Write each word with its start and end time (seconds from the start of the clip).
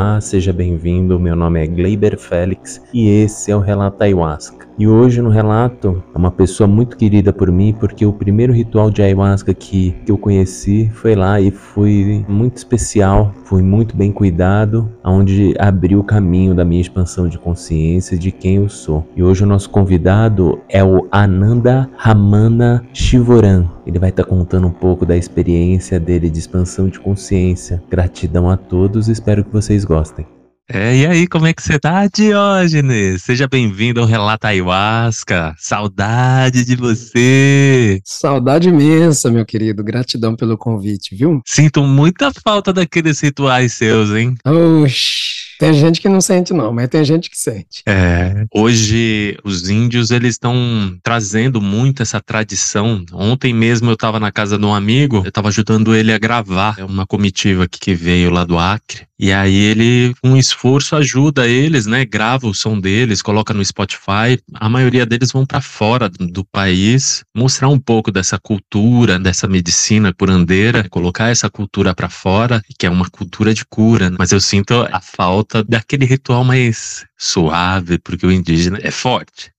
Olá, 0.00 0.18
seja 0.18 0.50
bem-vindo. 0.50 1.20
Meu 1.20 1.36
nome 1.36 1.62
é 1.62 1.66
Gleiber 1.66 2.18
Félix 2.18 2.82
e 2.90 3.06
esse 3.06 3.52
é 3.52 3.54
o 3.54 3.60
Relato 3.60 4.02
Ayahuasca. 4.02 4.66
E 4.80 4.88
hoje 4.88 5.20
no 5.20 5.28
relato 5.28 6.02
é 6.14 6.16
uma 6.16 6.30
pessoa 6.30 6.66
muito 6.66 6.96
querida 6.96 7.34
por 7.34 7.52
mim, 7.52 7.76
porque 7.78 8.06
o 8.06 8.14
primeiro 8.14 8.50
ritual 8.50 8.90
de 8.90 9.02
ayahuasca 9.02 9.52
que, 9.52 9.94
que 10.06 10.10
eu 10.10 10.16
conheci 10.16 10.90
foi 10.94 11.14
lá 11.14 11.38
e 11.38 11.50
foi 11.50 12.24
muito 12.26 12.56
especial, 12.56 13.34
foi 13.44 13.60
muito 13.60 13.94
bem 13.94 14.10
cuidado, 14.10 14.90
onde 15.04 15.54
abriu 15.58 16.00
o 16.00 16.02
caminho 16.02 16.54
da 16.54 16.64
minha 16.64 16.80
expansão 16.80 17.28
de 17.28 17.38
consciência 17.38 18.16
de 18.16 18.32
quem 18.32 18.56
eu 18.56 18.70
sou. 18.70 19.06
E 19.14 19.22
hoje 19.22 19.44
o 19.44 19.46
nosso 19.46 19.68
convidado 19.68 20.58
é 20.66 20.82
o 20.82 21.06
Ananda 21.12 21.86
Ramana 21.98 22.82
Shivoran. 22.94 23.66
Ele 23.86 23.98
vai 23.98 24.08
estar 24.08 24.24
tá 24.24 24.30
contando 24.30 24.66
um 24.66 24.72
pouco 24.72 25.04
da 25.04 25.14
experiência 25.14 26.00
dele 26.00 26.30
de 26.30 26.38
expansão 26.38 26.88
de 26.88 26.98
consciência. 26.98 27.82
Gratidão 27.90 28.48
a 28.48 28.56
todos, 28.56 29.08
espero 29.08 29.44
que 29.44 29.52
vocês 29.52 29.84
gostem. 29.84 30.24
É, 30.72 30.96
e 30.96 31.04
aí, 31.04 31.26
como 31.26 31.48
é 31.48 31.52
que 31.52 31.60
você 31.60 31.80
tá, 31.80 32.06
Diógenes? 32.06 33.24
Seja 33.24 33.48
bem-vindo 33.48 34.00
ao 34.00 34.06
Relato 34.06 34.46
Ayahuasca. 34.46 35.52
Saudade 35.58 36.64
de 36.64 36.76
você. 36.76 38.00
Saudade 38.04 38.68
imensa, 38.68 39.32
meu 39.32 39.44
querido. 39.44 39.82
Gratidão 39.82 40.36
pelo 40.36 40.56
convite, 40.56 41.16
viu? 41.16 41.42
Sinto 41.44 41.82
muita 41.82 42.30
falta 42.44 42.72
daqueles 42.72 43.18
rituais 43.18 43.72
seus, 43.72 44.10
hein? 44.10 44.36
Oxi. 44.46 45.19
Tem 45.60 45.74
gente 45.74 46.00
que 46.00 46.08
não 46.08 46.22
sente, 46.22 46.54
não, 46.54 46.72
mas 46.72 46.88
tem 46.88 47.04
gente 47.04 47.28
que 47.28 47.36
sente. 47.36 47.82
É. 47.84 48.46
Hoje, 48.50 49.36
os 49.44 49.68
índios, 49.68 50.10
eles 50.10 50.36
estão 50.36 50.98
trazendo 51.02 51.60
muito 51.60 52.02
essa 52.02 52.18
tradição. 52.18 53.04
Ontem 53.12 53.52
mesmo 53.52 53.90
eu 53.90 53.94
estava 53.94 54.18
na 54.18 54.32
casa 54.32 54.56
de 54.56 54.64
um 54.64 54.74
amigo, 54.74 55.16
eu 55.18 55.28
estava 55.28 55.48
ajudando 55.48 55.94
ele 55.94 56.14
a 56.14 56.18
gravar 56.18 56.78
uma 56.88 57.06
comitiva 57.06 57.68
que 57.68 57.92
veio 57.94 58.30
lá 58.30 58.42
do 58.46 58.58
Acre. 58.58 59.10
E 59.22 59.34
aí 59.34 59.54
ele, 59.54 60.14
com 60.22 60.34
esforço, 60.34 60.96
ajuda 60.96 61.46
eles, 61.46 61.84
né? 61.84 62.06
Grava 62.06 62.46
o 62.46 62.54
som 62.54 62.80
deles, 62.80 63.20
coloca 63.20 63.52
no 63.52 63.62
Spotify. 63.62 64.40
A 64.54 64.66
maioria 64.66 65.04
deles 65.04 65.30
vão 65.30 65.44
para 65.44 65.60
fora 65.60 66.08
do 66.08 66.42
país, 66.42 67.22
mostrar 67.36 67.68
um 67.68 67.78
pouco 67.78 68.10
dessa 68.10 68.38
cultura, 68.38 69.18
dessa 69.18 69.46
medicina 69.46 70.10
curandeira, 70.14 70.88
colocar 70.88 71.28
essa 71.28 71.50
cultura 71.50 71.94
para 71.94 72.08
fora, 72.08 72.62
que 72.78 72.86
é 72.86 72.90
uma 72.90 73.10
cultura 73.10 73.52
de 73.52 73.66
cura. 73.66 74.08
Né? 74.08 74.16
Mas 74.18 74.32
eu 74.32 74.40
sinto 74.40 74.88
a 74.90 75.02
falta 75.02 75.49
daquele 75.68 76.04
ritual 76.04 76.44
mais 76.44 77.06
suave, 77.20 77.98
porque 77.98 78.26
o 78.26 78.32
indígena 78.32 78.78
é 78.82 78.90
forte. 78.90 79.52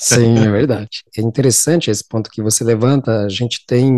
Sim, 0.00 0.36
é 0.36 0.48
verdade. 0.50 1.04
É 1.16 1.20
interessante 1.22 1.92
esse 1.92 2.02
ponto 2.02 2.28
que 2.28 2.42
você 2.42 2.64
levanta. 2.64 3.24
A 3.24 3.28
gente 3.28 3.64
tem 3.64 3.88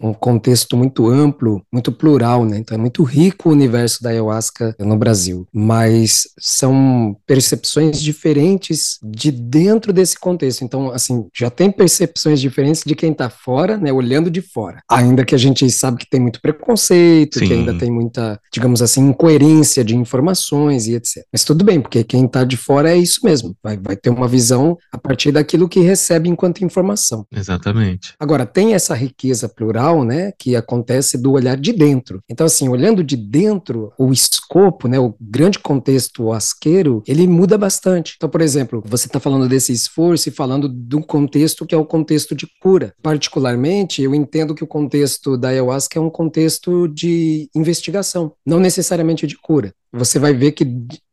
um 0.00 0.14
contexto 0.14 0.74
muito 0.74 1.06
amplo, 1.06 1.62
muito 1.70 1.92
plural, 1.92 2.46
né? 2.46 2.56
Então 2.56 2.74
é 2.74 2.80
muito 2.80 3.02
rico 3.02 3.50
o 3.50 3.52
universo 3.52 4.02
da 4.02 4.08
ayahuasca 4.08 4.74
no 4.80 4.96
Brasil, 4.96 5.46
mas 5.52 6.28
são 6.40 7.14
percepções 7.26 8.00
diferentes 8.00 8.98
de 9.04 9.30
dentro 9.30 9.92
desse 9.92 10.18
contexto. 10.18 10.64
Então, 10.64 10.90
assim, 10.90 11.26
já 11.36 11.50
tem 11.50 11.70
percepções 11.70 12.40
diferentes 12.40 12.82
de 12.86 12.94
quem 12.94 13.12
está 13.12 13.28
fora, 13.28 13.76
né? 13.76 13.92
Olhando 13.92 14.30
de 14.30 14.40
fora. 14.40 14.80
Ainda 14.90 15.26
que 15.26 15.34
a 15.34 15.38
gente 15.38 15.70
sabe 15.70 15.98
que 15.98 16.08
tem 16.08 16.20
muito 16.20 16.40
preconceito, 16.40 17.38
Sim. 17.38 17.46
que 17.46 17.52
ainda 17.52 17.76
tem 17.76 17.90
muita, 17.90 18.40
digamos 18.50 18.80
assim, 18.80 19.02
incoerência 19.02 19.84
de 19.84 19.94
informações 19.94 20.86
e 20.86 20.94
etc. 20.94 21.22
Mas 21.30 21.44
tudo 21.44 21.62
bem, 21.62 21.82
porque 21.82 22.02
quem 22.02 22.24
está 22.24 22.45
de 22.46 22.56
fora 22.56 22.90
é 22.90 22.96
isso 22.96 23.20
mesmo, 23.24 23.56
vai, 23.62 23.76
vai 23.76 23.96
ter 23.96 24.10
uma 24.10 24.28
visão 24.28 24.78
a 24.92 24.98
partir 24.98 25.32
daquilo 25.32 25.68
que 25.68 25.80
recebe 25.80 26.28
enquanto 26.28 26.64
informação. 26.64 27.26
Exatamente. 27.32 28.14
Agora, 28.18 28.46
tem 28.46 28.74
essa 28.74 28.94
riqueza 28.94 29.48
plural, 29.48 30.04
né, 30.04 30.32
que 30.38 30.56
acontece 30.56 31.18
do 31.18 31.32
olhar 31.32 31.56
de 31.56 31.72
dentro. 31.72 32.22
Então, 32.28 32.46
assim, 32.46 32.68
olhando 32.68 33.02
de 33.02 33.16
dentro, 33.16 33.92
o 33.98 34.12
escopo, 34.12 34.88
né, 34.88 34.98
o 34.98 35.14
grande 35.20 35.58
contexto 35.58 36.32
asqueiro, 36.32 37.02
ele 37.06 37.26
muda 37.26 37.58
bastante. 37.58 38.14
Então, 38.16 38.28
por 38.28 38.40
exemplo, 38.40 38.82
você 38.86 39.06
está 39.06 39.20
falando 39.20 39.48
desse 39.48 39.72
esforço 39.72 40.28
e 40.28 40.32
falando 40.32 40.68
do 40.68 41.00
contexto 41.00 41.66
que 41.66 41.74
é 41.74 41.78
o 41.78 41.84
contexto 41.84 42.34
de 42.34 42.46
cura. 42.60 42.94
Particularmente, 43.02 44.02
eu 44.02 44.14
entendo 44.14 44.54
que 44.54 44.64
o 44.64 44.66
contexto 44.66 45.36
da 45.36 45.48
ayahuasca 45.48 45.98
é 45.98 46.02
um 46.02 46.10
contexto 46.10 46.88
de 46.88 47.48
investigação, 47.54 48.32
não 48.44 48.60
necessariamente 48.60 49.26
de 49.26 49.36
cura 49.36 49.72
você 49.96 50.18
vai 50.18 50.34
ver 50.34 50.52
que 50.52 50.64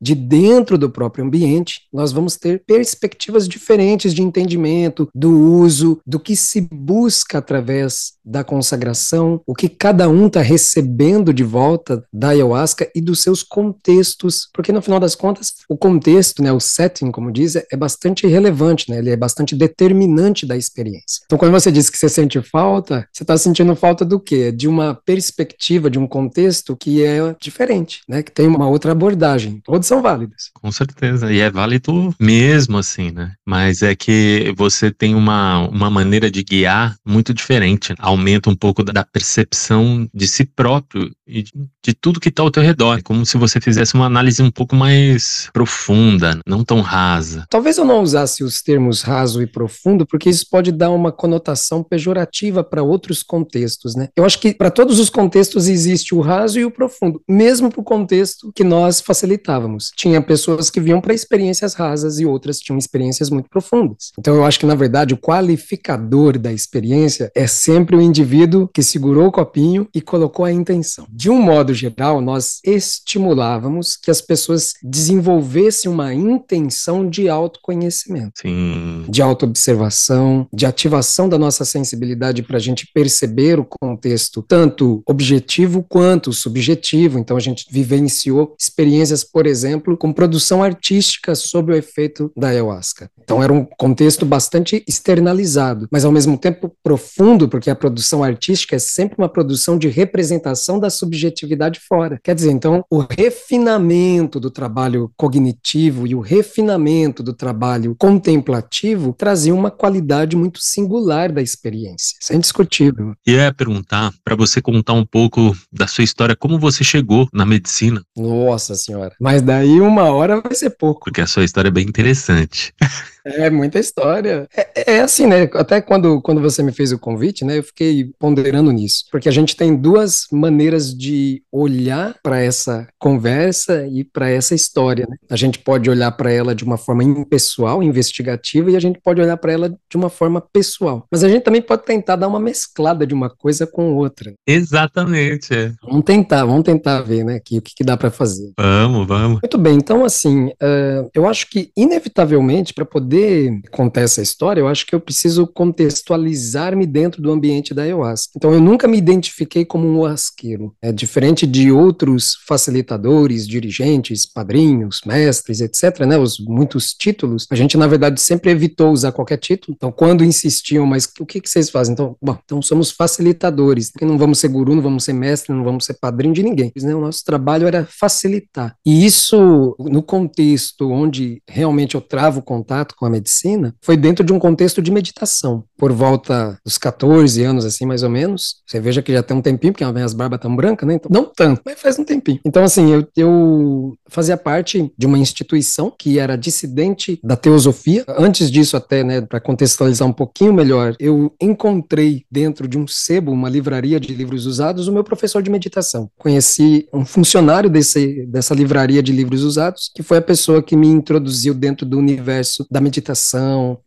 de 0.02 0.16
dentro 0.16 0.78
do 0.78 0.90
próprio 0.90 1.26
ambiente 1.26 1.82
nós 1.92 2.12
vamos 2.12 2.36
ter 2.36 2.64
perspectivas 2.66 3.48
diferentes 3.48 4.14
de 4.14 4.22
entendimento, 4.22 5.08
do 5.16 5.32
uso, 5.32 6.00
do 6.06 6.20
que 6.20 6.36
se 6.36 6.62
busca 6.62 7.38
através 7.38 8.14
da 8.24 8.44
consagração, 8.44 9.42
o 9.46 9.54
que 9.54 9.68
cada 9.68 10.08
um 10.10 10.28
está 10.28 10.42
recebendo 10.42 11.34
de 11.34 11.44
volta 11.44 12.04
da 12.12 12.30
ayahuasca 12.30 12.90
e 12.96 13.02
dos 13.02 13.22
seus 13.22 13.44
contextos, 13.44 14.50
porque 14.54 14.72
no 14.72 14.82
final 14.82 15.00
das 15.00 15.16
contas 15.16 15.54
o 15.68 15.78
contexto, 15.78 16.42
né, 16.42 16.52
o 16.52 16.60
setting, 16.60 17.12
como 17.12 17.32
diz, 17.32 17.56
é 17.56 17.78
bastante 17.78 18.28
relevante, 18.28 18.90
né, 18.90 18.98
ele 18.98 19.10
é 19.10 19.18
bastante 19.18 19.56
determinante 19.56 20.46
da 20.46 20.56
experiência. 20.58 21.22
Então 21.26 21.38
quando 21.38 21.52
você 21.52 21.72
diz 21.72 21.90
que 21.90 21.98
você 21.98 22.10
sente 22.10 22.42
falta, 22.42 23.08
você 23.12 23.24
está 23.24 23.38
sentindo 23.38 23.76
falta 23.76 24.06
do 24.06 24.20
quê? 24.20 24.52
De 24.52 24.68
uma 24.68 24.94
perspectiva, 25.06 25.90
de 25.90 26.00
um 26.00 26.08
contexto 26.08 26.76
que 26.76 27.04
é 27.04 27.36
diferente, 27.40 28.02
né, 28.08 28.24
que 28.24 28.32
tem 28.32 28.48
uma 28.48 28.68
outra 28.74 28.92
abordagem. 28.92 29.62
Todos 29.64 29.88
são 29.88 30.02
válidos. 30.02 30.52
Com 30.54 30.72
certeza. 30.72 31.32
E 31.32 31.40
é 31.40 31.50
válido 31.50 32.14
mesmo, 32.20 32.78
assim, 32.78 33.12
né? 33.12 33.34
Mas 33.46 33.82
é 33.82 33.96
que 33.96 34.54
você 34.58 34.92
tem 34.92 35.16
uma, 35.16 35.68
uma 35.68 35.90
maneira 35.90 36.30
de 36.30 36.44
guiar 36.44 36.96
muito 37.06 37.34
diferente. 37.34 37.94
Aumenta 38.00 38.50
um 38.50 38.56
pouco 38.56 38.84
da 38.84 39.04
percepção 39.04 40.08
de 40.14 40.28
si 40.28 40.46
próprio 40.46 41.12
e 41.28 41.44
de, 41.44 41.52
de 41.84 41.94
tudo 41.94 42.20
que 42.20 42.30
está 42.30 42.44
ao 42.44 42.52
teu 42.52 42.64
redor. 42.64 42.98
É 42.98 43.02
como 43.02 43.26
se 43.26 43.38
você 43.38 43.60
fizesse 43.60 43.94
uma 43.94 44.06
análise 44.06 44.42
um 44.42 44.52
pouco 44.52 44.76
mais 44.76 45.50
profunda, 45.54 46.40
não 46.46 46.64
tão 46.64 46.82
rasa. 46.82 47.46
Talvez 47.50 47.78
eu 47.78 47.86
não 47.86 48.02
usasse 48.02 48.44
os 48.44 48.62
termos 48.62 49.02
raso 49.02 49.42
e 49.42 49.48
profundo, 49.48 50.06
porque 50.06 50.30
isso 50.30 50.48
pode 50.50 50.72
dar 50.72 50.92
uma 50.92 51.12
conotação 51.12 51.84
pejorativa 51.84 52.64
para 52.64 52.84
outros 52.84 53.24
contextos, 53.24 53.96
né? 53.96 54.10
Eu 54.16 54.26
acho 54.26 54.40
que 54.40 54.54
para 54.54 54.72
todos 54.72 55.00
os 55.00 55.10
contextos 55.10 55.68
existe 55.68 56.16
o 56.16 56.22
raso 56.22 56.60
e 56.60 56.66
o 56.66 56.72
profundo, 56.72 57.22
mesmo 57.28 57.70
para 57.70 57.82
o 57.82 57.84
contexto 57.84 58.52
que 58.54 58.63
nós 58.64 59.02
facilitávamos. 59.02 59.92
Tinha 59.96 60.22
pessoas 60.22 60.70
que 60.70 60.80
vinham 60.80 61.02
para 61.02 61.14
experiências 61.14 61.74
rasas 61.74 62.20
e 62.20 62.26
outras 62.26 62.60
tinham 62.60 62.78
experiências 62.78 63.30
muito 63.30 63.50
profundas. 63.50 64.12
Então 64.18 64.36
eu 64.36 64.46
acho 64.46 64.60
que, 64.60 64.66
na 64.66 64.76
verdade, 64.76 65.14
o 65.14 65.18
qualificador 65.18 66.38
da 66.38 66.52
experiência 66.52 67.32
é 67.36 67.48
sempre 67.48 67.96
o 67.96 68.02
indivíduo 68.02 68.70
que 68.74 68.84
segurou 68.84 69.28
o 69.28 69.32
copinho 69.32 69.88
e 69.94 70.02
colocou 70.02 70.46
a 70.46 70.52
intenção. 70.52 71.06
De 71.10 71.30
um 71.30 71.42
modo 71.42 71.74
geral, 71.74 72.22
nós 72.22 72.60
estimulávamos 72.64 73.96
que 73.96 74.12
as 74.12 74.22
pessoas 74.22 74.74
desenvolvessem 74.82 75.90
uma 75.90 76.14
intenção 76.14 77.10
de 77.10 77.30
autoconhecimento, 77.30 78.42
Sim. 78.42 79.06
de 79.10 79.22
autoobservação, 79.22 80.48
de 80.54 80.66
ativação 80.66 81.28
da 81.30 81.38
nossa 81.38 81.66
sensibilidade 81.66 82.44
para 82.44 82.58
a 82.58 82.60
gente 82.60 82.88
perceber 82.94 83.60
o 83.60 83.66
contexto, 83.66 84.44
tanto 84.48 85.02
objetivo 85.06 85.84
quanto 85.88 86.34
subjetivo. 86.34 87.20
Então 87.20 87.38
a 87.38 87.40
gente 87.40 87.66
vivenciou 87.70 88.43
experiências, 88.60 89.24
por 89.24 89.46
exemplo, 89.46 89.98
com 89.98 90.14
produção 90.14 90.64
artística 90.64 91.36
sob 91.36 91.72
o 91.72 91.76
efeito 91.76 92.32
da 92.36 92.50
ayahuasca. 92.50 93.10
Então 93.24 93.42
era 93.42 93.54
um 93.54 93.66
contexto 93.78 94.26
bastante 94.26 94.84
externalizado, 94.88 95.88
mas 95.92 96.06
ao 96.06 96.12
mesmo 96.12 96.38
tempo 96.38 96.72
profundo, 96.84 97.48
porque 97.48 97.70
a 97.70 97.76
produção 97.76 98.24
artística 98.24 98.76
é 98.76 98.80
sempre 98.80 99.16
uma 99.18 99.30
produção 99.30 99.78
de 99.78 99.88
representação 99.88 100.80
da 100.80 100.90
subjetividade 100.90 101.80
fora. 101.80 102.20
Quer 102.24 102.36
dizer, 102.36 102.52
então, 102.52 102.84
o 102.90 103.00
refinamento 103.00 104.40
do 104.40 104.52
trabalho 104.52 105.12
cognitivo 105.16 106.08
e 106.08 106.16
o 106.16 106.20
refinamento 106.20 107.24
do 107.24 107.34
trabalho 107.34 107.96
contemplativo 107.98 109.14
trazia 109.18 109.54
uma 109.54 109.72
qualidade 109.72 110.36
muito 110.36 110.60
singular 110.60 111.32
da 111.32 111.42
experiência. 111.42 112.18
Isso 112.22 112.34
é 112.34 112.36
indiscutível. 112.36 113.14
E 113.26 113.32
ia 113.32 113.54
perguntar 113.54 114.14
para 114.24 114.36
você 114.36 114.62
contar 114.62 114.94
um 114.94 115.06
pouco 115.06 115.56
da 115.72 115.88
sua 115.88 116.04
história, 116.04 116.36
como 116.36 116.60
você 116.60 116.84
chegou 116.84 117.28
na 117.34 117.46
medicina. 117.46 118.04
Nossa 118.34 118.76
senhora. 118.76 119.16
Mas 119.20 119.42
daí 119.42 119.80
uma 119.80 120.12
hora 120.12 120.42
vai 120.42 120.56
ser 120.56 120.72
pouco. 120.72 121.06
Porque 121.06 121.22
a 121.22 121.28
sua 121.28 121.44
história 121.44 121.70
é 121.70 121.72
bem 121.72 121.86
interessante. 121.86 122.74
É, 123.26 123.50
muita 123.50 123.80
história. 123.80 124.48
É, 124.56 124.96
é, 124.96 125.00
assim, 125.02 125.26
né? 125.26 125.50
Até 125.54 125.82
quando, 125.82 126.22
quando 126.22 126.42
você 126.42 126.62
me 126.62 126.72
fez 126.72 126.92
o 126.92 127.00
convite, 127.00 127.46
né? 127.46 127.58
Eu 127.58 127.64
fiquei 127.64 128.12
ponderando 128.20 128.72
nisso. 128.72 129.06
Porque 129.12 129.30
a 129.30 129.32
gente 129.32 129.56
tem 129.56 129.76
duas 129.76 130.26
maneiras 130.32 130.94
de 130.94 131.42
olhar 131.52 132.16
para 132.22 132.42
essa 132.42 132.88
conversa 133.00 133.88
e 133.88 134.04
para 134.04 134.30
essa 134.30 134.54
história, 134.54 135.08
né? 135.10 135.16
A 135.30 135.36
gente 135.36 135.60
pode 135.60 135.90
olhar 135.90 136.12
para 136.12 136.32
ela 136.32 136.54
de 136.54 136.64
uma 136.64 136.78
forma 136.78 137.04
impessoal, 137.04 137.82
investigativa, 137.82 138.72
e 138.72 138.76
a 138.76 138.80
gente 138.80 139.00
pode 139.02 139.22
olhar 139.22 139.38
para 139.38 139.54
ela 139.54 139.70
de 139.70 139.98
uma 139.98 140.10
forma 140.10 140.42
pessoal. 140.42 141.06
Mas 141.12 141.24
a 141.24 141.30
gente 141.30 141.44
também 141.44 141.62
pode 141.62 141.86
tentar 141.86 142.18
dar 142.18 142.28
uma 142.28 142.40
mesclada 142.40 143.08
de 143.08 143.14
uma 143.14 143.30
coisa 143.30 143.66
com 143.66 143.96
outra. 143.96 144.34
Exatamente. 144.46 145.54
É. 145.54 145.72
Vamos 145.82 146.04
tentar, 146.04 146.46
vamos 146.46 146.64
tentar 146.64 147.02
ver, 147.02 147.24
né? 147.24 147.36
Aqui, 147.36 147.58
o 147.58 147.62
que, 147.62 147.74
que 147.76 147.84
dá 147.84 147.96
para 147.96 148.12
fazer. 148.12 148.52
Vamos, 148.60 149.08
vamos. 149.08 149.40
Muito 149.42 149.58
bem. 149.58 149.76
Então, 149.76 150.04
assim, 150.04 150.48
uh, 150.48 151.10
eu 151.14 151.28
acho 151.28 151.50
que, 151.50 151.72
inevitavelmente, 151.78 152.74
para 152.74 152.86
poder 152.86 153.13
poder 153.14 153.62
contar 153.70 154.02
essa 154.02 154.22
história, 154.22 154.60
eu 154.60 154.68
acho 154.68 154.88
que 154.88 154.96
eu 154.96 155.00
preciso 155.00 155.46
contextualizar-me 155.46 156.86
dentro 156.88 157.22
do 157.22 157.32
ambiente 157.32 157.74
da 157.74 157.84
ayahuasca. 157.84 158.34
Então, 158.36 158.52
eu 158.52 158.60
nunca 158.60 158.88
me 158.88 158.98
identifiquei 158.98 159.64
como 159.64 159.88
um 159.88 160.00
oasqueiro. 160.00 160.74
É 160.82 160.92
diferente 160.92 161.46
de 161.46 161.72
outros 161.72 162.38
facilitadores, 162.48 163.48
dirigentes, 163.48 164.26
padrinhos, 164.26 165.02
mestres, 165.06 165.62
etc., 165.62 166.06
né, 166.06 166.18
os 166.18 166.40
muitos 166.40 166.94
títulos. 166.94 167.46
A 167.52 167.56
gente, 167.56 167.78
na 167.78 167.86
verdade, 167.86 168.20
sempre 168.20 168.50
evitou 168.50 168.92
usar 168.92 169.12
qualquer 169.12 169.38
título. 169.38 169.76
Então, 169.78 169.92
quando 169.92 170.24
insistiam, 170.24 170.86
mas 170.86 171.08
o 171.20 171.26
que, 171.26 171.40
que 171.40 171.50
vocês 171.50 171.70
fazem? 171.70 171.94
Então, 171.94 172.16
bom, 172.22 172.38
então 172.44 172.62
somos 172.62 172.90
facilitadores. 172.90 173.92
Porque 173.92 174.06
não 174.06 174.18
vamos 174.18 174.40
ser 174.40 174.48
guru, 174.48 174.74
não 174.76 174.82
vamos 174.82 175.04
ser 175.04 175.14
mestre, 175.14 175.54
não 175.54 175.64
vamos 175.64 175.86
ser 175.86 175.94
padrinho 175.96 176.34
de 176.34 176.42
ninguém. 176.42 176.72
Né? 176.82 176.96
O 176.96 177.02
nosso 177.02 177.24
trabalho 177.24 177.68
era 177.68 177.86
facilitar. 177.86 178.76
E 178.84 179.06
isso, 179.06 179.76
no 179.80 180.02
contexto 180.02 180.90
onde 180.90 181.42
realmente 181.48 181.96
eu 181.96 182.02
travo 182.02 182.42
contato 182.42 182.96
com 183.04 183.08
a 183.08 183.10
medicina, 183.10 183.76
foi 183.82 183.98
dentro 183.98 184.24
de 184.24 184.32
um 184.32 184.40
contexto 184.40 184.82
de 184.82 184.90
meditação. 184.90 185.66
Por 185.78 185.92
volta 185.92 186.58
dos 186.66 186.78
14 186.78 187.44
anos, 187.44 187.66
assim, 187.66 187.86
mais 187.86 188.02
ou 188.02 188.10
menos. 188.10 188.62
Você 188.66 188.80
veja 188.80 189.02
que 189.02 189.12
já 189.12 189.22
tem 189.22 189.36
um 189.36 189.42
tempinho, 189.42 189.74
porque 189.74 189.86
minhas 189.92 190.14
barbas 190.14 190.40
tão 190.40 190.56
brancas, 190.56 190.88
né? 190.88 190.96
Então, 190.96 191.10
não 191.12 191.26
tanto, 191.26 191.62
mas 191.66 191.80
faz 191.80 192.00
um 192.00 192.06
tempinho. 192.06 192.40
Então, 192.46 192.64
assim, 192.64 192.94
eu, 192.94 193.08
eu 193.18 193.94
fazia 194.08 194.38
parte 194.38 194.90
de 194.98 195.06
uma 195.06 195.18
instituição 195.18 195.94
que 195.98 196.18
era 196.18 196.38
dissidente 196.38 197.20
da 197.22 197.36
teosofia. 197.36 198.06
Antes 198.08 198.50
disso, 198.50 198.78
até, 198.78 199.04
né, 199.04 199.22
para 199.22 199.42
contextualizar 199.42 200.08
um 200.08 200.14
pouquinho 200.14 200.54
melhor, 200.54 200.96
eu 200.98 201.34
encontrei 201.42 202.24
dentro 202.32 202.68
de 202.68 202.78
um 202.78 202.88
sebo, 202.88 203.32
uma 203.32 203.50
livraria 203.50 204.00
de 204.00 204.14
livros 204.14 204.46
usados, 204.46 204.88
o 204.88 204.94
meu 204.94 205.04
professor 205.04 205.44
de 205.44 205.52
meditação. 205.52 206.10
Conheci 206.18 206.88
um 206.94 207.06
funcionário 207.06 207.70
desse, 207.70 208.26
dessa 208.28 208.56
livraria 208.56 209.04
de 209.04 209.12
livros 209.12 209.44
usados, 209.44 209.92
que 209.94 210.02
foi 210.02 210.20
a 210.20 210.22
pessoa 210.22 210.64
que 210.64 210.78
me 210.78 210.88
introduziu 210.88 211.54
dentro 211.54 211.86
do 211.86 211.98
universo 211.98 212.66
da 212.72 212.80
meditação, 212.80 212.93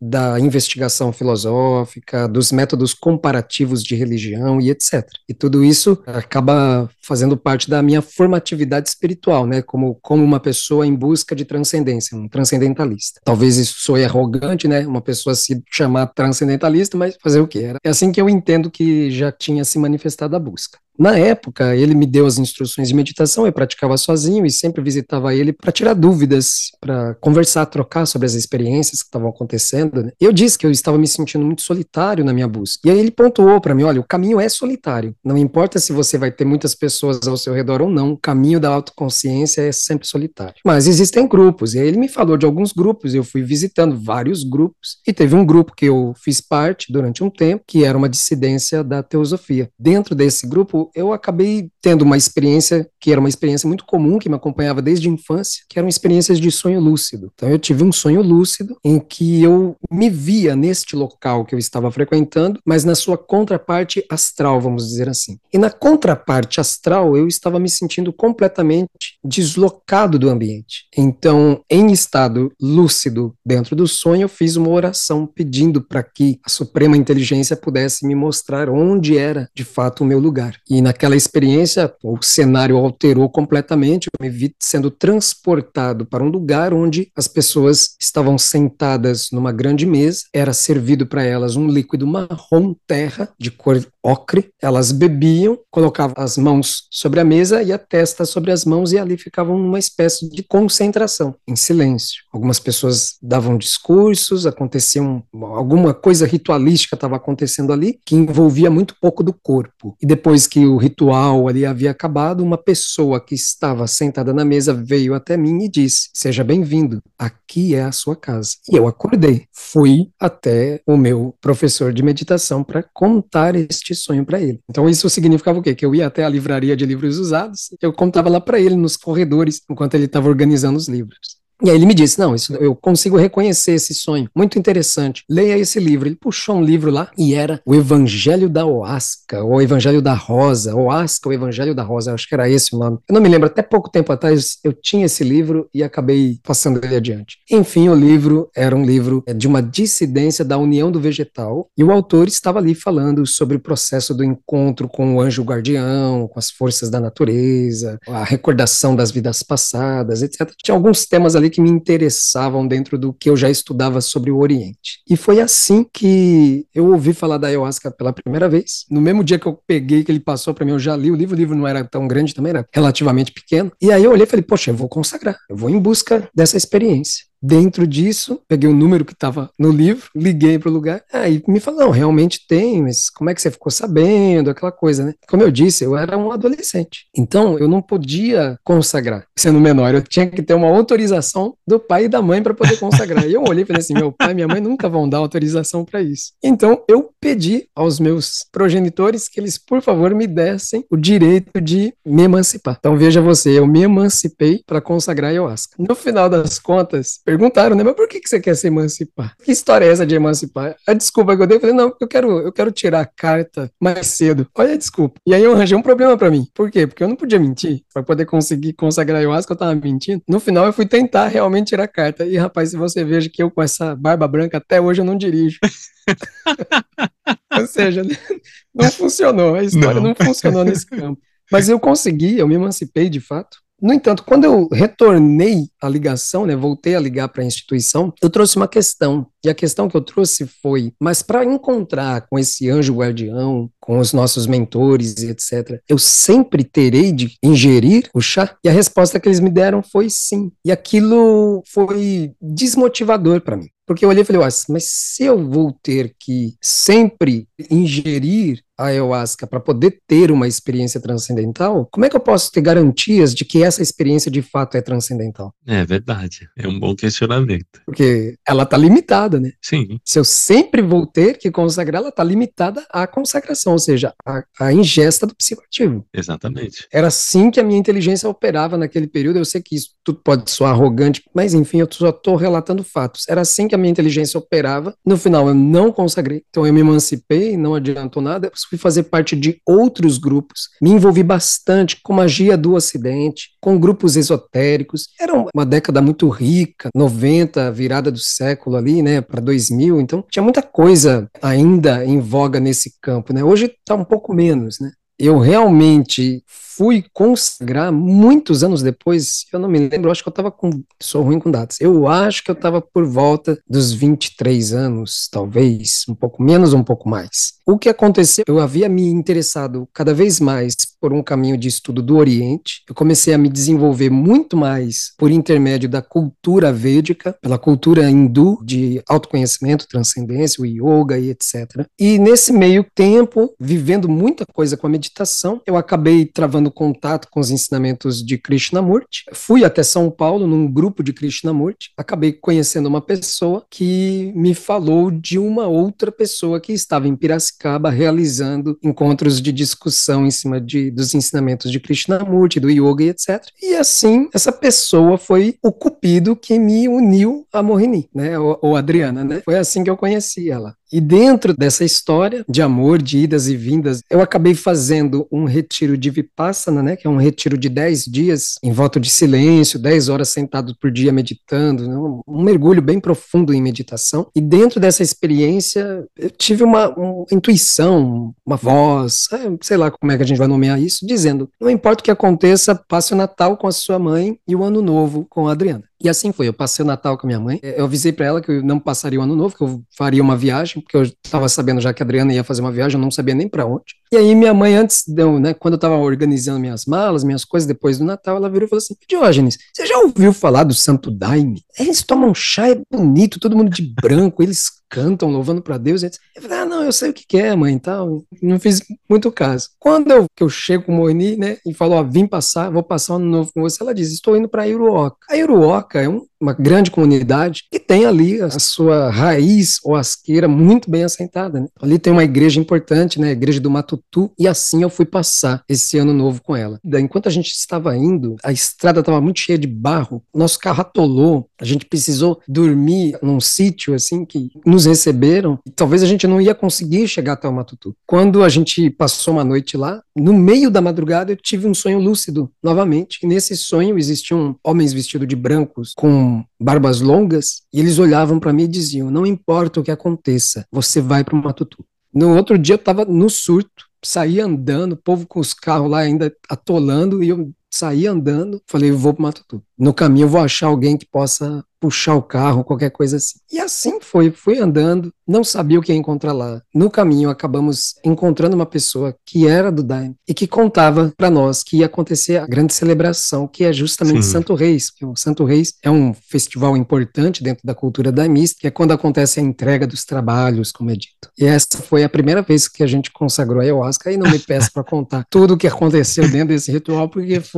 da 0.01 0.39
investigação 0.39 1.11
filosófica, 1.11 2.27
dos 2.27 2.51
métodos 2.51 2.93
comparativos 2.93 3.83
de 3.83 3.95
religião 3.95 4.59
e 4.59 4.69
etc. 4.69 5.07
E 5.27 5.33
tudo 5.33 5.63
isso 5.63 6.01
acaba 6.05 6.89
fazendo 7.01 7.37
parte 7.37 7.69
da 7.69 7.81
minha 7.81 8.01
formatividade 8.01 8.89
espiritual, 8.89 9.47
né, 9.47 9.61
como, 9.61 9.95
como 10.01 10.23
uma 10.23 10.39
pessoa 10.39 10.85
em 10.85 10.93
busca 10.93 11.35
de 11.35 11.45
transcendência, 11.45 12.17
um 12.17 12.27
transcendentalista. 12.27 13.21
Talvez 13.23 13.57
isso 13.57 13.75
soe 13.79 14.03
arrogante, 14.03 14.67
né, 14.67 14.85
uma 14.85 15.01
pessoa 15.01 15.33
se 15.33 15.63
chamar 15.71 16.07
transcendentalista, 16.07 16.97
mas 16.97 17.17
fazer 17.21 17.39
o 17.39 17.47
quê? 17.47 17.73
É 17.83 17.89
assim 17.89 18.11
que 18.11 18.19
eu 18.19 18.29
entendo 18.29 18.69
que 18.69 19.09
já 19.11 19.31
tinha 19.31 19.63
se 19.63 19.79
manifestado 19.79 20.35
a 20.35 20.39
busca. 20.39 20.77
Na 20.97 21.17
época, 21.17 21.75
ele 21.75 21.93
me 21.93 22.05
deu 22.05 22.25
as 22.25 22.37
instruções 22.37 22.87
de 22.87 22.95
meditação, 22.95 23.45
eu 23.45 23.53
praticava 23.53 23.97
sozinho 23.97 24.45
e 24.45 24.51
sempre 24.51 24.81
visitava 24.81 25.33
ele 25.33 25.53
para 25.53 25.71
tirar 25.71 25.93
dúvidas, 25.93 26.71
para 26.79 27.15
conversar, 27.15 27.65
trocar 27.67 28.05
sobre 28.05 28.25
as 28.25 28.33
experiências 28.33 29.01
que 29.01 29.07
estavam 29.07 29.29
acontecendo. 29.29 30.03
Né? 30.03 30.11
Eu 30.19 30.31
disse 30.31 30.57
que 30.57 30.65
eu 30.65 30.71
estava 30.71 30.97
me 30.97 31.07
sentindo 31.07 31.45
muito 31.45 31.61
solitário 31.61 32.25
na 32.25 32.33
minha 32.33 32.47
busca. 32.47 32.79
E 32.85 32.89
aí 32.89 32.99
ele 32.99 33.11
pontuou 33.11 33.61
para 33.61 33.75
mim: 33.75 33.83
olha, 33.83 34.01
o 34.01 34.07
caminho 34.07 34.39
é 34.39 34.49
solitário. 34.49 35.15
Não 35.23 35.37
importa 35.37 35.79
se 35.79 35.91
você 35.91 36.17
vai 36.17 36.31
ter 36.31 36.45
muitas 36.45 36.73
pessoas 36.73 37.27
ao 37.27 37.37
seu 37.37 37.53
redor 37.53 37.81
ou 37.81 37.89
não, 37.89 38.11
o 38.11 38.17
caminho 38.17 38.59
da 38.59 38.69
autoconsciência 38.69 39.61
é 39.61 39.71
sempre 39.71 40.07
solitário. 40.07 40.55
Mas 40.65 40.87
existem 40.87 41.27
grupos, 41.27 41.73
e 41.73 41.79
aí 41.79 41.87
ele 41.87 41.97
me 41.97 42.07
falou 42.07 42.37
de 42.37 42.45
alguns 42.45 42.71
grupos, 42.71 43.13
eu 43.13 43.23
fui 43.23 43.41
visitando 43.43 43.97
vários 43.97 44.43
grupos, 44.43 44.97
e 45.05 45.13
teve 45.13 45.35
um 45.35 45.45
grupo 45.45 45.73
que 45.75 45.85
eu 45.85 46.13
fiz 46.23 46.41
parte 46.41 46.91
durante 46.91 47.23
um 47.23 47.29
tempo, 47.29 47.63
que 47.67 47.83
era 47.83 47.97
uma 47.97 48.09
dissidência 48.09 48.83
da 48.83 49.03
teosofia. 49.03 49.69
Dentro 49.79 50.15
desse 50.15 50.47
grupo, 50.47 50.86
eu 50.95 51.13
acabei 51.13 51.69
tendo 51.81 52.03
uma 52.03 52.17
experiência 52.17 52.89
que 52.99 53.11
era 53.11 53.19
uma 53.19 53.29
experiência 53.29 53.67
muito 53.67 53.85
comum, 53.85 54.19
que 54.19 54.29
me 54.29 54.35
acompanhava 54.35 54.81
desde 54.81 55.07
a 55.07 55.11
infância, 55.11 55.63
que 55.69 55.79
eram 55.79 55.87
experiências 55.87 56.39
de 56.39 56.51
sonho 56.51 56.79
lúcido. 56.79 57.31
Então 57.33 57.49
eu 57.49 57.59
tive 57.59 57.83
um 57.83 57.91
sonho 57.91 58.21
lúcido 58.21 58.77
em 58.83 58.99
que 58.99 59.41
eu 59.41 59.75
me 59.91 60.09
via 60.09 60.55
neste 60.55 60.95
local 60.95 61.45
que 61.45 61.55
eu 61.55 61.59
estava 61.59 61.91
frequentando, 61.91 62.59
mas 62.65 62.83
na 62.83 62.95
sua 62.95 63.17
contraparte 63.17 64.03
astral, 64.09 64.59
vamos 64.59 64.87
dizer 64.87 65.09
assim. 65.09 65.37
E 65.53 65.57
na 65.57 65.69
contraparte 65.69 66.59
astral, 66.59 67.15
eu 67.15 67.27
estava 67.27 67.59
me 67.59 67.69
sentindo 67.69 68.11
completamente 68.11 69.17
deslocado 69.23 70.17
do 70.17 70.29
ambiente. 70.29 70.85
Então, 70.97 71.61
em 71.69 71.91
estado 71.91 72.51
lúcido 72.61 73.33
dentro 73.45 73.75
do 73.75 73.87
sonho, 73.87 74.23
eu 74.23 74.29
fiz 74.29 74.55
uma 74.55 74.69
oração 74.69 75.25
pedindo 75.25 75.81
para 75.81 76.03
que 76.03 76.39
a 76.43 76.49
suprema 76.49 76.97
inteligência 76.97 77.55
pudesse 77.55 78.05
me 78.05 78.15
mostrar 78.15 78.69
onde 78.69 79.17
era 79.17 79.49
de 79.55 79.63
fato 79.63 80.03
o 80.03 80.05
meu 80.05 80.19
lugar. 80.19 80.55
E 80.69 80.76
e 80.77 80.81
naquela 80.81 81.15
experiência, 81.15 81.91
o 82.03 82.21
cenário 82.21 82.77
alterou 82.77 83.27
completamente. 83.27 84.09
Eu 84.13 84.23
me 84.23 84.29
vi 84.29 84.53
sendo 84.59 84.91
transportado 84.91 86.05
para 86.05 86.23
um 86.23 86.29
lugar 86.29 86.71
onde 86.71 87.11
as 87.15 87.27
pessoas 87.27 87.95
estavam 87.99 88.37
sentadas 88.37 89.29
numa 89.31 89.51
grande 89.51 89.87
mesa. 89.87 90.25
Era 90.31 90.53
servido 90.53 91.07
para 91.07 91.23
elas 91.23 91.55
um 91.55 91.67
líquido 91.67 92.05
marrom 92.05 92.75
terra 92.85 93.27
de 93.39 93.49
cor 93.49 93.83
ocre. 94.03 94.49
Elas 94.61 94.91
bebiam, 94.91 95.57
colocavam 95.71 96.13
as 96.23 96.37
mãos 96.37 96.83
sobre 96.91 97.19
a 97.19 97.25
mesa 97.25 97.63
e 97.63 97.73
a 97.73 97.79
testa 97.79 98.23
sobre 98.23 98.51
as 98.51 98.63
mãos 98.63 98.91
e 98.91 98.99
ali 98.99 99.17
ficavam 99.17 99.57
numa 99.57 99.79
espécie 99.79 100.29
de 100.29 100.43
concentração, 100.43 101.33
em 101.47 101.55
silêncio. 101.55 102.21
Algumas 102.31 102.59
pessoas 102.59 103.15
davam 103.19 103.57
discursos, 103.57 104.45
aconteciam 104.45 105.23
alguma 105.33 105.91
coisa 105.91 106.27
ritualística 106.27 106.95
estava 106.95 107.15
acontecendo 107.15 107.73
ali 107.73 107.99
que 108.05 108.15
envolvia 108.15 108.69
muito 108.69 108.95
pouco 109.01 109.23
do 109.23 109.33
corpo. 109.33 109.97
E 109.99 110.05
depois 110.05 110.45
que 110.45 110.66
o 110.67 110.77
ritual 110.77 111.47
ali 111.47 111.65
havia 111.65 111.91
acabado, 111.91 112.43
uma 112.43 112.57
pessoa 112.57 113.19
que 113.19 113.35
estava 113.35 113.87
sentada 113.87 114.33
na 114.33 114.45
mesa 114.45 114.73
veio 114.73 115.13
até 115.13 115.37
mim 115.37 115.63
e 115.63 115.69
disse: 115.69 116.09
Seja 116.13 116.43
bem-vindo, 116.43 117.01
aqui 117.17 117.73
é 117.73 117.83
a 117.83 117.91
sua 117.91 118.15
casa. 118.15 118.51
E 118.71 118.75
eu 118.75 118.87
acordei, 118.87 119.45
fui 119.51 120.09
até 120.19 120.81
o 120.85 120.97
meu 120.97 121.35
professor 121.41 121.93
de 121.93 122.03
meditação 122.03 122.63
para 122.63 122.83
contar 122.93 123.55
este 123.55 123.95
sonho 123.95 124.25
para 124.25 124.41
ele. 124.41 124.59
Então 124.69 124.89
isso 124.89 125.09
significava 125.09 125.59
o 125.59 125.61
quê? 125.61 125.73
Que 125.73 125.85
eu 125.85 125.95
ia 125.95 126.07
até 126.07 126.23
a 126.23 126.29
livraria 126.29 126.75
de 126.75 126.85
livros 126.85 127.17
usados, 127.17 127.69
eu 127.81 127.93
contava 127.93 128.29
lá 128.29 128.41
para 128.41 128.59
ele 128.59 128.75
nos 128.75 128.97
corredores 128.97 129.61
enquanto 129.69 129.95
ele 129.95 130.05
estava 130.05 130.29
organizando 130.29 130.77
os 130.77 130.87
livros. 130.87 131.36
E 131.63 131.69
aí 131.69 131.75
ele 131.75 131.85
me 131.85 131.93
disse: 131.93 132.19
Não, 132.19 132.35
isso, 132.35 132.53
eu 132.55 132.75
consigo 132.75 133.17
reconhecer 133.17 133.73
esse 133.73 133.93
sonho. 133.93 134.29
Muito 134.35 134.59
interessante. 134.59 135.23
Leia 135.29 135.57
esse 135.57 135.79
livro. 135.79 136.07
Ele 136.07 136.15
puxou 136.15 136.55
um 136.55 136.63
livro 136.63 136.91
lá 136.91 137.09
e 137.17 137.33
era 137.33 137.61
o 137.65 137.73
Evangelho 137.73 138.49
da 138.49 138.65
Oasca, 138.65 139.43
ou 139.43 139.55
o 139.55 139.61
Evangelho 139.61 140.01
da 140.01 140.13
Rosa. 140.13 140.75
Oasca, 140.75 141.29
o 141.29 141.33
Evangelho 141.33 141.73
da 141.73 141.83
Rosa. 141.83 142.13
Acho 142.13 142.27
que 142.27 142.35
era 142.35 142.49
esse 142.49 142.75
o 142.75 142.79
nome. 142.79 142.99
Eu 143.07 143.13
não 143.13 143.21
me 143.21 143.29
lembro, 143.29 143.47
até 143.47 143.61
pouco 143.61 143.89
tempo 143.89 144.11
atrás 144.11 144.57
eu 144.63 144.71
tinha 144.73 145.05
esse 145.05 145.23
livro 145.23 145.67
e 145.73 145.83
acabei 145.83 146.39
passando 146.43 146.83
ele 146.83 146.95
adiante. 146.95 147.37
Enfim, 147.49 147.89
o 147.89 147.95
livro 147.95 148.49
era 148.55 148.75
um 148.75 148.85
livro 148.85 149.23
é, 149.25 149.33
de 149.33 149.47
uma 149.47 149.61
dissidência 149.61 150.45
da 150.45 150.57
união 150.57 150.91
do 150.91 150.99
vegetal 150.99 151.69
e 151.77 151.83
o 151.83 151.91
autor 151.91 152.27
estava 152.27 152.59
ali 152.59 152.75
falando 152.75 153.25
sobre 153.25 153.57
o 153.57 153.59
processo 153.59 154.13
do 154.13 154.23
encontro 154.23 154.87
com 154.87 155.15
o 155.15 155.21
anjo 155.21 155.43
guardião, 155.43 156.27
com 156.27 156.39
as 156.39 156.51
forças 156.51 156.89
da 156.89 156.99
natureza, 156.99 157.99
a 158.07 158.23
recordação 158.23 158.95
das 158.95 159.11
vidas 159.11 159.41
passadas, 159.41 160.21
etc. 160.21 160.51
Tinha 160.63 160.75
alguns 160.75 161.05
temas 161.05 161.35
ali 161.35 161.46
que 161.49 161.61
me 161.61 161.69
interessavam 161.69 162.67
dentro 162.67 162.97
do 162.97 163.13
que 163.13 163.29
eu 163.29 163.37
já 163.37 163.49
estudava 163.49 164.01
sobre 164.01 164.31
o 164.31 164.37
Oriente. 164.37 165.01
E 165.09 165.15
foi 165.15 165.39
assim 165.39 165.85
que 165.91 166.65
eu 166.73 166.87
ouvi 166.87 167.13
falar 167.13 167.37
da 167.37 167.47
ayahuasca 167.47 167.91
pela 167.91 168.13
primeira 168.13 168.49
vez. 168.49 168.85
No 168.89 169.01
mesmo 169.01 169.23
dia 169.23 169.39
que 169.39 169.47
eu 169.47 169.59
peguei, 169.67 170.03
que 170.03 170.11
ele 170.11 170.19
passou 170.19 170.53
para 170.53 170.65
mim, 170.65 170.71
eu 170.71 170.79
já 170.79 170.95
li 170.95 171.11
o 171.11 171.15
livro, 171.15 171.35
o 171.35 171.37
livro 171.37 171.55
não 171.55 171.67
era 171.67 171.83
tão 171.83 172.07
grande 172.07 172.33
também, 172.33 172.51
era 172.51 172.65
relativamente 172.73 173.31
pequeno. 173.31 173.71
E 173.81 173.91
aí 173.91 174.03
eu 174.03 174.11
olhei 174.11 174.23
e 174.23 174.29
falei, 174.29 174.43
poxa, 174.43 174.71
eu 174.71 174.75
vou 174.75 174.89
consagrar, 174.89 175.37
eu 175.49 175.55
vou 175.55 175.69
em 175.69 175.79
busca 175.79 176.29
dessa 176.33 176.57
experiência. 176.57 177.26
Dentro 177.41 177.85
disso, 177.85 178.41
peguei 178.47 178.69
o 178.69 178.75
número 178.75 179.05
que 179.05 179.13
estava 179.13 179.49
no 179.59 179.71
livro, 179.71 180.09
liguei 180.15 180.57
para 180.57 180.69
o 180.69 180.73
lugar, 180.73 181.03
aí 181.13 181.41
me 181.47 181.59
falou, 181.59 181.81
não, 181.81 181.89
realmente 181.91 182.45
tem, 182.47 182.81
mas 182.81 183.09
como 183.09 183.29
é 183.29 183.35
que 183.35 183.41
você 183.41 183.51
ficou 183.51 183.71
sabendo, 183.71 184.49
aquela 184.49 184.71
coisa, 184.71 185.05
né? 185.05 185.13
Como 185.27 185.43
eu 185.43 185.51
disse, 185.51 185.83
eu 185.83 185.97
era 185.97 186.17
um 186.17 186.31
adolescente, 186.31 187.05
então 187.15 187.57
eu 187.59 187.67
não 187.67 187.81
podia 187.81 188.57
consagrar, 188.63 189.25
sendo 189.37 189.59
menor, 189.59 189.93
eu 189.93 190.01
tinha 190.01 190.27
que 190.27 190.41
ter 190.41 190.53
uma 190.53 190.67
autorização 190.67 191.55
do 191.67 191.79
pai 191.79 192.05
e 192.05 192.09
da 192.09 192.21
mãe 192.21 192.41
para 192.41 192.53
poder 192.53 192.77
consagrar. 192.77 193.27
e 193.27 193.33
eu 193.33 193.43
olhei 193.43 193.63
e 193.63 193.67
falei 193.67 193.81
assim, 193.81 193.93
meu 193.93 194.11
pai 194.11 194.31
e 194.31 194.35
minha 194.35 194.47
mãe 194.47 194.59
nunca 194.59 194.89
vão 194.89 195.07
dar 195.07 195.19
autorização 195.19 195.85
para 195.85 196.01
isso. 196.01 196.33
Então 196.43 196.83
eu 196.87 197.11
pedi 197.19 197.67
aos 197.75 197.99
meus 197.99 198.45
progenitores 198.51 199.27
que 199.29 199.39
eles, 199.39 199.57
por 199.57 199.81
favor, 199.81 200.13
me 200.13 200.27
dessem 200.27 200.85
o 200.89 200.97
direito 200.97 201.61
de 201.61 201.93
me 202.05 202.23
emancipar. 202.23 202.77
Então 202.79 202.97
veja 202.97 203.21
você, 203.21 203.57
eu 203.57 203.67
me 203.67 203.81
emancipei 203.81 204.61
para 204.65 204.81
consagrar 204.81 205.31
ayahuasca. 205.31 205.75
No 205.77 205.95
final 205.95 206.29
das 206.29 206.59
contas, 206.59 207.19
perguntaram, 207.27 207.75
né? 207.75 207.83
Mas 207.83 207.93
por 207.93 208.07
que, 208.07 208.21
que 208.21 208.29
você 208.29 208.39
quer 208.39 208.55
se 208.55 208.67
emancipar? 208.67 209.35
Que 209.43 209.51
história 209.51 209.83
é 209.83 209.89
essa 209.89 210.05
de 210.05 210.15
emancipar? 210.15 210.77
A 210.87 210.93
desculpa 210.93 211.35
que 211.35 211.43
eu 211.43 211.47
dei, 211.47 211.57
eu 211.57 211.59
falei, 211.59 211.75
não, 211.75 211.93
eu 211.99 212.07
quero, 212.07 212.39
eu 212.39 212.53
quero 212.53 212.71
tirar 212.71 213.01
a 213.01 213.05
carta 213.05 213.69
mais 213.81 214.07
cedo. 214.07 214.47
Olha 214.55 214.73
a 214.73 214.77
desculpa. 214.77 215.19
E 215.27 215.33
aí 215.33 215.43
eu 215.43 215.51
arranjei 215.51 215.77
um 215.77 215.81
problema 215.81 216.17
para 216.17 216.31
mim. 216.31 216.47
Por 216.55 216.71
quê? 216.71 216.87
Porque 216.87 217.03
eu 217.03 217.07
não 217.09 217.17
podia 217.17 217.37
mentir. 217.37 217.81
Para 217.93 218.01
poder 218.01 218.25
conseguir 218.25 218.71
consagrar 218.71 219.17
ayahuasca, 219.19 219.51
eu 219.51 219.57
tava 219.57 219.75
mentindo. 219.75 220.23
No 220.25 220.39
final, 220.39 220.65
eu 220.67 220.71
fui 220.71 220.85
tentar 220.85 221.27
realmente 221.27 221.67
tirar 221.67 221.83
a 221.83 221.87
carta. 221.89 222.25
E, 222.25 222.37
rapaz, 222.37 222.69
se 222.69 222.77
você 222.77 223.03
veja 223.03 223.29
que 223.29 223.43
eu 223.43 223.51
com 223.51 223.61
essa 223.61 223.93
barba 223.93 224.25
branca, 224.25 224.57
até 224.57 224.79
hoje 224.79 225.01
eu 225.01 225.05
não 225.05 225.17
dirijo. 225.17 225.59
Ou 227.59 227.67
seja, 227.67 228.03
não 228.73 228.89
funcionou. 228.89 229.55
A 229.55 229.63
história 229.63 229.99
não, 229.99 230.09
não 230.09 230.15
funcionou 230.15 230.63
nesse 230.63 230.85
campo. 230.85 231.21
Mas 231.51 231.67
eu 231.67 231.77
consegui, 231.77 232.37
eu 232.37 232.47
me 232.47 232.55
emancipei 232.55 233.09
de 233.09 233.19
fato. 233.19 233.57
No 233.79 233.93
entanto, 233.93 234.23
quando 234.23 234.43
eu 234.43 234.67
retornei 234.71 235.67
a 235.81 235.87
ligação, 235.87 236.45
né, 236.45 236.55
voltei 236.55 236.95
a 236.95 236.99
ligar 236.99 237.27
para 237.27 237.43
a 237.43 237.45
instituição, 237.45 238.11
eu 238.21 238.29
trouxe 238.29 238.57
uma 238.57 238.67
questão. 238.67 239.27
E 239.45 239.49
a 239.49 239.53
questão 239.53 239.87
que 239.87 239.95
eu 239.95 240.01
trouxe 240.01 240.47
foi: 240.61 240.91
mas 240.99 241.21
para 241.21 241.45
encontrar 241.45 242.25
com 242.27 242.39
esse 242.39 242.69
anjo 242.69 242.95
guardião, 242.95 243.69
com 243.79 243.99
os 243.99 244.13
nossos 244.13 244.47
mentores 244.47 245.17
e 245.19 245.29
etc., 245.29 245.79
eu 245.87 245.97
sempre 245.97 246.63
terei 246.63 247.11
de 247.11 247.35
ingerir 247.43 248.09
o 248.13 248.21
chá? 248.21 248.55
E 248.63 248.69
a 248.69 248.71
resposta 248.71 249.19
que 249.19 249.27
eles 249.27 249.39
me 249.39 249.49
deram 249.49 249.83
foi 249.83 250.09
sim. 250.09 250.51
E 250.65 250.71
aquilo 250.71 251.61
foi 251.67 252.33
desmotivador 252.41 253.41
para 253.41 253.57
mim. 253.57 253.67
Porque 253.85 254.03
eu 254.03 254.09
olhei 254.09 254.21
e 254.21 254.25
falei, 254.25 254.41
mas 254.67 254.83
se 254.83 255.23
eu 255.23 255.49
vou 255.49 255.73
ter 255.81 256.13
que 256.19 256.55
sempre 256.61 257.47
ingerir 257.71 258.61
ayahuasca 258.77 259.47
para 259.47 259.59
poder 259.59 259.99
ter 260.07 260.31
uma 260.31 260.47
experiência 260.47 260.99
transcendental, 260.99 261.87
como 261.91 262.05
é 262.05 262.09
que 262.09 262.15
eu 262.15 262.19
posso 262.19 262.51
ter 262.51 262.61
garantias 262.61 263.33
de 263.33 263.43
que 263.43 263.63
essa 263.63 263.81
experiência 263.81 264.29
de 264.29 264.41
fato 264.41 264.77
é 264.77 264.81
transcendental? 264.81 265.53
É 265.65 265.83
verdade. 265.85 266.47
É 266.57 266.67
um 266.67 266.79
bom 266.79 266.95
questionamento. 266.95 267.81
Porque 267.85 268.35
ela 268.47 268.63
está 268.63 268.77
limitada, 268.77 269.39
né? 269.39 269.51
Sim. 269.61 269.99
Se 270.03 270.19
eu 270.19 270.23
sempre 270.23 270.81
vou 270.81 271.05
ter 271.05 271.37
que 271.37 271.49
consagrar, 271.49 272.01
ela 272.01 272.09
está 272.09 272.23
limitada 272.23 272.85
à 272.91 273.07
consagração, 273.07 273.73
ou 273.73 273.79
seja, 273.79 274.13
à, 274.25 274.43
à 274.59 274.73
ingesta 274.73 275.25
do 275.25 275.35
psicoativo. 275.35 276.05
Exatamente. 276.13 276.87
Era 276.91 277.07
assim 277.07 277.49
que 277.49 277.59
a 277.59 277.63
minha 277.63 277.79
inteligência 277.79 278.29
operava 278.29 278.77
naquele 278.77 279.07
período. 279.07 279.37
Eu 279.37 279.45
sei 279.45 279.61
que 279.61 279.75
isso 279.75 279.89
tudo 280.03 280.21
pode 280.23 280.49
soar 280.51 280.71
arrogante, 280.71 281.23
mas 281.33 281.53
enfim, 281.53 281.79
eu 281.79 281.87
só 281.91 282.09
estou 282.09 282.35
relatando 282.35 282.83
fatos. 282.83 283.25
Era 283.27 283.41
assim 283.41 283.67
que 283.67 283.75
a 283.75 283.77
minha 283.77 283.91
inteligência 283.91 284.37
operava. 284.37 284.95
No 285.05 285.17
final, 285.17 285.47
eu 285.47 285.55
não 285.55 285.91
consagrei, 285.91 286.43
então 286.49 286.65
eu 286.65 286.73
me 286.73 286.81
emancipei, 286.81 287.57
não 287.57 287.75
adiantou 287.75 288.21
nada 288.21 288.51
fui 288.69 288.77
fazer 288.77 289.03
parte 289.03 289.35
de 289.35 289.61
outros 289.65 290.17
grupos, 290.17 290.69
me 290.81 290.91
envolvi 290.91 291.23
bastante 291.23 291.99
com 292.03 292.13
magia 292.13 292.57
do 292.57 292.73
Ocidente, 292.73 293.51
com 293.61 293.79
grupos 293.79 294.15
esotéricos. 294.15 295.09
Era 295.19 295.33
uma 295.33 295.65
década 295.65 296.01
muito 296.01 296.27
rica, 296.29 296.89
90, 296.93 297.71
virada 297.71 298.11
do 298.11 298.19
século 298.19 298.75
ali, 298.75 299.01
né, 299.01 299.21
para 299.21 299.41
2000, 299.41 300.01
então 300.01 300.23
tinha 300.29 300.43
muita 300.43 300.61
coisa 300.61 301.29
ainda 301.41 302.05
em 302.05 302.19
voga 302.19 302.59
nesse 302.59 302.93
campo, 303.01 303.33
né? 303.33 303.43
Hoje 303.43 303.65
está 303.65 303.95
um 303.95 304.05
pouco 304.05 304.33
menos, 304.33 304.79
né? 304.79 304.91
Eu 305.19 305.39
realmente 305.39 306.43
fui 306.77 307.03
consagrar 307.11 307.91
muitos 307.91 308.63
anos 308.63 308.83
depois, 308.83 309.45
eu 309.51 309.59
não 309.59 309.67
me 309.67 309.79
lembro, 309.79 310.11
acho 310.11 310.21
que 310.21 310.29
eu 310.29 310.31
estava 310.31 310.51
com. 310.51 310.69
Sou 311.01 311.23
ruim 311.23 311.39
com 311.39 311.49
datas. 311.49 311.81
Eu 311.81 312.07
acho 312.07 312.43
que 312.43 312.51
eu 312.51 312.53
estava 312.53 312.79
por 312.79 313.03
volta 313.05 313.59
dos 313.67 313.91
23 313.91 314.73
anos, 314.73 315.27
talvez, 315.31 316.05
um 316.07 316.13
pouco 316.13 316.41
menos, 316.43 316.73
um 316.73 316.83
pouco 316.83 317.09
mais. 317.09 317.57
O 317.65 317.77
que 317.77 317.89
aconteceu? 317.89 318.45
Eu 318.47 318.59
havia 318.59 318.87
me 318.87 319.09
interessado 319.09 319.89
cada 319.93 320.13
vez 320.13 320.39
mais 320.39 320.73
por 321.01 321.11
um 321.11 321.21
caminho 321.21 321.57
de 321.57 321.67
estudo 321.67 322.01
do 322.01 322.15
Oriente. 322.15 322.81
Eu 322.87 322.95
comecei 322.95 323.33
a 323.33 323.37
me 323.37 323.49
desenvolver 323.49 324.09
muito 324.09 324.55
mais 324.55 325.11
por 325.17 325.31
intermédio 325.31 325.89
da 325.89 326.01
cultura 326.01 326.71
védica, 326.71 327.37
pela 327.41 327.57
cultura 327.57 328.09
hindu 328.09 328.57
de 328.63 329.01
autoconhecimento, 329.07 329.87
transcendência, 329.87 330.61
o 330.61 330.65
yoga 330.65 331.17
e 331.17 331.29
etc. 331.29 331.85
E 331.99 332.17
nesse 332.17 332.53
meio 332.53 332.85
tempo, 332.95 333.53
vivendo 333.59 334.07
muita 334.07 334.45
coisa 334.45 334.77
com 334.77 334.87
a 334.87 334.89
meditação, 334.89 335.61
eu 335.65 335.75
acabei 335.75 336.25
travando 336.25 336.66
tomando 336.67 336.71
contato 336.71 337.27
com 337.29 337.39
os 337.39 337.49
ensinamentos 337.49 338.23
de 338.23 338.37
Krishnamurti. 338.37 339.25
Fui 339.33 339.63
até 339.63 339.83
São 339.83 340.09
Paulo 340.09 340.45
num 340.45 340.71
grupo 340.71 341.03
de 341.03 341.13
Krishnamurti, 341.13 341.91
acabei 341.97 342.33
conhecendo 342.33 342.87
uma 342.87 343.01
pessoa 343.01 343.65
que 343.69 344.31
me 344.35 344.53
falou 344.53 345.09
de 345.09 345.39
uma 345.39 345.67
outra 345.67 346.11
pessoa 346.11 346.59
que 346.59 346.73
estava 346.73 347.07
em 347.07 347.15
Piracicaba 347.15 347.89
realizando 347.89 348.77
encontros 348.83 349.41
de 349.41 349.51
discussão 349.51 350.25
em 350.25 350.31
cima 350.31 350.59
de, 350.59 350.91
dos 350.91 351.13
ensinamentos 351.13 351.71
de 351.71 351.79
Krishnamurti, 351.79 352.59
do 352.59 352.69
yoga 352.69 353.03
e 353.03 353.09
etc. 353.09 353.43
E 353.61 353.75
assim, 353.75 354.29
essa 354.33 354.51
pessoa 354.51 355.17
foi 355.17 355.55
o 355.63 355.71
cupido 355.71 356.35
que 356.35 356.59
me 356.59 356.87
uniu 356.87 357.45
a 357.51 357.63
Mohini, 357.63 358.09
né, 358.13 358.37
ou, 358.37 358.57
ou 358.61 358.75
Adriana, 358.75 359.23
né? 359.23 359.41
Foi 359.43 359.55
assim 359.55 359.83
que 359.83 359.89
eu 359.89 359.97
conheci 359.97 360.49
ela. 360.49 360.75
E 360.91 361.01
dentro 361.01 361.53
dessa 361.53 361.83
história 361.83 362.45
de 362.47 362.61
amor, 362.61 363.01
de 363.01 363.17
idas 363.19 363.47
e 363.47 363.55
vindas, 363.55 364.01
eu 364.09 364.21
acabei 364.21 364.55
fazendo 364.55 365.27
um 365.31 365.45
retiro 365.45 365.97
de 365.97 366.09
Vipassana, 366.09 366.81
né, 366.81 366.95
que 366.95 367.07
é 367.07 367.09
um 367.09 367.17
retiro 367.17 367.57
de 367.57 367.69
10 367.69 368.05
dias, 368.05 368.55
em 368.63 368.71
voto 368.71 368.99
de 368.99 369.09
silêncio, 369.09 369.79
10 369.79 370.09
horas 370.09 370.29
sentado 370.29 370.75
por 370.79 370.91
dia 370.91 371.11
meditando, 371.11 371.87
né, 371.87 372.21
um 372.27 372.41
mergulho 372.41 372.81
bem 372.81 372.99
profundo 372.99 373.53
em 373.53 373.61
meditação. 373.61 374.27
E 374.35 374.41
dentro 374.41 374.79
dessa 374.79 375.03
experiência, 375.03 376.05
eu 376.17 376.29
tive 376.29 376.63
uma, 376.63 376.89
uma 376.89 377.25
intuição, 377.31 378.33
uma 378.45 378.55
voz, 378.55 379.27
é, 379.33 379.37
sei 379.61 379.77
lá 379.77 379.91
como 379.91 380.11
é 380.11 380.17
que 380.17 380.23
a 380.23 380.25
gente 380.25 380.37
vai 380.37 380.47
nomear 380.47 380.81
isso, 380.81 381.05
dizendo: 381.05 381.49
não 381.59 381.69
importa 381.69 382.01
o 382.01 382.03
que 382.03 382.11
aconteça, 382.11 382.75
passe 382.75 383.13
o 383.13 383.17
Natal 383.17 383.57
com 383.57 383.67
a 383.67 383.71
sua 383.71 383.99
mãe 383.99 384.39
e 384.47 384.55
o 384.55 384.63
Ano 384.63 384.81
Novo 384.81 385.25
com 385.29 385.47
a 385.47 385.51
Adriana. 385.51 385.83
E 386.01 386.07
assim 386.07 386.31
foi, 386.31 386.47
eu 386.47 386.53
passei 386.53 386.83
o 386.83 386.87
Natal 386.87 387.17
com 387.17 387.25
a 387.25 387.29
minha 387.29 387.39
mãe, 387.39 387.59
eu 387.63 387.85
avisei 387.85 388.11
para 388.11 388.25
ela 388.25 388.41
que 388.41 388.51
eu 388.51 388.63
não 388.63 388.79
passaria 388.79 389.19
o 389.19 389.23
ano 389.23 389.35
novo, 389.35 389.55
que 389.55 389.63
eu 389.63 389.81
faria 389.97 390.21
uma 390.21 390.37
viagem, 390.37 390.81
porque 390.81 390.95
eu 390.95 391.01
estava 391.01 391.49
sabendo 391.49 391.81
já 391.81 391.91
que 391.91 392.03
a 392.03 392.05
Adriana 392.05 392.33
ia 392.33 392.43
fazer 392.43 392.61
uma 392.61 392.71
viagem, 392.71 392.99
eu 392.99 393.01
não 393.01 393.09
sabia 393.09 393.33
nem 393.33 393.49
para 393.49 393.65
onde. 393.65 393.95
E 394.11 394.15
aí 394.15 394.35
minha 394.35 394.53
mãe 394.53 394.75
antes, 394.75 395.05
né, 395.41 395.53
quando 395.55 395.73
eu 395.73 395.77
estava 395.77 395.97
organizando 395.97 396.59
minhas 396.59 396.85
malas, 396.85 397.23
minhas 397.23 397.43
coisas 397.43 397.67
depois 397.67 397.97
do 397.97 398.05
Natal, 398.05 398.37
ela 398.37 398.49
virou 398.49 398.67
e 398.67 398.69
falou 398.69 398.77
assim: 398.77 398.95
"Diógenes, 399.09 399.57
você 399.73 399.85
já 399.85 399.97
ouviu 399.97 400.31
falar 400.31 400.63
do 400.63 400.73
Santo 400.73 401.09
Daime? 401.09 401.63
Eles 401.79 402.03
tomam 402.03 402.33
chá, 402.33 402.69
é 402.69 402.79
bonito, 402.91 403.39
todo 403.39 403.57
mundo 403.57 403.69
de 403.69 403.81
branco, 403.81 404.43
eles 404.43 404.69
cantam 404.89 405.29
louvando 405.29 405.61
para 405.61 405.77
Deus. 405.77 406.03
E 406.03 406.11
falei, 406.39 406.57
ah, 406.59 406.65
não, 406.65 406.83
eu 406.83 406.91
sei 406.91 407.09
o 407.09 407.13
que, 407.13 407.37
é, 407.37 407.55
mãe, 407.55 407.77
tal. 407.77 408.23
Não 408.41 408.59
fiz 408.59 408.81
muito 409.09 409.31
caso. 409.31 409.69
Quando 409.79 410.11
eu, 410.11 410.25
que 410.35 410.43
eu 410.43 410.49
chego 410.49 410.85
com 410.85 410.93
o 410.93 410.95
Moini, 410.95 411.37
né, 411.37 411.57
e 411.65 411.73
falo, 411.73 411.93
ó, 411.93 412.03
vim 412.03 412.25
passar, 412.25 412.69
vou 412.69 412.83
passar 412.83 413.13
um 413.13 413.15
ano 413.17 413.25
novo 413.25 413.51
com 413.53 413.61
você, 413.61 413.81
ela 413.81 413.93
diz, 413.93 414.11
estou 414.11 414.35
indo 414.35 414.49
para 414.49 414.67
Iruoca. 414.67 415.17
A 415.29 415.37
Iruoca 415.37 416.01
é 416.01 416.07
um, 416.07 416.25
uma 416.39 416.53
grande 416.53 416.91
comunidade 416.91 417.63
que 417.71 417.79
tem 417.79 418.05
ali 418.05 418.41
a 418.41 418.49
sua 418.59 419.09
raiz 419.09 419.79
ou 419.83 419.95
asqueira 419.95 420.47
muito 420.47 420.89
bem 420.89 421.03
assentada, 421.03 421.61
né? 421.61 421.67
Ali 421.81 421.99
tem 421.99 422.13
uma 422.13 422.23
igreja 422.23 422.59
importante, 422.59 423.19
né, 423.19 423.29
a 423.29 423.31
igreja 423.31 423.59
do 423.59 423.69
Matutu, 423.69 424.31
e 424.37 424.47
assim 424.47 424.83
eu 424.83 424.89
fui 424.89 425.05
passar 425.05 425.63
esse 425.67 425.97
ano 425.97 426.13
novo 426.13 426.41
com 426.41 426.55
ela. 426.55 426.79
Enquanto 426.85 427.27
a 427.27 427.31
gente 427.31 427.51
estava 427.51 427.95
indo, 427.95 428.35
a 428.43 428.51
estrada 428.51 428.99
estava 428.99 429.21
muito 429.21 429.39
cheia 429.39 429.57
de 429.57 429.67
barro, 429.67 430.23
nosso 430.33 430.59
carro 430.59 430.81
atolou, 430.81 431.47
a 431.59 431.65
gente 431.65 431.85
precisou 431.85 432.39
dormir 432.47 433.17
num 433.21 433.39
sítio, 433.39 433.93
assim, 433.93 434.25
que 434.25 434.49
nos 434.65 434.85
receberam, 434.85 435.59
e 435.65 435.71
talvez 435.71 436.03
a 436.03 436.07
gente 436.07 436.27
não 436.27 436.41
ia 436.41 436.53
conseguir 436.53 437.07
chegar 437.07 437.33
até 437.33 437.47
o 437.47 437.53
Matutu. 437.53 437.95
Quando 438.05 438.43
a 438.43 438.49
gente 438.49 438.89
passou 438.89 439.33
uma 439.35 439.43
noite 439.43 439.77
lá, 439.77 440.01
no 440.15 440.33
meio 440.33 440.69
da 440.69 440.81
madrugada 440.81 441.31
eu 441.31 441.37
tive 441.37 441.67
um 441.67 441.73
sonho 441.73 441.99
lúcido 441.99 442.51
novamente, 442.61 443.19
e 443.23 443.27
nesse 443.27 443.55
sonho 443.55 443.97
existiam 443.97 444.55
homens 444.63 444.93
vestidos 444.93 445.27
de 445.27 445.35
brancos 445.35 445.93
com 445.95 446.26
barbas 446.59 447.01
longas, 447.01 447.61
e 447.73 447.79
eles 447.79 447.99
olhavam 447.99 448.39
para 448.39 448.53
mim 448.53 448.63
e 448.63 448.67
diziam: 448.67 449.11
"Não 449.11 449.25
importa 449.25 449.79
o 449.79 449.83
que 449.83 449.91
aconteça, 449.91 450.65
você 450.71 451.01
vai 451.01 451.23
para 451.23 451.35
o 451.35 451.43
Matutu". 451.43 451.83
No 452.13 452.35
outro 452.35 452.57
dia 452.57 452.73
eu 452.75 452.77
estava 452.77 453.05
no 453.05 453.29
surto, 453.29 453.85
saí 454.03 454.39
andando, 454.39 454.93
o 454.93 454.97
povo 454.97 455.27
com 455.27 455.39
os 455.39 455.53
carros 455.53 455.89
lá 455.89 455.99
ainda 455.99 456.33
atolando, 456.49 457.23
e 457.23 457.29
eu 457.29 457.51
saí 457.69 458.07
andando, 458.07 458.61
falei, 458.67 458.91
vou 458.91 459.13
para 459.13 459.19
o 459.19 459.23
Matutu. 459.23 459.63
No 459.77 459.93
caminho 459.93 460.25
eu 460.25 460.29
vou 460.29 460.41
achar 460.41 460.67
alguém 460.67 460.97
que 460.97 461.05
possa 461.05 461.63
puxar 461.79 462.15
o 462.15 462.21
carro, 462.21 462.63
qualquer 462.63 462.89
coisa 462.89 463.17
assim. 463.17 463.39
E 463.51 463.59
assim 463.59 463.99
foi, 464.01 464.31
fui 464.31 464.57
andando, 464.57 465.13
não 465.27 465.43
sabia 465.43 465.79
o 465.79 465.81
que 465.81 465.91
ia 465.91 465.97
encontrar 465.97 466.33
lá. 466.33 466.61
No 466.73 466.89
caminho 466.89 467.29
acabamos 467.29 467.95
encontrando 468.03 468.55
uma 468.55 468.65
pessoa 468.65 469.15
que 469.25 469.47
era 469.47 469.71
do 469.71 469.83
Daime 469.83 470.15
e 470.27 470.33
que 470.33 470.47
contava 470.47 471.13
para 471.15 471.29
nós 471.29 471.63
que 471.63 471.77
ia 471.77 471.85
acontecer 471.85 472.37
a 472.37 472.47
grande 472.47 472.73
celebração, 472.73 473.47
que 473.47 473.63
é 473.63 473.71
justamente 473.71 474.25
Sim. 474.25 474.31
Santo 474.31 474.55
Reis. 474.55 474.91
O 475.03 475.15
Santo 475.15 475.43
Reis 475.43 475.73
é 475.83 475.91
um 475.91 476.13
festival 476.13 476.75
importante 476.75 477.43
dentro 477.43 477.61
da 477.65 477.75
cultura 477.75 478.11
daimista, 478.11 478.57
que 478.59 478.67
é 478.67 478.71
quando 478.71 478.93
acontece 478.93 479.39
a 479.39 479.43
entrega 479.43 479.85
dos 479.85 480.03
trabalhos, 480.03 480.71
como 480.71 480.91
é 480.91 480.95
dito. 480.95 481.29
E 481.37 481.45
essa 481.45 481.77
foi 481.77 482.03
a 482.03 482.09
primeira 482.09 482.41
vez 482.41 482.67
que 482.67 482.83
a 482.83 482.87
gente 482.87 483.11
consagrou 483.11 483.59
a 483.59 483.63
ayahuasca 483.63 484.11
e 484.11 484.17
não 484.17 484.29
me 484.29 484.39
peço 484.39 484.71
para 484.73 484.83
contar 484.83 485.25
tudo 485.29 485.53
o 485.53 485.57
que 485.57 485.67
aconteceu 485.67 486.27
dentro 486.29 486.47
desse 486.47 486.71
ritual, 486.71 487.07
porque 487.09 487.39
foi 487.39 487.56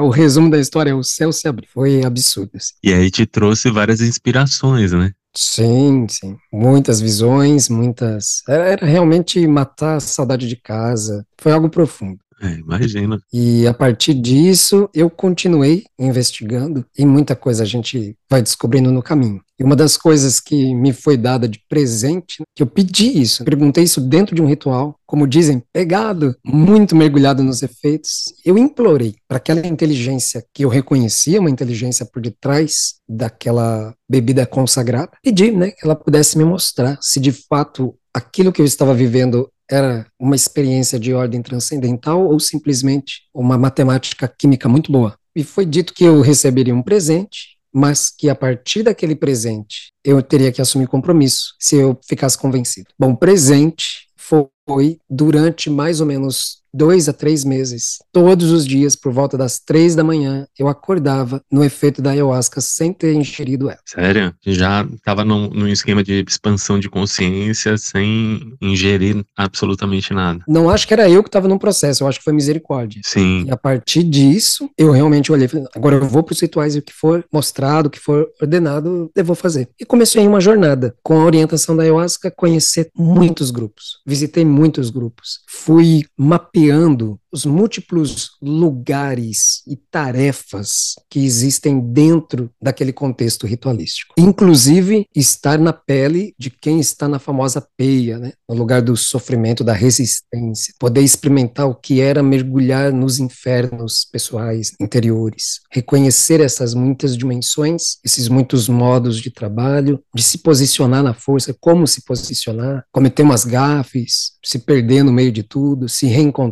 o 0.00 0.08
resumo 0.08 0.50
da 0.50 0.58
história, 0.58 0.96
o 0.96 1.04
céu 1.04 1.32
se 1.32 1.46
abriu. 1.46 1.68
Foi 1.72 2.02
absurdo. 2.04 2.50
Assim. 2.54 2.74
E 2.82 2.92
aí 2.92 3.10
te 3.10 3.26
trouxe 3.26 3.50
trouxe 3.50 3.70
várias 3.70 4.00
inspirações, 4.00 4.92
né? 4.92 5.12
Sim, 5.34 6.06
sim. 6.08 6.36
Muitas 6.52 7.00
visões, 7.00 7.68
muitas. 7.68 8.42
Era, 8.48 8.64
era, 8.64 8.86
realmente 8.86 9.44
matar 9.46 9.96
a 9.96 10.00
saudade 10.00 10.48
de 10.48 10.56
casa. 10.56 11.24
Foi 11.38 11.52
algo 11.52 11.68
profundo. 11.68 12.18
É, 12.42 12.54
imagina. 12.54 13.20
E 13.32 13.66
a 13.66 13.74
partir 13.74 14.14
disso, 14.14 14.88
eu 14.94 15.10
continuei 15.10 15.84
investigando 15.98 16.86
e 16.96 17.04
muita 17.04 17.36
coisa 17.36 17.62
a 17.62 17.66
gente 17.66 18.16
vai 18.28 18.40
descobrindo 18.40 18.90
no 18.90 19.02
caminho. 19.02 19.40
E 19.60 19.64
uma 19.64 19.76
das 19.76 19.98
coisas 19.98 20.40
que 20.40 20.74
me 20.74 20.90
foi 20.90 21.18
dada 21.18 21.46
de 21.46 21.62
presente, 21.68 22.42
que 22.56 22.62
eu 22.62 22.66
pedi 22.66 23.20
isso, 23.20 23.44
perguntei 23.44 23.84
isso 23.84 24.00
dentro 24.00 24.34
de 24.34 24.40
um 24.40 24.46
ritual, 24.46 24.94
como 25.06 25.26
dizem, 25.26 25.62
pegado, 25.70 26.34
muito 26.42 26.96
mergulhado 26.96 27.42
nos 27.42 27.62
efeitos, 27.62 28.32
eu 28.42 28.56
implorei 28.56 29.16
para 29.28 29.36
aquela 29.36 29.66
inteligência 29.66 30.42
que 30.54 30.64
eu 30.64 30.70
reconhecia, 30.70 31.40
uma 31.40 31.50
inteligência 31.50 32.06
por 32.06 32.22
detrás 32.22 32.94
daquela 33.06 33.94
bebida 34.08 34.46
consagrada, 34.46 35.12
pedi, 35.22 35.50
né, 35.50 35.72
que 35.72 35.84
ela 35.84 35.94
pudesse 35.94 36.38
me 36.38 36.44
mostrar 36.44 36.98
se 37.02 37.20
de 37.20 37.30
fato 37.30 37.94
aquilo 38.14 38.52
que 38.52 38.62
eu 38.62 38.66
estava 38.66 38.94
vivendo 38.94 39.50
era 39.70 40.06
uma 40.18 40.34
experiência 40.34 40.98
de 40.98 41.12
ordem 41.12 41.42
transcendental 41.42 42.26
ou 42.26 42.40
simplesmente 42.40 43.22
uma 43.32 43.58
matemática 43.58 44.26
química 44.26 44.68
muito 44.68 44.90
boa. 44.90 45.14
e 45.36 45.44
foi 45.44 45.64
dito 45.64 45.94
que 45.94 46.02
eu 46.02 46.20
receberia 46.22 46.74
um 46.74 46.82
presente, 46.82 47.59
mas 47.72 48.10
que 48.10 48.28
a 48.28 48.34
partir 48.34 48.82
daquele 48.82 49.14
presente 49.14 49.92
eu 50.04 50.22
teria 50.22 50.52
que 50.52 50.60
assumir 50.60 50.88
compromisso 50.88 51.54
se 51.58 51.76
eu 51.76 51.98
ficasse 52.06 52.36
convencido. 52.36 52.88
Bom, 52.98 53.14
presente 53.14 54.08
foi 54.16 54.98
durante 55.08 55.68
mais 55.68 56.00
ou 56.00 56.06
menos 56.06 56.59
dois 56.72 57.08
a 57.08 57.12
três 57.12 57.44
meses, 57.44 57.98
todos 58.12 58.50
os 58.50 58.66
dias, 58.66 58.96
por 58.96 59.12
volta 59.12 59.36
das 59.36 59.58
três 59.58 59.94
da 59.94 60.04
manhã, 60.04 60.46
eu 60.58 60.68
acordava 60.68 61.42
no 61.50 61.64
efeito 61.64 62.00
da 62.00 62.10
ayahuasca 62.10 62.60
sem 62.60 62.92
ter 62.92 63.14
ingerido 63.14 63.68
ela. 63.68 63.78
Sério? 63.84 64.34
Já 64.44 64.86
estava 64.94 65.24
num, 65.24 65.48
num, 65.48 65.68
esquema 65.68 66.02
de 66.02 66.24
expansão 66.26 66.78
de 66.78 66.88
consciência 66.88 67.76
sem 67.76 68.56
ingerir 68.60 69.24
absolutamente 69.36 70.12
nada. 70.12 70.42
Não 70.46 70.70
acho 70.70 70.86
que 70.86 70.94
era 70.94 71.08
eu 71.08 71.22
que 71.22 71.28
estava 71.28 71.48
num 71.48 71.58
processo, 71.58 72.02
eu 72.02 72.08
acho 72.08 72.18
que 72.18 72.24
foi 72.24 72.32
misericórdia. 72.32 73.00
Sim. 73.04 73.44
E 73.46 73.50
a 73.50 73.56
partir 73.56 74.02
disso, 74.02 74.68
eu 74.76 74.90
realmente 74.90 75.32
olhei, 75.32 75.48
falei, 75.48 75.66
agora 75.74 75.96
eu 75.96 76.06
vou 76.06 76.22
para 76.22 76.32
os 76.32 76.40
rituais 76.40 76.74
e 76.74 76.78
o 76.78 76.82
que 76.82 76.92
for 76.92 77.24
mostrado, 77.32 77.88
o 77.88 77.90
que 77.90 77.98
for 77.98 78.28
ordenado, 78.40 79.10
eu 79.14 79.24
vou 79.24 79.36
fazer. 79.36 79.68
E 79.80 79.84
comecei 79.84 80.26
uma 80.26 80.40
jornada 80.40 80.94
com 81.02 81.20
a 81.20 81.24
orientação 81.24 81.76
da 81.76 81.82
ayahuasca, 81.82 82.30
conhecer 82.30 82.90
muitos 82.96 83.50
grupos. 83.50 84.00
Visitei 84.06 84.44
muitos 84.44 84.90
grupos. 84.90 85.40
Fui 85.46 86.04
mapeando 86.16 86.59
mapeando 86.60 87.18
os 87.32 87.44
múltiplos 87.44 88.30
lugares 88.42 89.62
e 89.66 89.76
tarefas 89.76 90.94
que 91.08 91.24
existem 91.24 91.80
dentro 91.80 92.50
daquele 92.60 92.92
contexto 92.92 93.46
ritualístico. 93.46 94.14
Inclusive, 94.18 95.06
estar 95.14 95.58
na 95.58 95.72
pele 95.72 96.34
de 96.38 96.50
quem 96.50 96.80
está 96.80 97.08
na 97.08 97.18
famosa 97.18 97.64
peia, 97.76 98.18
né? 98.18 98.32
no 98.48 98.56
lugar 98.56 98.82
do 98.82 98.96
sofrimento, 98.96 99.62
da 99.62 99.72
resistência. 99.72 100.74
Poder 100.78 101.02
experimentar 101.02 101.68
o 101.68 101.74
que 101.74 102.00
era 102.00 102.22
mergulhar 102.22 102.92
nos 102.92 103.20
infernos 103.20 104.04
pessoais, 104.04 104.72
interiores. 104.80 105.60
Reconhecer 105.70 106.40
essas 106.40 106.74
muitas 106.74 107.16
dimensões, 107.16 107.98
esses 108.04 108.28
muitos 108.28 108.68
modos 108.68 109.20
de 109.20 109.30
trabalho, 109.30 110.02
de 110.14 110.22
se 110.22 110.38
posicionar 110.38 111.02
na 111.02 111.14
força, 111.14 111.54
como 111.60 111.86
se 111.86 112.02
posicionar, 112.04 112.84
cometer 112.92 113.22
umas 113.22 113.44
gafes, 113.44 114.32
se 114.44 114.58
perder 114.58 115.04
no 115.04 115.12
meio 115.12 115.30
de 115.30 115.44
tudo, 115.44 115.88
se 115.88 116.06
reencontrar. 116.06 116.49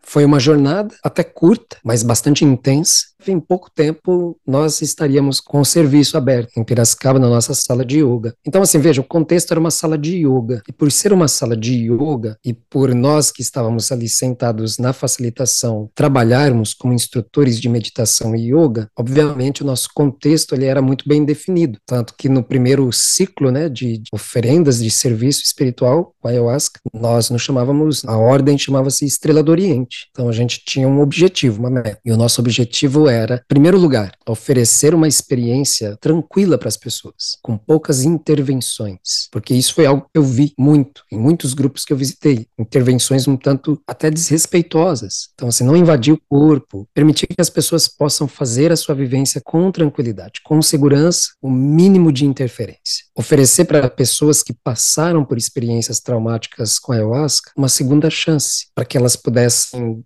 Foi 0.00 0.20
foi 0.20 0.26
uma 0.26 0.38
jornada 0.38 0.94
até 1.02 1.24
curta, 1.24 1.78
mas 1.82 2.02
bastante 2.02 2.44
intensa, 2.44 3.06
em 3.26 3.40
pouco 3.40 3.70
tempo 3.70 4.38
nós 4.46 4.82
estaríamos 4.82 5.40
com 5.40 5.60
o 5.60 5.64
serviço 5.64 6.16
aberto 6.16 6.50
em 6.58 6.64
Piracicaba, 6.64 7.18
na 7.18 7.28
nossa 7.28 7.54
sala 7.54 7.84
de 7.84 8.00
yoga. 8.00 8.34
Então, 8.46 8.60
assim, 8.62 8.78
veja, 8.78 9.00
o 9.00 9.04
contexto 9.04 9.50
era 9.50 9.60
uma 9.60 9.70
sala 9.70 9.96
de 9.96 10.26
yoga. 10.26 10.62
E 10.68 10.72
por 10.72 10.92
ser 10.92 11.12
uma 11.12 11.26
sala 11.26 11.56
de 11.56 11.90
yoga, 11.90 12.36
e 12.44 12.52
por 12.52 12.94
nós 12.94 13.30
que 13.30 13.40
estávamos 13.42 13.90
ali 13.90 14.08
sentados 14.08 14.78
na 14.78 14.92
facilitação, 14.92 15.90
trabalharmos 15.94 16.74
como 16.74 16.92
instrutores 16.92 17.58
de 17.58 17.68
meditação 17.68 18.36
e 18.36 18.52
yoga, 18.54 18.88
obviamente 18.96 19.62
o 19.62 19.66
nosso 19.66 19.88
contexto 19.94 20.54
ele 20.54 20.66
era 20.66 20.82
muito 20.82 21.08
bem 21.08 21.24
definido. 21.24 21.78
Tanto 21.86 22.14
que 22.16 22.28
no 22.28 22.42
primeiro 22.42 22.92
ciclo 22.92 23.50
né, 23.50 23.68
de, 23.68 24.02
oferendas 24.12 24.78
de 24.82 24.90
serviço 24.90 25.42
espiritual 25.44 26.12
a 26.22 26.28
ayahuasca, 26.28 26.78
nós 26.92 27.30
nos 27.30 27.42
chamávamos, 27.42 28.04
a 28.04 28.16
ordem 28.16 28.58
chamava-se 28.58 29.06
Estrela 29.06 29.39
do 29.42 29.50
Oriente. 29.50 30.08
Então 30.10 30.28
a 30.28 30.32
gente 30.32 30.62
tinha 30.64 30.88
um 30.88 31.00
objetivo, 31.00 31.60
uma 31.60 31.70
meta. 31.70 31.98
E 32.04 32.12
o 32.12 32.16
nosso 32.16 32.40
objetivo 32.40 33.08
era, 33.08 33.36
em 33.36 33.48
primeiro 33.48 33.78
lugar, 33.78 34.12
oferecer 34.26 34.94
uma 34.94 35.08
experiência 35.08 35.96
tranquila 36.00 36.58
para 36.58 36.68
as 36.68 36.76
pessoas, 36.76 37.38
com 37.42 37.56
poucas 37.56 38.04
intervenções, 38.04 39.28
porque 39.30 39.54
isso 39.54 39.74
foi 39.74 39.86
algo 39.86 40.02
que 40.02 40.18
eu 40.18 40.22
vi 40.22 40.52
muito 40.58 41.02
em 41.10 41.18
muitos 41.18 41.54
grupos 41.54 41.84
que 41.84 41.92
eu 41.92 41.96
visitei, 41.96 42.46
intervenções 42.58 43.26
um 43.26 43.36
tanto 43.36 43.80
até 43.86 44.10
desrespeitosas. 44.10 45.28
Então, 45.34 45.48
assim, 45.48 45.64
não 45.64 45.76
invadir 45.76 46.12
o 46.12 46.20
corpo, 46.28 46.88
permitir 46.94 47.26
que 47.26 47.40
as 47.40 47.50
pessoas 47.50 47.88
possam 47.88 48.28
fazer 48.28 48.72
a 48.72 48.76
sua 48.76 48.94
vivência 48.94 49.40
com 49.44 49.70
tranquilidade, 49.70 50.40
com 50.44 50.60
segurança, 50.62 51.30
o 51.40 51.50
mínimo 51.50 52.12
de 52.12 52.24
interferência. 52.24 53.04
Oferecer 53.16 53.64
para 53.64 53.88
pessoas 53.90 54.42
que 54.42 54.52
passaram 54.52 55.24
por 55.24 55.36
experiências 55.36 56.00
traumáticas 56.00 56.78
com 56.78 56.92
a 56.92 56.96
ayahuasca 56.96 57.52
uma 57.56 57.68
segunda 57.68 58.08
chance, 58.10 58.68
para 58.74 58.84
que 58.84 58.96
elas 58.96 59.16
pudessem, 59.16 59.29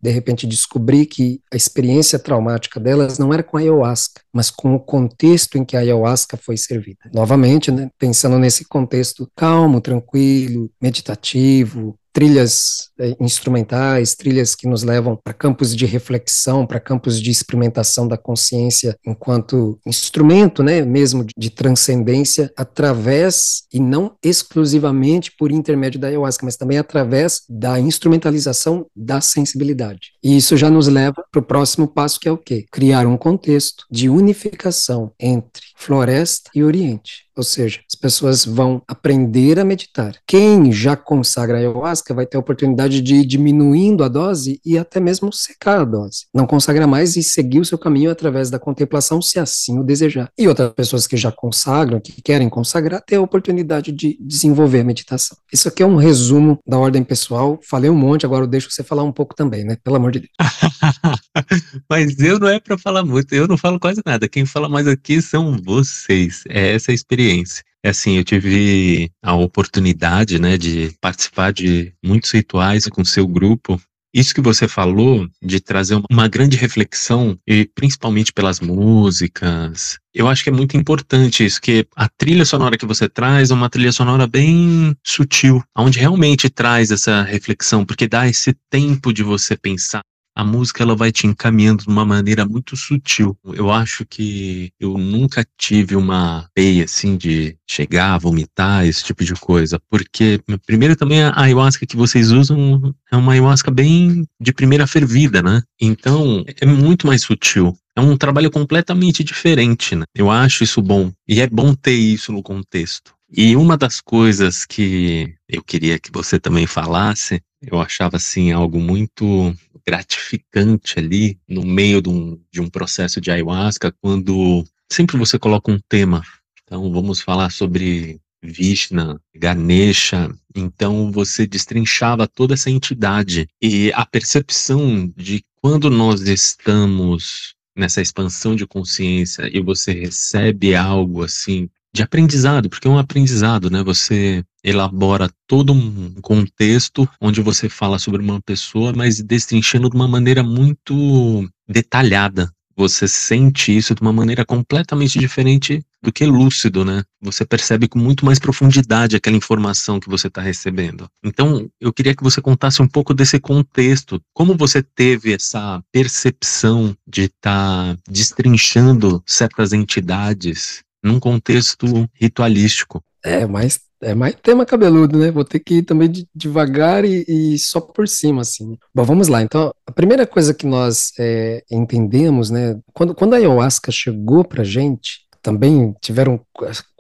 de 0.03 0.11
repente, 0.11 0.47
descobrir 0.47 1.07
que 1.07 1.41
a 1.53 1.57
experiência 1.57 2.19
traumática 2.19 2.81
delas 2.81 2.95
delas 2.95 3.19
não 3.19 3.33
era 3.33 3.43
com 3.43 3.57
a 3.57 3.61
ayahuasca, 3.61 4.21
mas 4.33 4.51
com 4.51 4.75
o 4.75 4.81
contexto 4.81 5.59
em 5.59 5.65
que 5.65 5.77
a 5.77 5.81
ayahuasca 5.81 6.37
foi 6.37 6.57
servida. 6.57 6.99
Novamente, 7.13 7.71
né, 7.71 7.91
pensando 7.99 8.39
nesse 8.39 8.65
contexto 8.65 9.31
calmo, 9.37 9.81
tranquilo, 9.81 10.71
meditativo, 10.81 11.99
trilhas 12.15 12.91
é, 12.97 13.17
instrumentais, 13.19 14.15
trilhas 14.15 14.55
que 14.55 14.69
nos 14.69 14.85
levam 14.85 15.19
para 15.23 15.35
campos 15.35 15.75
de 15.75 15.85
reflexão, 15.85 16.65
para 16.65 16.79
campos 16.79 17.21
de 17.21 17.29
experimentação 17.29 18.07
da 18.07 18.17
consciência 18.17 18.97
enquanto 19.05 19.81
instrumento, 19.85 20.63
né, 20.63 20.83
mesmo 20.83 21.27
de, 21.37 21.51
transcendência, 21.51 22.53
através 22.57 23.65
e 23.73 23.81
não 23.81 24.15
exclusivamente 24.23 25.33
por 25.37 25.51
intermédio 25.51 25.99
da 25.99 26.07
ayahuasca, 26.07 26.45
mas 26.45 26.57
também 26.57 26.79
através 26.79 27.43
da 27.49 27.81
instrumentalização 27.81 28.87
da 28.95 29.21
sensibilidade. 29.21 30.13
E 30.23 30.37
isso 30.37 30.57
já 30.57 30.71
nos 30.71 30.87
leva 30.87 31.25
para 31.33 31.41
o 31.41 31.45
próximo 31.45 31.89
passo, 31.89 32.21
que 32.21 32.29
é 32.29 32.33
o 32.33 32.39
quê? 32.39 32.65
Criar 32.71 33.09
um 33.09 33.17
contexto 33.17 33.85
de 33.91 34.09
unificação 34.09 35.11
entre 35.19 35.63
floresta 35.77 36.51
e 36.55 36.63
oriente. 36.63 37.25
Ou 37.37 37.43
seja, 37.43 37.81
as 37.91 37.99
pessoas 37.99 38.45
vão 38.45 38.81
aprender 38.87 39.59
a 39.59 39.65
meditar. 39.65 40.17
Quem 40.25 40.71
já 40.71 40.95
consagra 40.97 41.59
a 41.59 41.63
ayahuasca 42.05 42.15
vai 42.15 42.27
ter 42.27 42.37
a 42.37 42.41
oportunidade 42.41 43.01
de 43.01 43.15
ir 43.17 43.25
diminuindo 43.25 44.05
a 44.05 44.09
dose 44.09 44.61
e 44.65 44.77
até 44.77 45.01
mesmo 45.01 45.33
secar 45.33 45.81
a 45.81 45.85
dose. 45.85 46.27
Não 46.35 46.47
consagra 46.47 46.87
mais 46.87 47.17
e 47.17 47.23
seguir 47.23 47.61
o 47.61 47.65
seu 47.65 47.79
caminho 47.79 48.11
através 48.11 48.51
da 48.51 48.59
contemplação, 48.59 49.23
se 49.23 49.39
assim 49.39 49.79
o 49.79 49.83
desejar. 49.83 50.31
E 50.39 50.47
outras 50.47 50.73
pessoas 50.73 51.07
que 51.07 51.17
já 51.17 51.33
consagram, 51.33 52.01
que 52.01 52.21
querem 52.21 52.49
consagrar, 52.49 53.03
ter 53.03 53.17
a 53.17 53.23
oportunidade 53.23 53.91
de 53.91 54.19
desenvolver 54.21 54.81
a 54.81 54.85
meditação. 54.85 55.37
Isso 55.53 55.69
aqui 55.69 55.83
é 55.83 55.87
um 55.87 55.97
resumo 55.97 56.59
da 56.67 56.79
ordem 56.79 57.03
pessoal. 57.03 57.59
Falei 57.63 57.91
um 57.91 57.97
monte, 57.97 58.27
agora 58.27 58.45
eu 58.45 58.49
deixo 58.49 58.71
você 58.71 58.83
falar 58.83 59.03
um 59.03 59.13
pouco 59.13 59.35
também, 59.35 59.65
né? 59.65 59.77
Pelo 59.83 59.97
amor 59.97 60.13
de 60.13 60.21
Deus. 60.21 60.33
Mas 61.89 62.19
eu 62.19 62.39
não 62.39 62.49
é 62.49 62.61
para 62.61 62.77
falar 62.77 63.05
muito, 63.05 63.35
eu 63.35 63.49
não 63.49 63.57
falo 63.57 63.81
quase 63.81 64.03
nada. 64.05 64.29
Quem 64.29 64.45
fala 64.45 64.69
mais 64.69 64.87
aqui 64.87 65.23
são 65.23 65.57
vocês. 65.65 66.43
É 66.49 66.75
essa 66.75 66.91
a 66.91 66.95
experiência. 66.95 67.63
É 67.85 67.91
assim, 67.91 68.17
eu 68.17 68.25
tive 68.25 69.11
a 69.23 69.35
oportunidade, 69.35 70.39
né, 70.39 70.57
de 70.57 70.97
participar 71.03 71.53
de 71.53 71.93
muitos 72.03 72.31
rituais 72.31 72.87
com 72.87 73.05
seu 73.05 73.29
grupo. 73.29 73.79
Isso 74.15 74.35
que 74.35 74.41
você 74.41 74.67
falou 74.67 75.29
de 75.43 75.61
trazer 75.61 76.01
uma 76.11 76.27
grande 76.27 76.57
reflexão 76.57 77.37
e 77.47 77.69
principalmente 77.75 78.33
pelas 78.33 78.59
músicas, 78.59 79.99
eu 80.15 80.29
acho 80.29 80.43
que 80.43 80.49
é 80.49 80.53
muito 80.53 80.79
importante 80.79 81.45
isso, 81.45 81.61
que 81.61 81.87
a 81.95 82.09
trilha 82.09 82.47
sonora 82.47 82.79
que 82.79 82.87
você 82.87 83.07
traz 83.07 83.51
é 83.51 83.55
uma 83.55 83.69
trilha 83.69 83.93
sonora 83.93 84.27
bem 84.27 84.97
sutil, 85.05 85.63
onde 85.77 85.99
realmente 85.99 86.49
traz 86.49 86.91
essa 86.91 87.23
reflexão, 87.23 87.85
porque 87.85 88.09
dá 88.09 88.27
esse 88.27 88.57
tempo 88.71 89.13
de 89.13 89.23
você 89.23 89.59
pensar 89.59 90.01
a 90.35 90.45
música 90.45 90.83
ela 90.83 90.97
vai 90.97 91.13
te 91.13 91.27
encaminhando 91.27 91.85
de 91.85 91.89
uma 91.89 92.05
maneira 92.05 92.45
muito 92.45 92.77
sutil. 92.77 93.37
Eu 93.45 93.71
acho 93.71 94.05
que 94.05 94.71
eu 94.81 94.99
nunca 94.99 95.47
tive 95.57 95.95
uma 95.95 96.49
peia 96.55 96.85
assim 96.85 97.17
de 97.17 97.57
chegar, 97.69 98.19
vomitar, 98.19 98.87
esse 98.87 99.05
tipo 99.05 99.25
de 99.25 99.35
coisa, 99.35 99.81
porque 99.89 100.41
primeiro 100.67 100.97
também 100.97 101.23
a 101.23 101.33
ayahuasca 101.41 101.87
que 101.87 101.97
vocês 101.97 102.31
usam 102.31 102.95
é 103.11 103.17
uma 103.17 103.33
ayahuasca 103.33 103.71
bem 103.71 104.27
de 104.41 104.53
primeira 104.53 104.87
fervida, 104.87 105.43
né? 105.43 105.63
Então 105.81 106.45
é 106.61 106.67
muito 106.67 107.07
mais 107.07 107.23
sutil. 107.23 107.77
É 107.97 108.01
um 108.01 108.17
trabalho 108.17 108.51
completamente 108.51 109.23
diferente, 109.23 109.95
né? 109.95 110.05
Eu 110.15 110.29
acho 110.29 110.65
isso 110.65 110.83
bom. 110.83 111.13
E 111.29 111.41
é 111.41 111.47
bom 111.47 111.75
ter 111.75 111.93
isso 111.95 112.33
no 112.33 112.43
contexto. 112.43 113.14
E 113.37 113.57
uma 113.57 113.77
das 113.77 114.01
coisas 114.01 114.65
que 114.65 115.35
eu 115.49 115.61
queria 115.61 115.99
que 115.99 116.13
você 116.13 116.39
também 116.39 116.69
falasse, 116.69 117.43
eu 117.61 117.81
achava 117.81 118.17
assim 118.17 118.53
algo 118.53 118.79
muito 118.79 119.53
gratificante 119.85 121.01
ali 121.01 121.37
no 121.49 121.67
meio 121.67 122.01
de 122.01 122.09
um, 122.09 122.41
de 122.53 122.61
um 122.61 122.71
processo 122.71 123.21
de 123.21 123.33
ayahuasca, 123.33 123.91
quando 124.01 124.65
sempre 124.89 125.17
você 125.17 125.37
coloca 125.37 125.73
um 125.73 125.81
tema. 125.89 126.23
Então, 126.63 126.93
vamos 126.93 127.21
falar 127.21 127.51
sobre 127.51 128.21
Vishna, 128.41 129.21
Ganesha. 129.35 130.33
Então, 130.55 131.11
você 131.11 131.45
destrinchava 131.45 132.29
toda 132.29 132.55
essa 132.55 132.71
entidade 132.71 133.49
e 133.61 133.91
a 133.95 134.07
percepção 134.07 135.13
de 135.17 135.45
quando 135.61 135.91
nós 135.91 136.21
estamos 136.21 137.57
nessa 137.77 138.01
expansão 138.01 138.55
de 138.55 138.65
consciência 138.65 139.51
e 139.53 139.61
você 139.61 139.93
recebe 139.93 140.77
algo 140.77 141.25
assim 141.25 141.69
de 141.95 142.03
aprendizado, 142.03 142.69
porque 142.69 142.89
é 142.89 142.91
um 142.91 142.99
aprendizado, 142.99 143.71
né? 143.71 143.81
Você 143.85 144.45
elabora 144.65 145.31
todo 145.47 145.73
um 145.73 146.13
contexto 146.21 147.09
onde 147.21 147.41
você 147.41 147.69
fala 147.69 148.01
sobre 148.01 148.21
uma 148.21 148.43
pessoa, 148.43 148.93
mas 148.95 149.23
destrinchando 149.23 149.89
de 149.89 149.95
uma 149.95 150.09
maneira 150.09 150.43
muito 150.43 151.49
detalhada. 151.69 152.51
você 152.77 153.07
sente 153.07 153.77
isso 153.77 153.95
de 153.95 154.03
uma 154.03 154.13
maneira 154.13 154.45
completamente 154.45 155.17
diferente 155.17 155.81
do 156.03 156.13
que 156.13 156.27
lúcido, 156.27 156.85
né? 156.85 157.05
Você 157.23 157.45
percebe 157.45 157.87
com 157.87 158.01
muito 158.01 158.27
mais 158.27 158.41
profundidade 158.41 159.15
aquela 159.15 159.37
informação 159.37 160.01
que 160.01 160.09
você 160.09 160.27
está 160.27 160.43
recebendo. 160.43 161.09
Então, 161.23 161.71
eu 161.81 161.93
queria 161.93 162.17
que 162.17 162.25
você 162.25 162.41
contasse 162.41 162.83
um 162.83 162.89
pouco 162.89 163.15
desse 163.15 163.39
contexto. 163.39 164.21
Como 164.33 164.57
você 164.57 164.83
teve 164.83 165.33
essa 165.33 165.81
percepção 165.93 166.97
de 167.07 167.27
estar 167.27 167.95
tá 167.95 167.97
destrinchando 168.11 169.23
certas 169.25 169.73
entidades 169.73 170.83
num 171.05 171.21
contexto 171.21 171.87
ritualístico? 172.15 173.05
É, 173.23 173.47
mas 173.47 173.81
é 174.03 174.15
mais 174.15 174.35
tema 174.43 174.67
cabeludo, 174.67 175.19
né? 175.19 175.31
Vou 175.31 175.45
ter 175.45 175.59
que 175.59 175.77
ir 175.77 175.83
também 175.83 176.11
de, 176.11 176.29
devagar 176.35 177.05
e, 177.05 177.25
e, 177.27 177.59
só 177.59 177.81
por 177.81 178.07
cima, 178.07 178.43
assim. 178.43 178.77
Bom, 178.95 179.05
vamos 179.05 179.29
lá. 179.29 179.43
Então, 179.43 179.73
a 179.87 179.93
primeira 179.93 180.27
coisa 180.27 180.53
que 180.53 180.67
nós 180.67 181.13
é, 181.19 181.63
entendemos, 181.71 182.51
né? 182.51 182.79
Quando, 182.93 183.15
quando 183.15 183.35
a 183.35 183.37
ayahuasca 183.37 183.91
chegou 183.91 184.45
pra 184.45 184.63
gente, 184.63 185.21
também 185.41 185.95
tiveram 186.01 186.41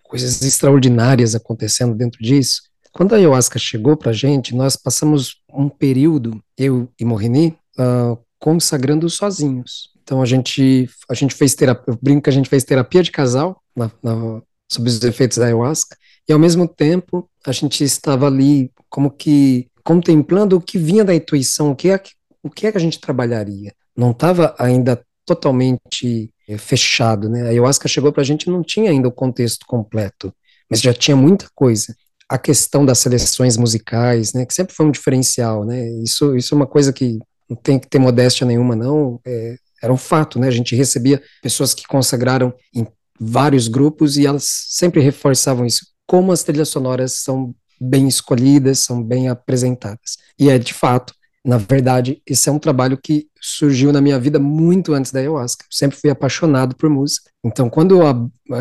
coisas 0.03 0.41
extraordinárias 0.43 1.35
acontecendo 1.35 1.95
dentro 1.95 2.23
disso. 2.23 2.63
Quando 2.93 3.13
a 3.13 3.17
ayahuasca 3.17 3.59
chegou 3.59 3.97
pra 3.97 4.13
gente, 4.13 4.55
nós 4.55 4.77
passamos 4.77 5.43
um 5.53 5.69
período, 5.69 6.41
eu 6.57 6.89
e 6.99 7.05
Morini, 7.05 7.59
uh, 7.79 8.17
consagrando 8.45 9.09
sozinhos. 9.09 9.89
Então 10.03 10.21
a 10.21 10.27
gente, 10.27 10.87
a 11.09 11.15
gente 11.15 11.35
fez 11.35 11.55
terapia, 11.55 11.95
eu 11.95 11.99
brinco 12.01 12.25
que 12.25 12.29
a 12.29 12.33
gente 12.33 12.51
fez 12.51 12.63
terapia 12.63 13.03
de 13.03 13.11
casal 13.11 13.59
na, 13.75 13.91
na, 14.03 14.43
sob 14.71 14.87
os 14.87 15.03
efeitos 15.03 15.39
da 15.39 15.47
ayahuasca, 15.47 15.97
e 16.29 16.33
ao 16.33 16.39
mesmo 16.39 16.69
tempo 16.69 17.27
a 17.47 17.53
gente 17.53 17.83
estava 17.83 18.27
ali 18.27 18.71
como 18.91 19.11
que 19.11 19.67
contemplando 19.83 20.59
o 20.59 20.61
que 20.61 20.77
vinha 20.77 21.03
da 21.03 21.15
intuição, 21.15 21.71
o 21.71 21.75
que 21.75 21.89
é, 21.89 21.99
o 22.43 22.51
que, 22.51 22.67
é 22.67 22.73
que 22.73 22.77
a 22.77 22.81
gente 22.81 23.01
trabalharia. 23.01 23.73
Não 23.97 24.11
estava 24.11 24.55
ainda 24.59 25.03
totalmente 25.25 26.31
é, 26.47 26.59
fechado, 26.59 27.31
né? 27.31 27.45
A 27.45 27.47
ayahuasca 27.47 27.89
chegou 27.89 28.13
para 28.13 28.21
a 28.21 28.27
gente 28.27 28.51
não 28.51 28.63
tinha 28.63 28.91
ainda 28.91 29.09
o 29.09 29.13
contexto 29.13 29.65
completo, 29.67 30.31
mas 30.69 30.83
já 30.83 30.93
tinha 30.93 31.17
muita 31.17 31.47
coisa. 31.55 31.97
A 32.29 32.37
questão 32.37 32.85
das 32.85 32.99
seleções 32.99 33.57
musicais, 33.57 34.35
né, 34.35 34.45
que 34.45 34.53
sempre 34.53 34.75
foi 34.75 34.85
um 34.85 34.91
diferencial, 34.91 35.65
né? 35.65 35.89
Isso, 36.03 36.37
isso 36.37 36.55
é 36.55 36.57
uma 36.57 36.67
coisa 36.67 36.93
que 36.93 37.21
não 37.49 37.57
tem 37.57 37.79
que 37.79 37.89
ter 37.89 37.99
modéstia 37.99 38.47
nenhuma, 38.47 38.75
não. 38.75 39.21
É, 39.25 39.57
era 39.83 39.93
um 39.93 39.99
fato, 39.99 40.39
né? 40.39 40.49
A 40.49 40.53
gente 40.53 40.75
recebia 40.75 41.23
pessoas 41.43 41.75
que 41.75 41.87
consagraram 41.87 42.55
em 42.75 42.87
vários 43.21 43.69
grupos 43.69 44.17
e 44.17 44.27
elas 44.27 44.45
sempre 44.69 45.01
reforçavam 45.01 45.67
isso 45.67 45.87
como 46.07 46.33
as 46.33 46.43
trilhas 46.43 46.69
sonoras 46.69 47.15
são 47.15 47.55
bem 47.81 48.09
escolhidas, 48.09 48.81
são 48.81 49.03
bem 49.03 49.29
apresentadas. 49.29 50.17
E 50.39 50.49
é 50.49 50.59
de 50.59 50.73
fato, 50.73 51.15
na 51.45 51.59
verdade, 51.59 52.23
esse 52.27 52.49
é 52.49 52.53
um 52.53 52.59
trabalho 52.59 52.97
que 52.97 53.27
surgiu 53.39 53.93
na 53.93 54.01
minha 54.01 54.19
vida 54.19 54.39
muito 54.39 54.95
antes 54.95 55.13
da 55.13 55.21
ayahuasca. 55.21 55.65
Eu 55.65 55.69
sempre 55.71 55.99
fui 55.99 56.09
apaixonado 56.09 56.75
por 56.75 56.89
música. 56.89 57.31
Então, 57.45 57.69
quando 57.69 58.01
a, 58.03 58.17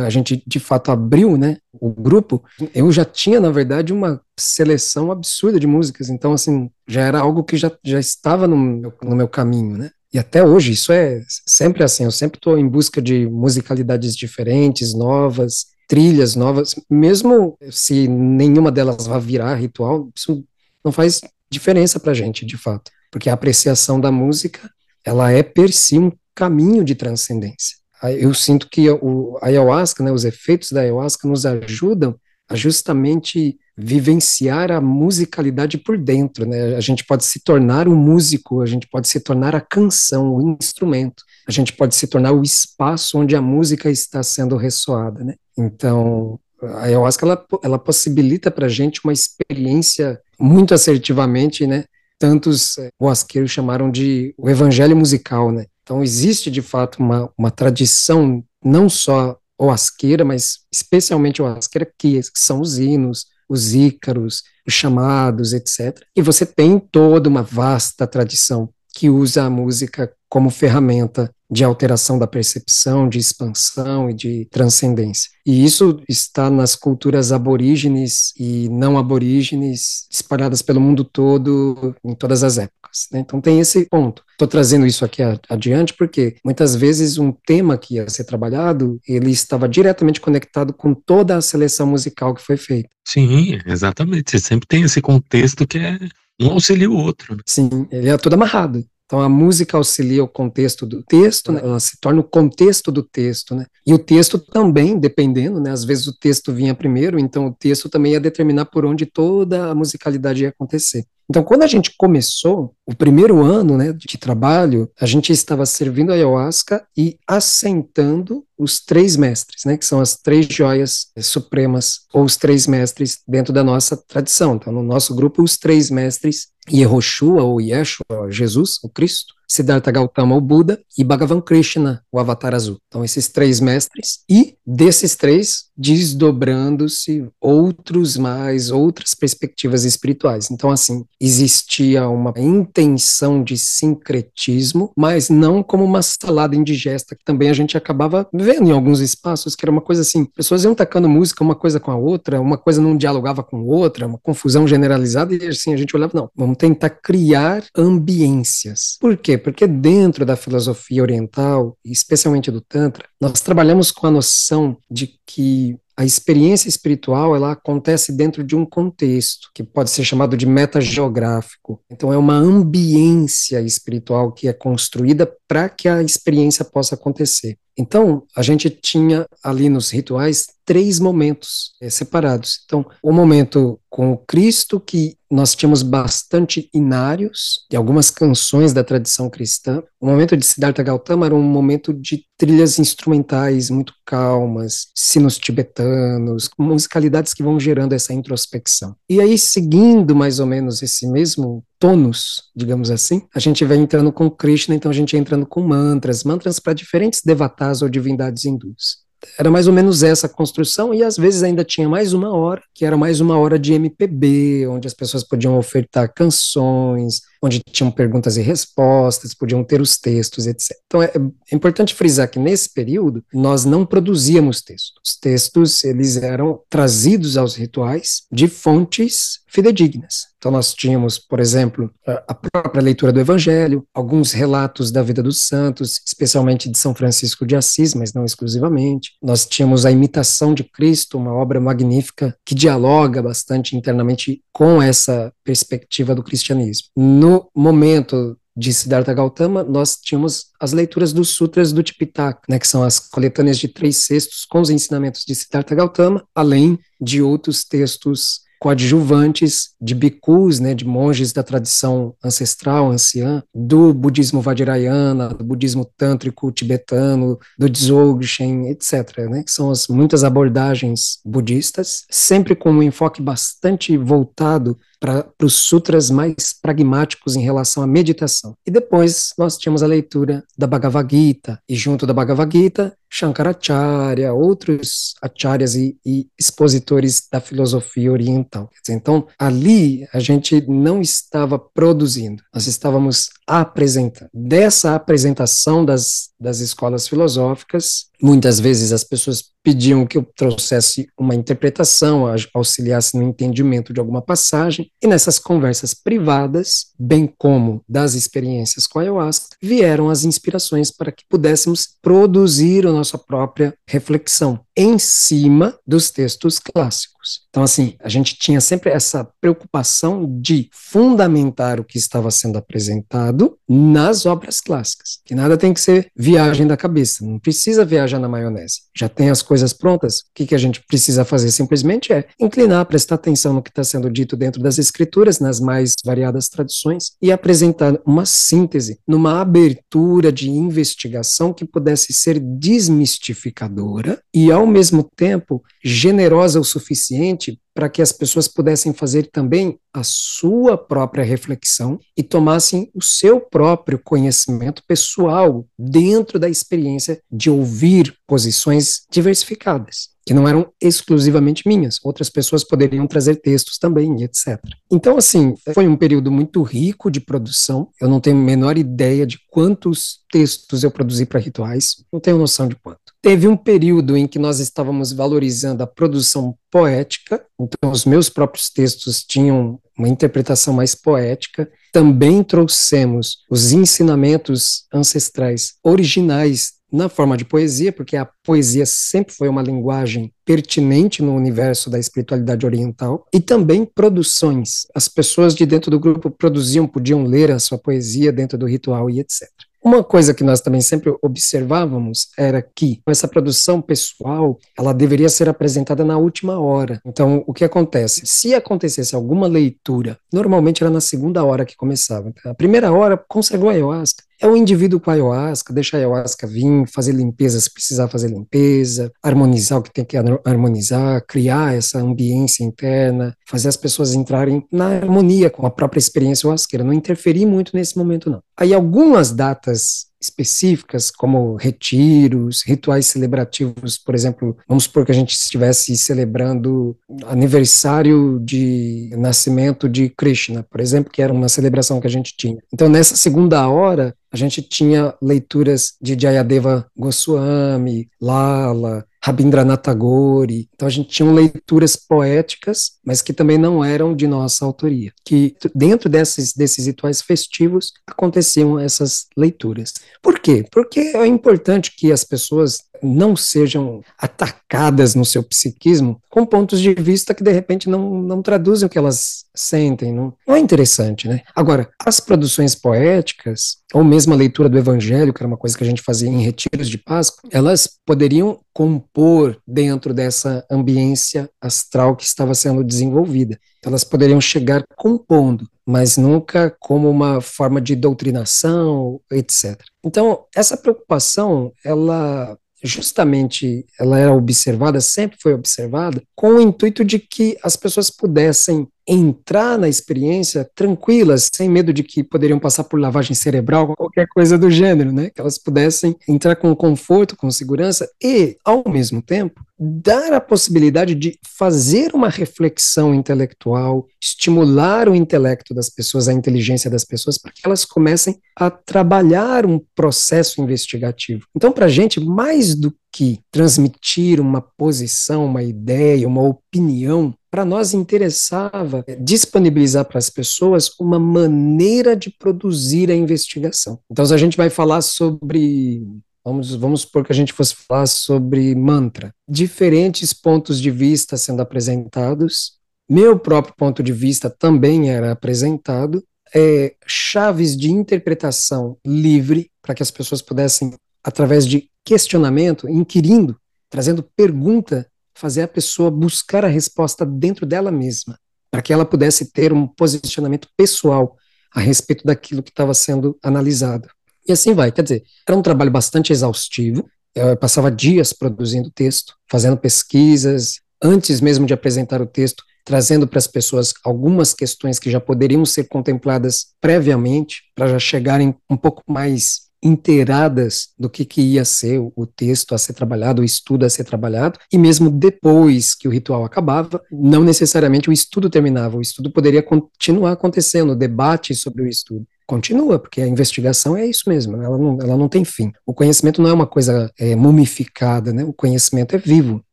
a, 0.05 0.09
gente 0.09 0.43
de 0.45 0.59
fato 0.59 0.91
abriu, 0.91 1.37
né, 1.37 1.57
o 1.71 1.89
grupo, 1.89 2.43
eu 2.75 2.91
já 2.91 3.05
tinha, 3.05 3.39
na 3.39 3.49
verdade, 3.49 3.93
uma 3.93 4.19
seleção 4.37 5.11
absurda 5.11 5.57
de 5.57 5.65
músicas. 5.65 6.09
Então, 6.09 6.33
assim, 6.33 6.69
já 6.85 7.01
era 7.01 7.19
algo 7.21 7.43
que 7.43 7.55
já, 7.55 7.71
já 7.85 7.99
estava 7.99 8.47
no 8.49 8.57
meu, 8.57 8.93
no 9.01 9.15
meu 9.15 9.27
caminho, 9.29 9.77
né? 9.77 9.91
E 10.13 10.19
até 10.19 10.43
hoje, 10.43 10.73
isso 10.73 10.91
é 10.91 11.21
sempre 11.47 11.83
assim. 11.83 12.03
Eu 12.03 12.11
sempre 12.11 12.37
estou 12.37 12.57
em 12.57 12.67
busca 12.67 13.01
de 13.01 13.25
musicalidades 13.27 14.13
diferentes, 14.15 14.93
novas, 14.93 15.67
trilhas 15.87 16.35
novas, 16.35 16.75
mesmo 16.89 17.57
se 17.71 18.07
nenhuma 18.07 18.71
delas 18.71 19.07
vá 19.07 19.19
virar 19.19 19.55
ritual, 19.55 20.09
isso 20.15 20.43
não 20.83 20.91
faz 20.91 21.21
diferença 21.53 21.99
para 21.99 22.11
a 22.11 22.15
gente, 22.15 22.45
de 22.45 22.57
fato, 22.57 22.91
porque 23.11 23.29
a 23.29 23.33
apreciação 23.33 23.99
da 23.99 24.11
música, 24.11 24.69
ela 25.05 25.31
é 25.31 25.43
per 25.43 25.71
si 25.71 25.97
um 25.97 26.11
caminho 26.35 26.83
de 26.83 26.95
transcendência. 26.95 27.77
Eu 28.19 28.33
sinto 28.33 28.67
que 28.69 28.89
o 28.89 29.37
a 29.41 29.47
ayahuasca, 29.47 30.03
né, 30.03 30.11
os 30.11 30.25
efeitos 30.25 30.71
da 30.71 30.81
ayahuasca 30.81 31.27
nos 31.27 31.45
ajudam 31.45 32.15
a 32.49 32.55
justamente 32.55 33.57
vivenciar 33.75 34.71
a 34.71 34.81
musicalidade 34.81 35.77
por 35.77 35.97
dentro, 35.97 36.45
né? 36.45 36.75
A 36.75 36.79
gente 36.79 37.05
pode 37.05 37.25
se 37.25 37.39
tornar 37.39 37.87
um 37.87 37.95
músico, 37.95 38.61
a 38.61 38.65
gente 38.65 38.87
pode 38.87 39.07
se 39.07 39.19
tornar 39.19 39.55
a 39.55 39.61
canção, 39.61 40.35
o 40.35 40.57
instrumento, 40.61 41.23
a 41.47 41.51
gente 41.51 41.73
pode 41.73 41.95
se 41.95 42.05
tornar 42.07 42.33
o 42.33 42.43
espaço 42.43 43.17
onde 43.17 43.35
a 43.35 43.41
música 43.41 43.89
está 43.89 44.21
sendo 44.21 44.57
ressoada, 44.57 45.23
né? 45.23 45.35
Então, 45.57 46.39
a 46.61 46.83
ayahuasca 46.83 47.25
ela, 47.25 47.45
ela 47.63 47.79
possibilita 47.79 48.51
para 48.51 48.67
a 48.67 48.69
gente 48.69 49.01
uma 49.03 49.13
experiência 49.13 50.19
muito 50.43 50.73
assertivamente, 50.73 51.65
né? 51.65 51.85
Tantos 52.19 52.77
é, 52.77 52.89
huasqueiros 53.01 53.49
chamaram 53.49 53.89
de 53.89 54.35
o 54.37 54.49
evangelho 54.49 54.95
musical, 54.95 55.51
né? 55.53 55.65
Então, 55.81 56.03
existe 56.03 56.51
de 56.51 56.61
fato 56.61 56.97
uma, 56.99 57.31
uma 57.37 57.49
tradição 57.49 58.43
não 58.63 58.89
só 58.89 59.37
oasqueira, 59.57 60.25
mas 60.25 60.59
especialmente 60.71 61.41
oasqueira, 61.41 61.89
que, 61.97 62.19
que 62.19 62.39
são 62.39 62.59
os 62.59 62.77
hinos, 62.77 63.27
os 63.47 63.73
ícaros, 63.73 64.43
os 64.67 64.73
chamados, 64.73 65.53
etc. 65.53 66.01
E 66.13 66.21
você 66.21 66.45
tem 66.45 66.77
toda 66.77 67.29
uma 67.29 67.43
vasta 67.43 68.05
tradição 68.05 68.69
que 68.93 69.09
usa 69.09 69.43
a 69.43 69.49
música 69.49 70.13
como 70.29 70.49
ferramenta 70.49 71.33
de 71.53 71.63
alteração 71.63 72.17
da 72.17 72.25
percepção, 72.25 73.07
de 73.07 73.19
expansão 73.19 74.09
e 74.09 74.13
de 74.13 74.45
transcendência. 74.45 75.29
E 75.45 75.63
isso 75.63 76.01
está 76.09 76.49
nas 76.49 76.75
culturas 76.75 77.31
aborígenes 77.31 78.33
e 78.37 78.67
não 78.69 78.97
aborígenes 78.97 80.07
espalhadas 80.09 80.63
pelo 80.63 80.81
mundo 80.81 81.03
todo, 81.03 81.95
em 82.03 82.15
todas 82.15 82.43
as 82.43 82.57
épocas. 82.57 83.07
Né? 83.11 83.19
Então 83.19 83.39
tem 83.39 83.59
esse 83.59 83.85
ponto. 83.85 84.23
Estou 84.31 84.47
trazendo 84.47 84.87
isso 84.87 85.05
aqui 85.05 85.21
adiante 85.47 85.93
porque 85.93 86.37
muitas 86.43 86.75
vezes 86.75 87.19
um 87.19 87.31
tema 87.31 87.77
que 87.77 87.95
ia 87.95 88.09
ser 88.09 88.23
trabalhado, 88.23 88.99
ele 89.07 89.29
estava 89.29 89.69
diretamente 89.69 90.19
conectado 90.19 90.73
com 90.73 90.95
toda 90.95 91.37
a 91.37 91.41
seleção 91.41 91.85
musical 91.85 92.33
que 92.33 92.41
foi 92.41 92.57
feita. 92.57 92.89
Sim, 93.05 93.59
exatamente. 93.67 94.31
Você 94.31 94.39
sempre 94.39 94.67
tem 94.67 94.83
esse 94.83 95.01
contexto 95.01 95.67
que 95.67 95.77
é 95.77 95.99
um 96.41 96.51
auxilia 96.51 96.89
o 96.89 96.95
outro. 96.95 97.35
Né? 97.35 97.41
Sim, 97.45 97.87
ele 97.91 98.09
é 98.09 98.17
todo 98.17 98.33
amarrado. 98.33 98.83
Então 99.05 99.21
a 99.21 99.29
música 99.29 99.77
auxilia 99.77 100.23
o 100.23 100.27
contexto 100.27 100.85
do 100.85 101.03
texto, 101.03 101.51
né? 101.51 101.61
ela 101.63 101.79
se 101.79 101.99
torna 101.99 102.21
o 102.21 102.23
contexto 102.23 102.91
do 102.91 103.03
texto, 103.03 103.53
né? 103.53 103.65
E 103.85 103.93
o 103.93 103.99
texto 103.99 104.39
também, 104.39 104.97
dependendo, 104.97 105.59
né? 105.59 105.71
Às 105.71 105.83
vezes 105.83 106.07
o 106.07 106.17
texto 106.17 106.51
vinha 106.51 106.73
primeiro, 106.73 107.19
então 107.19 107.47
o 107.47 107.53
texto 107.53 107.89
também 107.89 108.13
ia 108.13 108.19
determinar 108.19 108.65
por 108.65 108.85
onde 108.85 109.05
toda 109.05 109.69
a 109.69 109.75
musicalidade 109.75 110.43
ia 110.43 110.49
acontecer. 110.49 111.05
Então, 111.29 111.43
quando 111.43 111.63
a 111.63 111.67
gente 111.67 111.93
começou 111.97 112.73
o 112.85 112.93
primeiro 112.93 113.43
ano 113.43 113.77
né, 113.77 113.93
de 113.93 114.17
trabalho, 114.17 114.89
a 114.99 115.05
gente 115.05 115.31
estava 115.31 115.65
servindo 115.65 116.11
a 116.11 116.15
ayahuasca 116.15 116.85
e 116.95 117.17
assentando 117.27 118.43
os 118.57 118.79
três 118.79 119.15
mestres, 119.15 119.63
né, 119.65 119.77
que 119.77 119.85
são 119.85 119.99
as 119.99 120.15
três 120.15 120.45
joias 120.45 121.07
supremas, 121.21 122.01
ou 122.13 122.23
os 122.23 122.35
três 122.35 122.67
mestres 122.67 123.19
dentro 123.27 123.53
da 123.53 123.63
nossa 123.63 123.95
tradição. 123.95 124.55
Então, 124.55 124.71
no 124.71 124.83
nosso 124.83 125.15
grupo, 125.15 125.41
os 125.41 125.57
três 125.57 125.89
mestres 125.89 126.47
Yehoshua 126.71 127.43
ou 127.43 127.59
Yeshua, 127.59 128.29
Jesus, 128.29 128.79
o 128.83 128.89
Cristo, 128.89 129.33
Siddhartha 129.53 129.91
Gautama, 129.91 130.35
o 130.35 130.41
Buda, 130.41 130.81
e 130.97 131.03
Bhagavan 131.03 131.39
Krishna, 131.39 132.01
o 132.11 132.17
Avatar 132.17 132.55
Azul. 132.55 132.79
Então, 132.87 133.05
esses 133.05 133.27
três 133.27 133.59
mestres, 133.59 134.21
e 134.27 134.55
desses 134.65 135.15
três, 135.15 135.65
desdobrando-se 135.77 137.27
outros 137.39 138.17
mais, 138.17 138.71
outras 138.71 139.13
perspectivas 139.13 139.83
espirituais. 139.83 140.49
Então, 140.49 140.71
assim, 140.71 141.05
existia 141.21 142.07
uma 142.07 142.33
intenção 142.35 143.43
de 143.43 143.55
sincretismo, 143.55 144.91
mas 144.97 145.29
não 145.29 145.61
como 145.61 145.83
uma 145.83 146.01
salada 146.01 146.55
indigesta, 146.55 147.15
que 147.15 147.23
também 147.23 147.49
a 147.49 147.53
gente 147.53 147.77
acabava 147.77 148.27
vendo 148.33 148.69
em 148.69 148.71
alguns 148.71 149.01
espaços, 149.01 149.55
que 149.55 149.63
era 149.63 149.71
uma 149.71 149.81
coisa 149.81 150.01
assim, 150.01 150.25
pessoas 150.25 150.63
iam 150.63 150.73
tacando 150.73 151.07
música 151.07 151.43
uma 151.43 151.55
coisa 151.55 151.79
com 151.79 151.91
a 151.91 151.95
outra, 151.95 152.41
uma 152.41 152.57
coisa 152.57 152.81
não 152.81 152.97
dialogava 152.97 153.43
com 153.43 153.63
outra, 153.63 154.07
uma 154.07 154.17
confusão 154.17 154.67
generalizada, 154.67 155.35
e 155.35 155.47
assim, 155.47 155.73
a 155.73 155.77
gente 155.77 155.95
olhava, 155.95 156.13
não, 156.15 156.29
vamos 156.35 156.57
tentar 156.57 156.89
criar 156.89 157.63
ambiências. 157.77 158.97
Por 158.99 159.15
quê? 159.15 159.42
Porque 159.43 159.67
dentro 159.67 160.25
da 160.25 160.35
filosofia 160.35 161.01
oriental, 161.01 161.77
especialmente 161.83 162.49
do 162.49 162.61
Tantra, 162.61 163.05
nós 163.19 163.41
trabalhamos 163.41 163.91
com 163.91 164.07
a 164.07 164.11
noção 164.11 164.77
de 164.89 165.19
que 165.25 165.77
a 165.95 166.03
experiência 166.03 166.67
espiritual 166.67 167.35
ela 167.35 167.51
acontece 167.51 168.11
dentro 168.11 168.43
de 168.43 168.55
um 168.55 168.65
contexto 168.65 169.49
que 169.53 169.63
pode 169.63 169.91
ser 169.91 170.03
chamado 170.03 170.35
de 170.35 170.45
metageográfico. 170.45 171.79
Então 171.91 172.11
é 172.11 172.17
uma 172.17 172.33
ambiência 172.33 173.61
espiritual 173.61 174.31
que 174.31 174.47
é 174.47 174.53
construída 174.53 175.31
para 175.47 175.69
que 175.69 175.87
a 175.87 176.01
experiência 176.01 176.65
possa 176.65 176.95
acontecer. 176.95 177.57
Então, 177.77 178.23
a 178.35 178.43
gente 178.43 178.69
tinha 178.69 179.25
ali 179.43 179.67
nos 179.67 179.89
rituais 179.89 180.47
três 180.65 180.99
momentos 180.99 181.73
é, 181.81 181.89
separados. 181.89 182.61
Então, 182.65 182.85
o 183.01 183.11
momento 183.11 183.79
com 183.93 184.11
o 184.11 184.17
Cristo, 184.17 184.79
que 184.79 185.15
nós 185.29 185.53
tínhamos 185.53 185.83
bastante 185.83 186.67
inários 186.73 187.65
de 187.69 187.77
algumas 187.77 188.09
canções 188.09 188.73
da 188.73 188.83
tradição 188.83 189.29
cristã. 189.29 189.83
O 190.01 190.07
momento 190.07 190.35
de 190.35 190.43
Siddhartha 190.43 190.81
Gautama 190.81 191.27
era 191.27 191.35
um 191.35 191.43
momento 191.43 191.93
de 191.93 192.25
trilhas 192.35 192.79
instrumentais 192.79 193.69
muito 193.69 193.93
calmas, 194.03 194.87
sinos 194.95 195.37
tibetanos, 195.37 196.49
musicalidades 196.57 197.35
que 197.35 197.43
vão 197.43 197.59
gerando 197.59 197.93
essa 197.93 198.13
introspecção. 198.13 198.95
E 199.07 199.21
aí, 199.21 199.37
seguindo 199.37 200.15
mais 200.15 200.39
ou 200.39 200.47
menos 200.47 200.81
esse 200.81 201.07
mesmo 201.07 201.63
tônus, 201.77 202.49
digamos 202.55 202.89
assim, 202.89 203.21
a 203.35 203.39
gente 203.39 203.63
vai 203.63 203.77
entrando 203.77 204.11
com 204.11 204.29
Krishna, 204.29 204.73
então 204.73 204.89
a 204.89 204.93
gente 204.93 205.15
entrando 205.15 205.45
com 205.45 205.61
mantras, 205.61 206.23
mantras 206.23 206.59
para 206.59 206.73
diferentes 206.73 207.21
devatas 207.23 207.83
ou 207.83 207.89
divindades 207.89 208.45
hindus. 208.45 209.02
Era 209.37 209.49
mais 209.49 209.67
ou 209.67 209.73
menos 209.73 210.03
essa 210.03 210.29
construção, 210.29 210.93
e 210.93 211.03
às 211.03 211.17
vezes 211.17 211.43
ainda 211.43 211.63
tinha 211.63 211.87
mais 211.87 212.13
uma 212.13 212.35
hora, 212.35 212.61
que 212.73 212.85
era 212.85 212.97
mais 212.97 213.19
uma 213.19 213.37
hora 213.37 213.57
de 213.57 213.73
MPB, 213.73 214.67
onde 214.67 214.87
as 214.87 214.93
pessoas 214.93 215.23
podiam 215.23 215.57
ofertar 215.57 216.13
canções, 216.13 217.21
onde 217.41 217.59
tinham 217.59 217.91
perguntas 217.91 218.37
e 218.37 218.41
respostas, 218.41 219.33
podiam 219.33 219.63
ter 219.63 219.81
os 219.81 219.97
textos, 219.97 220.47
etc. 220.47 220.71
Então 220.85 221.03
é, 221.03 221.07
é, 221.07 221.55
importante 221.55 221.93
frisar 221.93 222.29
que 222.29 222.39
nesse 222.39 222.73
período 222.73 223.23
nós 223.33 223.65
não 223.65 223.85
produzíamos 223.85 224.61
textos. 224.61 224.93
Os 225.05 225.17
textos 225.17 225.83
eles 225.83 226.15
eram 226.15 226.61
trazidos 226.69 227.35
aos 227.35 227.55
rituais 227.55 228.23
de 228.31 228.47
fontes 228.47 229.42
fidedignas. 229.53 230.27
Então 230.37 230.51
nós 230.51 230.73
tínhamos, 230.73 231.19
por 231.19 231.39
exemplo, 231.39 231.91
a 232.05 232.33
própria 232.33 232.81
leitura 232.81 233.13
do 233.13 233.19
Evangelho, 233.19 233.85
alguns 233.93 234.31
relatos 234.31 234.91
da 234.91 235.03
vida 235.03 235.21
dos 235.21 235.41
santos, 235.41 236.01
especialmente 236.05 236.69
de 236.69 236.77
São 236.77 236.95
Francisco 236.95 237.45
de 237.45 237.55
Assis, 237.55 237.93
mas 237.93 238.13
não 238.13 238.25
exclusivamente. 238.25 239.11
Nós 239.21 239.45
tínhamos 239.45 239.85
a 239.85 239.91
imitação 239.91 240.53
de 240.53 240.63
Cristo, 240.63 241.17
uma 241.17 241.33
obra 241.33 241.61
magnífica 241.61 242.35
que 242.43 242.55
dialoga 242.55 243.21
bastante 243.21 243.77
internamente 243.77 244.41
com 244.51 244.81
essa 244.81 245.31
perspectiva 245.43 246.15
do 246.15 246.23
cristianismo. 246.23 246.87
No 246.97 247.47
momento 247.55 248.37
de 248.55 248.73
Siddhartha 248.73 249.13
Gautama, 249.13 249.63
nós 249.63 249.97
tínhamos 249.97 250.47
as 250.59 250.73
leituras 250.73 251.11
dos 251.11 251.29
sutras 251.29 251.73
do 251.73 251.81
Tipitaka, 251.81 252.41
né, 252.47 252.59
que 252.59 252.67
são 252.67 252.83
as 252.83 252.99
coletâneas 252.99 253.57
de 253.57 253.67
três 253.67 253.97
cestos 253.97 254.45
com 254.45 254.61
os 254.61 254.69
ensinamentos 254.69 255.23
de 255.25 255.33
Siddhartha 255.33 255.73
Gautama, 255.73 256.23
além 256.35 256.77
de 257.01 257.21
outros 257.21 257.63
textos 257.63 258.42
coadjuvantes 258.63 259.71
de 259.81 259.93
bhikkhus, 259.93 260.61
né, 260.61 260.73
de 260.73 260.85
monges 260.85 261.33
da 261.33 261.43
tradição 261.43 262.15
ancestral 262.23 262.89
anciã, 262.89 263.43
do 263.53 263.93
budismo 263.93 264.39
vajrayana, 264.39 265.27
do 265.33 265.43
budismo 265.43 265.85
tântrico 265.97 266.49
tibetano, 266.49 267.37
do 267.59 267.69
Dzogchen, 267.69 268.69
etc., 268.69 269.27
né, 269.29 269.43
que 269.43 269.51
são 269.51 269.69
as 269.69 269.89
muitas 269.89 270.23
abordagens 270.23 271.19
budistas, 271.25 272.05
sempre 272.09 272.55
com 272.55 272.71
um 272.71 272.81
enfoque 272.81 273.21
bastante 273.21 273.97
voltado 273.97 274.77
para 275.03 275.27
os 275.43 275.55
sutras 275.55 276.09
mais 276.09 276.53
pragmáticos 276.53 277.35
em 277.35 277.41
relação 277.41 277.83
à 277.83 277.87
meditação. 277.87 278.55
E 278.65 278.71
depois 278.71 279.33
nós 279.37 279.57
tínhamos 279.57 279.83
a 279.83 279.87
leitura 279.87 280.45
da 280.57 280.65
Bhagavad 280.65 281.13
Gita, 281.13 281.59
e 281.67 281.75
junto 281.75 282.07
da 282.07 282.13
Bhagavad 282.13 282.57
Gita, 282.57 282.95
Shankaracharya, 283.09 284.33
outros 284.33 285.13
acharyas 285.21 285.75
e, 285.75 285.97
e 286.05 286.27
expositores 286.39 287.27
da 287.29 287.41
filosofia 287.41 288.13
oriental. 288.13 288.69
Dizer, 288.81 288.97
então, 288.97 289.27
ali 289.37 290.07
a 290.13 290.21
gente 290.21 290.65
não 290.69 291.01
estava 291.01 291.59
produzindo, 291.59 292.41
nós 292.53 292.65
estávamos 292.65 293.29
apresentando. 293.45 294.29
Dessa 294.33 294.95
apresentação 294.95 295.83
das, 295.83 296.29
das 296.39 296.59
escolas 296.59 297.09
filosóficas, 297.09 298.05
muitas 298.23 298.57
vezes 298.57 298.93
as 298.93 299.03
pessoas 299.03 299.43
pediam 299.61 300.05
que 300.05 300.17
eu 300.17 300.23
trouxesse 300.35 301.07
uma 301.17 301.35
interpretação, 301.35 302.25
auxiliasse 302.53 303.17
no 303.17 303.23
entendimento 303.23 303.93
de 303.93 303.99
alguma 303.99 304.21
passagem, 304.21 304.89
e 305.01 305.07
nessas 305.07 305.39
conversas 305.39 305.93
privadas, 305.93 306.87
bem 306.97 307.27
como 307.37 307.83
das 307.87 308.13
experiências 308.13 308.87
com 308.87 308.99
a 308.99 309.01
ayahuasca, 309.01 309.55
vieram 309.61 310.09
as 310.09 310.23
inspirações 310.23 310.89
para 310.89 311.11
que 311.11 311.23
pudéssemos 311.29 311.89
produzir 312.01 312.87
a 312.87 312.91
nossa 312.91 313.17
própria 313.17 313.73
reflexão 313.87 314.59
em 314.75 314.97
cima 314.97 315.77
dos 315.85 316.09
textos 316.09 316.59
clássicos. 316.59 317.43
Então, 317.49 317.63
assim, 317.63 317.95
a 317.99 318.09
gente 318.09 318.35
tinha 318.37 318.59
sempre 318.59 318.91
essa 318.91 319.27
preocupação 319.39 320.27
de 320.41 320.67
fundamentar 320.73 321.79
o 321.79 321.83
que 321.83 321.97
estava 321.97 322.31
sendo 322.31 322.57
apresentado 322.57 323.57
nas 323.69 324.25
obras 324.25 324.59
clássicas, 324.59 325.19
que 325.23 325.35
nada 325.35 325.57
tem 325.57 325.73
que 325.73 325.79
ser 325.79 326.11
viagem 326.15 326.65
da 326.67 326.75
cabeça, 326.75 327.23
não 327.23 327.39
precisa 327.39 327.85
viajar 327.85 328.12
na 328.19 328.29
maionese. 328.29 328.81
Já 328.95 329.09
tem 329.09 329.29
as 329.29 329.41
coisas 329.41 329.73
prontas, 329.73 330.19
o 330.19 330.23
que, 330.35 330.45
que 330.45 330.55
a 330.55 330.57
gente 330.57 330.81
precisa 330.87 331.25
fazer 331.25 331.51
simplesmente 331.51 332.13
é 332.13 332.27
inclinar, 332.39 332.85
prestar 332.85 333.15
atenção 333.15 333.53
no 333.53 333.61
que 333.61 333.69
está 333.69 333.83
sendo 333.83 334.09
dito 334.09 334.35
dentro 334.35 334.61
das 334.61 334.77
escrituras, 334.77 335.39
nas 335.39 335.59
mais 335.59 335.93
variadas 336.05 336.47
tradições, 336.49 337.11
e 337.21 337.31
apresentar 337.31 337.99
uma 338.05 338.25
síntese, 338.25 338.99
numa 339.07 339.41
abertura 339.41 340.31
de 340.31 340.49
investigação 340.49 341.53
que 341.53 341.65
pudesse 341.65 342.13
ser 342.13 342.39
desmistificadora 342.39 344.21
e, 344.33 344.51
ao 344.51 344.65
mesmo 344.65 345.03
tempo, 345.15 345.63
generosa 345.83 346.59
o 346.59 346.63
suficiente 346.63 347.59
para 347.73 347.89
que 347.89 348.01
as 348.01 348.11
pessoas 348.11 348.47
pudessem 348.47 348.93
fazer 348.93 349.29
também 349.31 349.79
a 349.93 350.03
sua 350.03 350.77
própria 350.77 351.23
reflexão 351.23 351.99
e 352.15 352.23
tomassem 352.23 352.89
o 352.93 353.01
seu 353.01 353.39
próprio 353.39 353.99
conhecimento 353.99 354.83
pessoal 354.87 355.65
dentro 355.77 356.37
da 356.37 356.49
experiência 356.49 357.19
de 357.31 357.49
ouvir 357.49 358.15
posições 358.27 359.03
diversificadas 359.11 360.13
que 360.25 360.33
não 360.33 360.47
eram 360.47 360.71
exclusivamente 360.81 361.67
minhas, 361.67 361.99
outras 362.03 362.29
pessoas 362.29 362.63
poderiam 362.63 363.05
trazer 363.05 363.35
textos 363.37 363.77
também, 363.77 364.23
etc. 364.23 364.57
Então, 364.91 365.17
assim, 365.17 365.53
foi 365.73 365.87
um 365.87 365.97
período 365.97 366.31
muito 366.31 366.61
rico 366.61 367.11
de 367.11 367.19
produção, 367.19 367.89
eu 367.99 368.07
não 368.07 368.21
tenho 368.21 368.37
a 368.37 368.41
menor 368.41 368.77
ideia 368.77 369.25
de 369.25 369.37
quantos 369.49 370.19
textos 370.31 370.83
eu 370.83 370.91
produzi 370.91 371.25
para 371.25 371.39
rituais, 371.39 372.05
não 372.11 372.19
tenho 372.19 372.37
noção 372.37 372.67
de 372.67 372.75
quanto. 372.75 373.02
Teve 373.23 373.47
um 373.47 373.55
período 373.55 374.17
em 374.17 374.27
que 374.27 374.37
nós 374.37 374.59
estávamos 374.59 375.13
valorizando 375.13 375.81
a 375.81 375.87
produção 375.87 376.57
poética, 376.69 377.41
então 377.57 377.89
os 377.89 378.03
meus 378.03 378.27
próprios 378.27 378.69
textos 378.69 379.23
tinham 379.23 379.79
uma 379.97 380.09
interpretação 380.09 380.73
mais 380.73 380.93
poética. 380.93 381.71
Também 381.93 382.43
trouxemos 382.43 383.37
os 383.49 383.71
ensinamentos 383.71 384.85
ancestrais 384.93 385.75
originais 385.81 386.73
na 386.91 387.07
forma 387.07 387.37
de 387.37 387.45
poesia, 387.45 387.93
porque 387.93 388.17
a 388.17 388.27
poesia 388.43 388.85
sempre 388.85 389.33
foi 389.33 389.47
uma 389.47 389.61
linguagem 389.61 390.29
pertinente 390.43 391.23
no 391.23 391.33
universo 391.33 391.89
da 391.89 391.97
espiritualidade 391.97 392.65
oriental, 392.65 393.25
e 393.33 393.39
também 393.39 393.85
produções. 393.85 394.85
As 394.93 395.07
pessoas 395.07 395.55
de 395.55 395.65
dentro 395.65 395.89
do 395.89 395.99
grupo 395.99 396.29
produziam, 396.29 396.85
podiam 396.85 397.23
ler 397.23 397.51
a 397.51 397.57
sua 397.57 397.77
poesia 397.77 398.33
dentro 398.33 398.57
do 398.57 398.67
ritual 398.67 399.09
e 399.09 399.21
etc. 399.21 399.49
Uma 399.83 400.01
coisa 400.01 400.33
que 400.33 400.45
nós 400.45 400.61
também 400.61 400.79
sempre 400.79 401.13
observávamos 401.21 402.29
era 402.37 402.61
que 402.61 403.01
essa 403.05 403.27
produção 403.27 403.81
pessoal, 403.81 404.57
ela 404.77 404.93
deveria 404.93 405.27
ser 405.27 405.49
apresentada 405.49 406.05
na 406.05 406.17
última 406.17 406.57
hora. 406.57 407.01
Então, 407.05 407.43
o 407.45 407.53
que 407.53 407.65
acontece? 407.65 408.25
Se 408.25 408.53
acontecesse 408.53 409.13
alguma 409.13 409.45
leitura, 409.45 410.17
normalmente 410.31 410.81
era 410.81 410.89
na 410.89 411.01
segunda 411.01 411.43
hora 411.43 411.65
que 411.65 411.75
começava. 411.75 412.33
A 412.45 412.53
primeira 412.53 412.93
hora 412.93 413.17
consagrou 413.27 413.69
ayahuasca, 413.69 414.23
é 414.43 414.47
o 414.47 414.57
indivíduo 414.57 414.99
com 414.99 415.09
a 415.09 415.13
ayahuasca, 415.13 415.73
deixa 415.73 415.95
a 415.95 415.99
ayahuasca 415.99 416.45
vir, 416.45 416.85
fazer 416.87 417.13
limpeza 417.13 417.59
se 417.61 417.73
precisar 417.73 418.09
fazer 418.09 418.27
limpeza, 418.27 419.09
harmonizar 419.23 419.79
o 419.79 419.81
que 419.81 419.93
tem 419.93 420.03
que 420.03 420.17
harmonizar, 420.45 421.25
criar 421.25 421.73
essa 421.73 421.99
ambiência 421.99 422.61
interna, 422.61 423.33
fazer 423.47 423.69
as 423.69 423.77
pessoas 423.77 424.13
entrarem 424.13 424.61
na 424.69 424.87
harmonia 424.87 425.49
com 425.49 425.65
a 425.65 425.71
própria 425.71 425.99
experiência 425.99 426.45
ayahuasqueira, 426.45 426.83
não 426.83 426.91
interferir 426.91 427.45
muito 427.45 427.73
nesse 427.73 427.97
momento 427.97 428.29
não. 428.29 428.41
Aí 428.57 428.73
algumas 428.73 429.31
datas 429.31 430.07
específicas, 430.23 431.11
como 431.11 431.55
retiros, 431.55 432.63
rituais 432.65 433.05
celebrativos, 433.05 433.97
por 433.97 434.15
exemplo, 434.15 434.57
vamos 434.67 434.85
supor 434.85 435.05
que 435.05 435.11
a 435.11 435.15
gente 435.15 435.33
estivesse 435.33 435.95
celebrando 435.97 436.95
aniversário 437.27 438.39
de 438.39 439.09
nascimento 439.17 439.89
de 439.89 440.09
Krishna, 440.09 440.65
por 440.69 440.79
exemplo, 440.79 441.11
que 441.11 441.21
era 441.21 441.33
uma 441.33 441.49
celebração 441.49 441.99
que 441.99 442.07
a 442.07 442.09
gente 442.09 442.35
tinha. 442.35 442.57
Então, 442.73 442.89
nessa 442.89 443.15
segunda 443.15 443.67
hora, 443.67 444.15
a 444.31 444.37
gente 444.37 444.61
tinha 444.61 445.13
leituras 445.21 445.93
de 446.01 446.17
Jayadeva 446.19 446.87
Goswami, 446.97 448.09
Lala, 448.19 449.05
Rabindranath 449.23 449.83
Tagore. 449.83 450.67
Então 450.75 450.87
a 450.87 450.91
gente 450.91 451.09
tinha 451.09 451.31
leituras 451.31 451.95
poéticas, 451.95 452.93
mas 453.05 453.21
que 453.21 453.31
também 453.31 453.57
não 453.57 453.83
eram 453.83 454.13
de 454.13 454.27
nossa 454.27 454.65
autoria. 454.65 455.13
Que 455.23 455.55
dentro 455.73 456.09
desses, 456.09 456.53
desses 456.53 456.87
rituais 456.87 457.21
festivos 457.21 457.93
aconteciam 458.05 458.77
essas 458.77 459.27
leituras. 459.37 459.93
Por 460.21 460.39
quê? 460.39 460.65
Porque 460.69 460.99
é 460.99 461.25
importante 461.25 461.95
que 461.95 462.11
as 462.11 462.25
pessoas 462.25 462.79
não 463.03 463.35
sejam 463.35 464.01
atacadas 464.17 465.15
no 465.15 465.25
seu 465.25 465.43
psiquismo 465.43 466.19
com 466.29 466.45
pontos 466.45 466.79
de 466.79 466.93
vista 466.95 467.33
que 467.33 467.43
de 467.43 467.51
repente 467.51 467.87
não, 467.87 468.21
não 468.21 468.41
traduzem 468.41 468.87
o 468.87 468.89
que 468.89 468.97
elas 468.97 469.45
sentem. 469.55 470.11
Não, 470.11 470.33
não 470.47 470.55
é 470.55 470.59
interessante, 470.59 471.27
né? 471.27 471.41
Agora, 471.55 471.89
as 472.03 472.19
produções 472.19 472.73
poéticas, 472.73 473.77
ou 473.93 474.03
mesmo 474.03 474.33
a 474.33 474.37
leitura 474.37 474.67
do 474.67 474.77
Evangelho, 474.77 475.31
que 475.31 475.41
era 475.41 475.47
uma 475.47 475.57
coisa 475.57 475.77
que 475.77 475.83
a 475.83 475.87
gente 475.87 476.01
fazia 476.01 476.27
em 476.27 476.41
retiros 476.41 476.89
de 476.89 476.97
Páscoa, 476.97 477.47
elas 477.51 477.87
poderiam 478.03 478.59
compor 478.73 479.57
dentro 479.67 480.11
dessa 480.11 480.65
ambiência 480.71 481.47
astral 481.61 482.15
que 482.15 482.23
estava 482.23 482.55
sendo 482.55 482.83
desenvolvida. 482.83 483.59
Então, 483.77 483.91
elas 483.91 484.03
poderiam 484.03 484.41
chegar 484.41 484.83
compondo, 484.95 485.67
mas 485.85 486.17
nunca 486.17 486.75
como 486.79 487.09
uma 487.09 487.41
forma 487.41 487.79
de 487.79 487.95
doutrinação, 487.95 489.19
etc. 489.31 489.79
Então, 490.03 490.45
essa 490.55 490.75
preocupação, 490.75 491.71
ela 491.85 492.57
justamente 492.83 493.85
ela 493.99 494.19
era 494.19 494.33
observada, 494.33 494.99
sempre 494.99 495.37
foi 495.41 495.53
observada, 495.53 496.21
com 496.35 496.55
o 496.55 496.61
intuito 496.61 497.03
de 497.03 497.19
que 497.19 497.57
as 497.63 497.75
pessoas 497.75 498.09
pudessem 498.09 498.87
entrar 499.07 499.77
na 499.77 499.89
experiência 499.89 500.69
tranquilas, 500.75 501.49
sem 501.53 501.69
medo 501.69 501.93
de 501.93 502.03
que 502.03 502.23
poderiam 502.23 502.59
passar 502.59 502.83
por 502.85 502.99
lavagem 502.99 503.35
cerebral, 503.35 503.95
qualquer 503.95 504.27
coisa 504.27 504.57
do 504.57 504.69
gênero, 504.69 505.11
né? 505.11 505.29
Que 505.29 505.41
elas 505.41 505.57
pudessem 505.57 506.15
entrar 506.27 506.55
com 506.55 506.75
conforto, 506.75 507.35
com 507.35 507.51
segurança 507.51 508.09
e, 508.21 508.57
ao 508.63 508.83
mesmo 508.87 509.21
tempo, 509.21 509.61
dar 509.79 510.31
a 510.33 510.39
possibilidade 510.39 511.13
de 511.15 511.37
fazer 511.57 512.13
uma 512.13 512.29
reflexão 512.29 513.13
intelectual, 513.13 514.07
estimular 514.21 515.09
o 515.09 515.15
intelecto 515.15 515.73
das 515.73 515.89
pessoas, 515.89 516.27
a 516.27 516.33
inteligência 516.33 516.89
das 516.89 517.03
pessoas, 517.03 517.37
para 517.37 517.51
que 517.51 517.61
elas 517.65 517.83
comecem 517.83 518.39
a 518.55 518.69
trabalhar 518.69 519.65
um 519.65 519.81
processo 519.95 520.61
investigativo. 520.61 521.45
Então, 521.55 521.71
para 521.71 521.87
a 521.87 521.89
gente, 521.89 522.19
mais 522.19 522.75
do 522.75 522.93
que 523.13 523.39
transmitir 523.51 524.41
uma 524.41 524.59
posição, 524.59 525.45
uma 525.45 525.61
ideia, 525.61 526.27
uma 526.27 526.41
opinião, 526.41 527.33
para 527.51 527.63
nós 527.63 527.93
interessava 527.93 529.05
disponibilizar 529.19 530.05
para 530.05 530.17
as 530.17 530.31
pessoas 530.31 530.89
uma 530.99 531.19
maneira 531.19 532.15
de 532.15 532.31
produzir 532.31 533.11
a 533.11 533.15
investigação. 533.15 533.99
Então, 534.11 534.25
se 534.25 534.33
a 534.33 534.37
gente 534.37 534.57
vai 534.57 534.71
falar 534.71 535.01
sobre 535.01 536.03
Vamos, 536.45 536.75
vamos 536.75 537.01
supor 537.01 537.23
que 537.23 537.31
a 537.31 537.35
gente 537.35 537.53
fosse 537.53 537.73
falar 537.73 538.05
sobre 538.05 538.75
mantra. 538.75 539.33
Diferentes 539.47 540.33
pontos 540.33 540.81
de 540.81 540.91
vista 540.91 541.37
sendo 541.37 541.61
apresentados. 541.61 542.73
Meu 543.09 543.39
próprio 543.39 543.73
ponto 543.77 544.03
de 544.03 544.11
vista 544.11 544.49
também 544.49 545.09
era 545.09 545.31
apresentado. 545.31 546.21
É, 546.53 546.95
chaves 547.07 547.77
de 547.77 547.89
interpretação 547.89 548.97
livre, 549.05 549.71
para 549.81 549.95
que 549.95 550.03
as 550.03 550.11
pessoas 550.11 550.41
pudessem, 550.41 550.93
através 551.23 551.65
de 551.65 551.89
questionamento, 552.03 552.89
inquirindo, 552.89 553.57
trazendo 553.89 554.23
pergunta, 554.35 555.07
fazer 555.35 555.63
a 555.63 555.67
pessoa 555.67 556.11
buscar 556.11 556.63
a 556.65 556.67
resposta 556.67 557.25
dentro 557.25 557.65
dela 557.65 557.91
mesma, 557.91 558.37
para 558.71 558.81
que 558.81 558.93
ela 558.93 559.05
pudesse 559.05 559.51
ter 559.51 559.71
um 559.73 559.87
posicionamento 559.87 560.67
pessoal 560.77 561.35
a 561.73 561.79
respeito 561.79 562.23
daquilo 562.23 562.61
que 562.61 562.69
estava 562.69 562.93
sendo 562.93 563.37
analisado. 563.43 564.07
E 564.47 564.51
assim 564.51 564.73
vai. 564.73 564.91
Quer 564.91 565.03
dizer, 565.03 565.23
era 565.47 565.57
um 565.57 565.61
trabalho 565.61 565.91
bastante 565.91 566.31
exaustivo. 566.31 567.07
Eu 567.33 567.57
passava 567.57 567.89
dias 567.89 568.33
produzindo 568.33 568.91
texto, 568.91 569.35
fazendo 569.49 569.77
pesquisas, 569.77 570.81
antes 571.01 571.41
mesmo 571.41 571.65
de 571.65 571.73
apresentar 571.73 572.21
o 572.21 572.27
texto, 572.27 572.63
trazendo 572.85 573.27
para 573.27 573.39
as 573.39 573.47
pessoas 573.47 573.93
algumas 574.03 574.53
questões 574.53 574.99
que 574.99 575.09
já 575.09 575.19
poderiam 575.19 575.65
ser 575.65 575.85
contempladas 575.85 576.67
previamente, 576.79 577.63
para 577.73 577.87
já 577.87 577.99
chegarem 577.99 578.55
um 578.69 578.77
pouco 578.77 579.01
mais 579.07 579.69
inteiradas 579.83 580.89
do 580.97 581.09
que, 581.09 581.25
que 581.25 581.41
ia 581.41 581.65
ser 581.65 581.99
o, 581.99 582.25
texto 582.25 582.73
a 582.73 582.77
ser 582.77 582.93
trabalhado, 582.93 583.41
o 583.41 583.45
estudo 583.45 583.85
a 583.85 583.89
ser 583.89 584.03
trabalhado, 584.03 584.57
e 584.71 584.77
mesmo 584.77 585.09
depois 585.09 585.93
que 585.93 586.07
o 586.07 586.11
ritual 586.11 586.45
acabava, 586.45 587.01
não 587.11 587.43
necessariamente 587.43 588.09
o 588.09 588.13
estudo 588.13 588.49
terminava, 588.49 588.97
o 588.97 589.01
estudo 589.01 589.31
poderia 589.31 589.61
continuar 589.61 590.31
acontecendo, 590.31 590.93
o 590.93 590.95
debate 590.95 591.53
sobre 591.53 591.83
o 591.83 591.87
estudo 591.87 592.25
continua, 592.45 592.99
porque 592.99 593.21
a 593.21 593.27
investigação 593.27 593.95
é 593.95 594.05
isso 594.05 594.23
mesmo, 594.27 594.61
ela 594.61 594.77
não, 594.77 594.97
ela 595.01 595.17
não 595.17 595.29
tem 595.29 595.43
fim. 595.43 595.71
O 595.85 595.93
conhecimento 595.93 596.41
não 596.41 596.49
é 596.49 596.53
uma 596.53 596.67
coisa 596.67 597.11
é, 597.17 597.35
mumificada, 597.35 598.33
né? 598.33 598.43
o 598.43 598.53
conhecimento 598.53 599.15
é 599.15 599.17
vivo, 599.17 599.63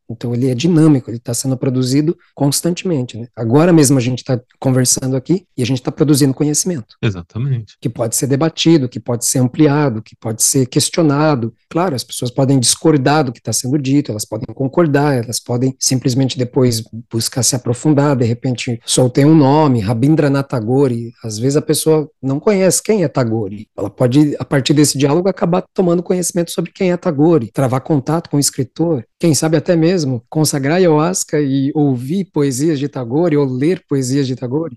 então 0.13 0.35
ele 0.35 0.51
é 0.51 0.55
dinâmico, 0.55 1.11
ele 1.11 1.19
está 1.19 1.33
sendo 1.33 1.57
produzido 1.57 2.17
constantemente. 2.35 3.17
Né? 3.17 3.29
Agora 3.37 3.73
mesmo 3.73 3.99
a 3.99 4.01
gente 4.01 4.19
está 4.19 4.41
conversando 4.59 5.17
aqui 5.17 5.47
e 5.57 5.63
a 5.63 5.67
gente 5.67 5.79
está 5.79 5.93
produzindo 5.93 6.35
conhecimento. 6.35 6.97
Exatamente. 7.01 7.77
Que 7.81 7.89
pode 7.89 8.17
ser 8.17 8.27
debatido, 8.27 8.89
que 8.89 9.01
pode 9.01 9.25
ser 9.25 9.39
ampliado, 9.39 10.03
que 10.03 10.17
pode 10.17 10.43
ser 10.43 10.67
questionado. 10.67 11.55
Claro, 11.69 11.95
as 11.95 12.05
pessoas 12.05 12.31
podem 12.31 12.59
discordar 12.59 13.25
do 13.25 13.33
que 13.33 13.39
está 13.39 13.53
sendo 13.53 13.79
dito, 13.79 14.11
elas 14.11 14.25
podem 14.25 14.53
concordar, 14.55 15.23
elas 15.23 15.39
podem 15.39 15.75
simplesmente 15.79 16.39
depois 16.39 16.83
buscar 17.11 17.43
se 17.43 17.55
aprofundar. 17.55 18.17
De 18.17 18.25
repente, 18.25 18.81
soltei 18.85 19.25
um 19.25 19.35
nome, 19.35 19.81
Rabindranath 19.81 20.49
Tagore. 20.49 21.13
Às 21.23 21.39
vezes 21.39 21.57
a 21.57 21.63
pessoa 21.63 22.11
não 22.23 22.41
conhece 22.41 22.83
quem 22.83 23.05
é 23.05 23.09
Tagore. 23.09 23.69
Ela 23.77 23.91
pode, 23.91 24.37
a 24.39 24.45
partir 24.45 24.75
desse 24.75 24.99
diálogo, 24.99 25.29
acabar 25.29 25.65
tomando 25.73 26.03
conhecimento 26.03 26.51
sobre 26.51 26.73
quem 26.73 26.91
é 26.91 26.97
Tagore, 26.97 27.51
travar 27.53 27.81
contato 27.81 28.29
com 28.29 28.37
o 28.37 28.41
escritor, 28.41 29.05
quem 29.19 29.35
sabe 29.35 29.57
até 29.57 29.77
mesmo 29.77 30.00
consagrar 30.29 30.77
ayahuasca 30.77 31.41
e 31.41 31.71
ouvir 31.75 32.27
poesias 32.33 32.79
de 32.79 32.89
Tagore 32.89 33.37
ou 33.37 33.45
ler 33.45 33.83
poesias 33.89 34.27
de 34.27 34.37
Tagore? 34.37 34.77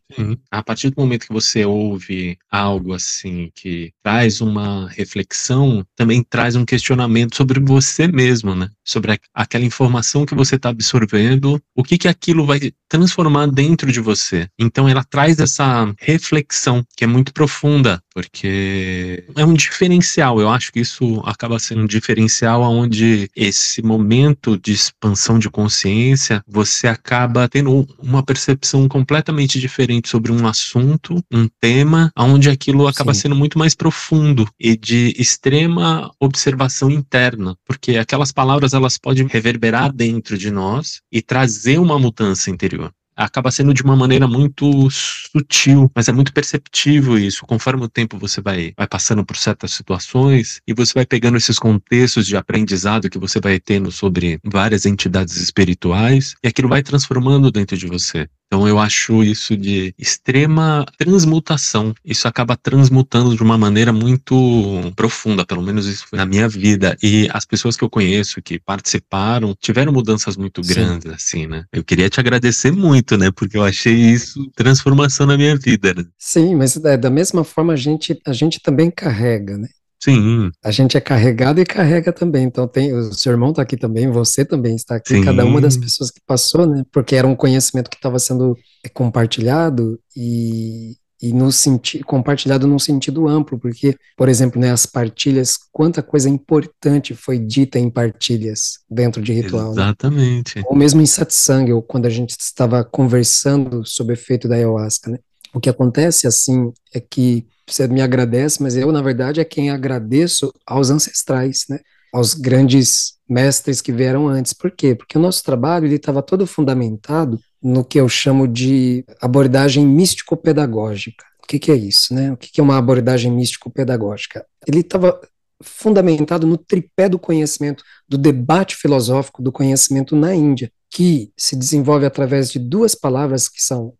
A 0.51 0.63
partir 0.63 0.89
do 0.89 1.01
momento 1.01 1.27
que 1.27 1.33
você 1.33 1.65
ouve 1.65 2.37
algo 2.49 2.93
assim 2.93 3.51
que 3.55 3.91
traz 4.03 4.41
uma 4.41 4.87
reflexão, 4.89 5.85
também 5.95 6.23
traz 6.23 6.55
um 6.55 6.65
questionamento 6.65 7.35
sobre 7.35 7.59
você 7.59 8.07
mesmo, 8.07 8.55
né? 8.55 8.69
Sobre 8.85 9.19
aquela 9.33 9.65
informação 9.65 10.25
que 10.25 10.35
você 10.35 10.55
está 10.55 10.69
absorvendo, 10.69 11.61
o 11.75 11.83
que 11.83 11.97
que 11.97 12.07
aquilo 12.07 12.45
vai 12.45 12.71
transformar 12.87 13.47
dentro 13.47 13.91
de 13.91 13.99
você. 13.99 14.47
Então 14.59 14.87
ela 14.87 15.03
traz 15.03 15.39
essa 15.39 15.91
reflexão 15.99 16.83
que 16.95 17.03
é 17.03 17.07
muito 17.07 17.33
profunda, 17.33 18.01
porque 18.13 19.25
é 19.35 19.45
um 19.45 19.53
diferencial. 19.53 20.39
Eu 20.39 20.49
acho 20.49 20.71
que 20.71 20.79
isso 20.79 21.21
acaba 21.25 21.59
sendo 21.59 21.81
um 21.81 21.87
diferencial 21.87 22.63
aonde 22.63 23.29
esse 23.35 23.81
momento 23.81 24.57
de 24.57 24.71
expansão 24.71 25.39
de 25.39 25.49
consciência, 25.49 26.43
você 26.47 26.87
acaba 26.87 27.49
tendo 27.49 27.87
uma 27.97 28.23
percepção 28.23 28.87
completamente 28.87 29.59
diferente 29.59 30.09
sobre 30.09 30.31
um 30.31 30.47
assunto, 30.47 31.23
um 31.31 31.47
tema, 31.59 32.11
onde 32.17 32.49
aquilo 32.49 32.87
acaba 32.87 33.13
Sim. 33.13 33.21
sendo 33.21 33.35
muito 33.35 33.57
mais 33.57 33.73
profundo 33.73 34.47
e 34.59 34.77
de 34.77 35.13
extrema 35.17 36.11
observação 36.19 36.91
interna, 36.91 37.55
porque 37.65 37.97
aquelas 37.97 38.31
palavras 38.31 38.73
elas 38.73 38.97
podem 38.97 39.27
reverberar 39.27 39.91
dentro 39.91 40.37
de 40.37 40.51
nós 40.51 41.01
e 41.11 41.21
trazer 41.21 41.79
uma 41.79 41.97
mudança 41.97 42.49
interior 42.49 42.91
acaba 43.15 43.51
sendo 43.51 43.73
de 43.73 43.83
uma 43.83 43.95
maneira 43.95 44.27
muito 44.27 44.89
sutil, 44.91 45.91
mas 45.95 46.07
é 46.07 46.11
muito 46.11 46.33
perceptível 46.33 47.17
isso. 47.17 47.45
Conforme 47.45 47.83
o 47.83 47.89
tempo 47.89 48.17
você 48.17 48.41
vai, 48.41 48.73
vai 48.77 48.87
passando 48.87 49.25
por 49.25 49.37
certas 49.37 49.73
situações 49.73 50.61
e 50.67 50.73
você 50.73 50.93
vai 50.93 51.05
pegando 51.05 51.37
esses 51.37 51.57
contextos 51.59 52.27
de 52.27 52.37
aprendizado 52.37 53.09
que 53.09 53.19
você 53.19 53.39
vai 53.39 53.59
tendo 53.59 53.91
sobre 53.91 54.39
várias 54.43 54.85
entidades 54.85 55.37
espirituais 55.37 56.35
e 56.43 56.47
aquilo 56.47 56.69
vai 56.69 56.83
transformando 56.83 57.51
dentro 57.51 57.77
de 57.77 57.87
você. 57.87 58.27
Então 58.47 58.67
eu 58.67 58.77
acho 58.77 59.23
isso 59.23 59.57
de 59.57 59.95
extrema 59.97 60.85
transmutação. 60.97 61.93
Isso 62.05 62.27
acaba 62.27 62.55
transmutando 62.55 63.35
de 63.35 63.41
uma 63.41 63.57
maneira 63.57 63.91
muito 63.91 64.93
profunda, 64.95 65.45
pelo 65.45 65.61
menos 65.61 65.87
isso 65.87 66.07
foi 66.07 66.17
na 66.17 66.25
minha 66.25 66.47
vida. 66.47 66.95
E 67.01 67.27
as 67.33 67.45
pessoas 67.45 67.75
que 67.75 67.83
eu 67.83 67.89
conheço 67.89 68.41
que 68.41 68.59
participaram 68.59 69.55
tiveram 69.59 69.91
mudanças 69.91 70.37
muito 70.37 70.63
Sim. 70.63 70.73
grandes, 70.73 71.11
assim, 71.11 71.47
né? 71.47 71.65
Eu 71.71 71.83
queria 71.83 72.09
te 72.09 72.19
agradecer 72.19 72.71
muito, 72.71 73.17
né? 73.17 73.31
Porque 73.31 73.57
eu 73.57 73.63
achei 73.63 73.95
isso 73.95 74.51
transformação 74.55 75.25
na 75.25 75.35
minha 75.35 75.57
vida. 75.57 75.93
Né? 75.93 76.05
Sim, 76.17 76.55
mas 76.55 76.77
é, 76.77 76.95
da 76.95 77.09
mesma 77.09 77.43
forma 77.43 77.73
a 77.73 77.77
gente, 77.77 78.19
a 78.25 78.33
gente 78.33 78.59
também 78.59 78.91
carrega, 78.91 79.57
né? 79.57 79.67
Sim. 80.03 80.51
A 80.61 80.69
gente 80.69 80.97
é 80.97 81.01
carregado 81.01 81.61
e 81.61 81.65
carrega 81.65 82.11
também. 82.11 82.43
Então 82.43 82.67
tem 82.67 82.93
o 82.93 83.13
seu 83.13 83.31
irmão 83.31 83.51
está 83.51 83.61
aqui 83.61 83.77
também, 83.77 84.11
você 84.11 84.43
também 84.43 84.75
está 84.75 84.95
aqui, 84.95 85.15
Sim. 85.15 85.23
cada 85.23 85.45
uma 85.45 85.61
das 85.61 85.77
pessoas 85.77 86.11
que 86.11 86.19
passou, 86.27 86.67
né? 86.67 86.83
Porque 86.91 87.15
era 87.15 87.25
um 87.25 87.35
conhecimento 87.35 87.89
que 87.89 87.95
estava 87.95 88.19
sendo 88.19 88.57
é, 88.83 88.89
compartilhado 88.89 89.97
e, 90.13 90.97
e 91.21 91.31
no 91.31 91.53
sentido 91.53 92.03
compartilhado 92.03 92.67
num 92.67 92.79
sentido 92.79 93.29
amplo, 93.29 93.57
porque, 93.57 93.95
por 94.17 94.27
exemplo, 94.27 94.59
né, 94.59 94.71
as 94.71 94.85
partilhas, 94.85 95.55
quanta 95.71 96.03
coisa 96.03 96.29
importante 96.29 97.15
foi 97.15 97.39
dita 97.39 97.79
em 97.79 97.89
partilhas 97.89 98.79
dentro 98.89 99.21
de 99.21 99.31
ritual. 99.31 99.73
Né? 99.73 99.83
Exatamente. 99.83 100.57
Né? 100.57 100.63
Ou 100.65 100.75
mesmo 100.75 101.01
em 101.01 101.05
satsang, 101.05 101.71
ou 101.71 101.81
quando 101.81 102.07
a 102.07 102.09
gente 102.09 102.31
estava 102.31 102.83
conversando 102.83 103.85
sobre 103.85 104.11
o 104.11 104.15
efeito 104.15 104.49
da 104.49 104.55
ayahuasca, 104.55 105.11
né? 105.11 105.19
O 105.53 105.59
que 105.59 105.69
acontece 105.69 106.25
assim 106.25 106.73
é 106.93 106.99
que 106.99 107.45
você 107.67 107.87
me 107.87 108.01
agradece, 108.01 108.61
mas 108.61 108.75
eu, 108.75 108.91
na 108.91 109.01
verdade, 109.01 109.39
é 109.39 109.45
quem 109.45 109.69
agradeço 109.69 110.51
aos 110.65 110.89
ancestrais, 110.89 111.65
né? 111.69 111.79
Aos 112.11 112.33
grandes 112.33 113.13
mestres 113.29 113.81
que 113.81 113.91
vieram 113.91 114.27
antes. 114.27 114.53
Por 114.53 114.71
quê? 114.71 114.95
Porque 114.95 115.17
o 115.17 115.21
nosso 115.21 115.43
trabalho 115.43 115.87
estava 115.87 116.21
todo 116.21 116.45
fundamentado 116.45 117.39
no 117.61 117.83
que 117.83 117.99
eu 117.99 118.09
chamo 118.09 118.47
de 118.47 119.05
abordagem 119.21 119.85
místico-pedagógica. 119.85 121.25
O 121.43 121.47
que, 121.47 121.59
que, 121.59 121.71
é 121.71 121.75
isso, 121.75 122.13
né? 122.13 122.31
O 122.31 122.37
que, 122.37 122.51
que 122.51 122.59
é 122.59 122.63
uma 122.63 122.77
abordagem 122.77 123.31
místico-pedagógica? 123.31 124.45
Ele 124.67 124.79
estava 124.79 125.19
fundamentado 125.61 126.45
no 126.45 126.57
tripé 126.57 127.07
do 127.07 127.17
conhecimento, 127.17 127.83
do 128.07 128.17
debate 128.17 128.75
filosófico 128.75 129.41
do 129.41 129.51
conhecimento 129.51 130.15
na 130.15 130.35
Índia, 130.35 130.71
que 130.89 131.31
se 131.35 131.55
desenvolve 131.55 132.05
através 132.05 132.51
de 132.51 132.59
duas 132.59 132.93
palavras 132.93 133.47
que 133.49 133.61
são 133.61 133.93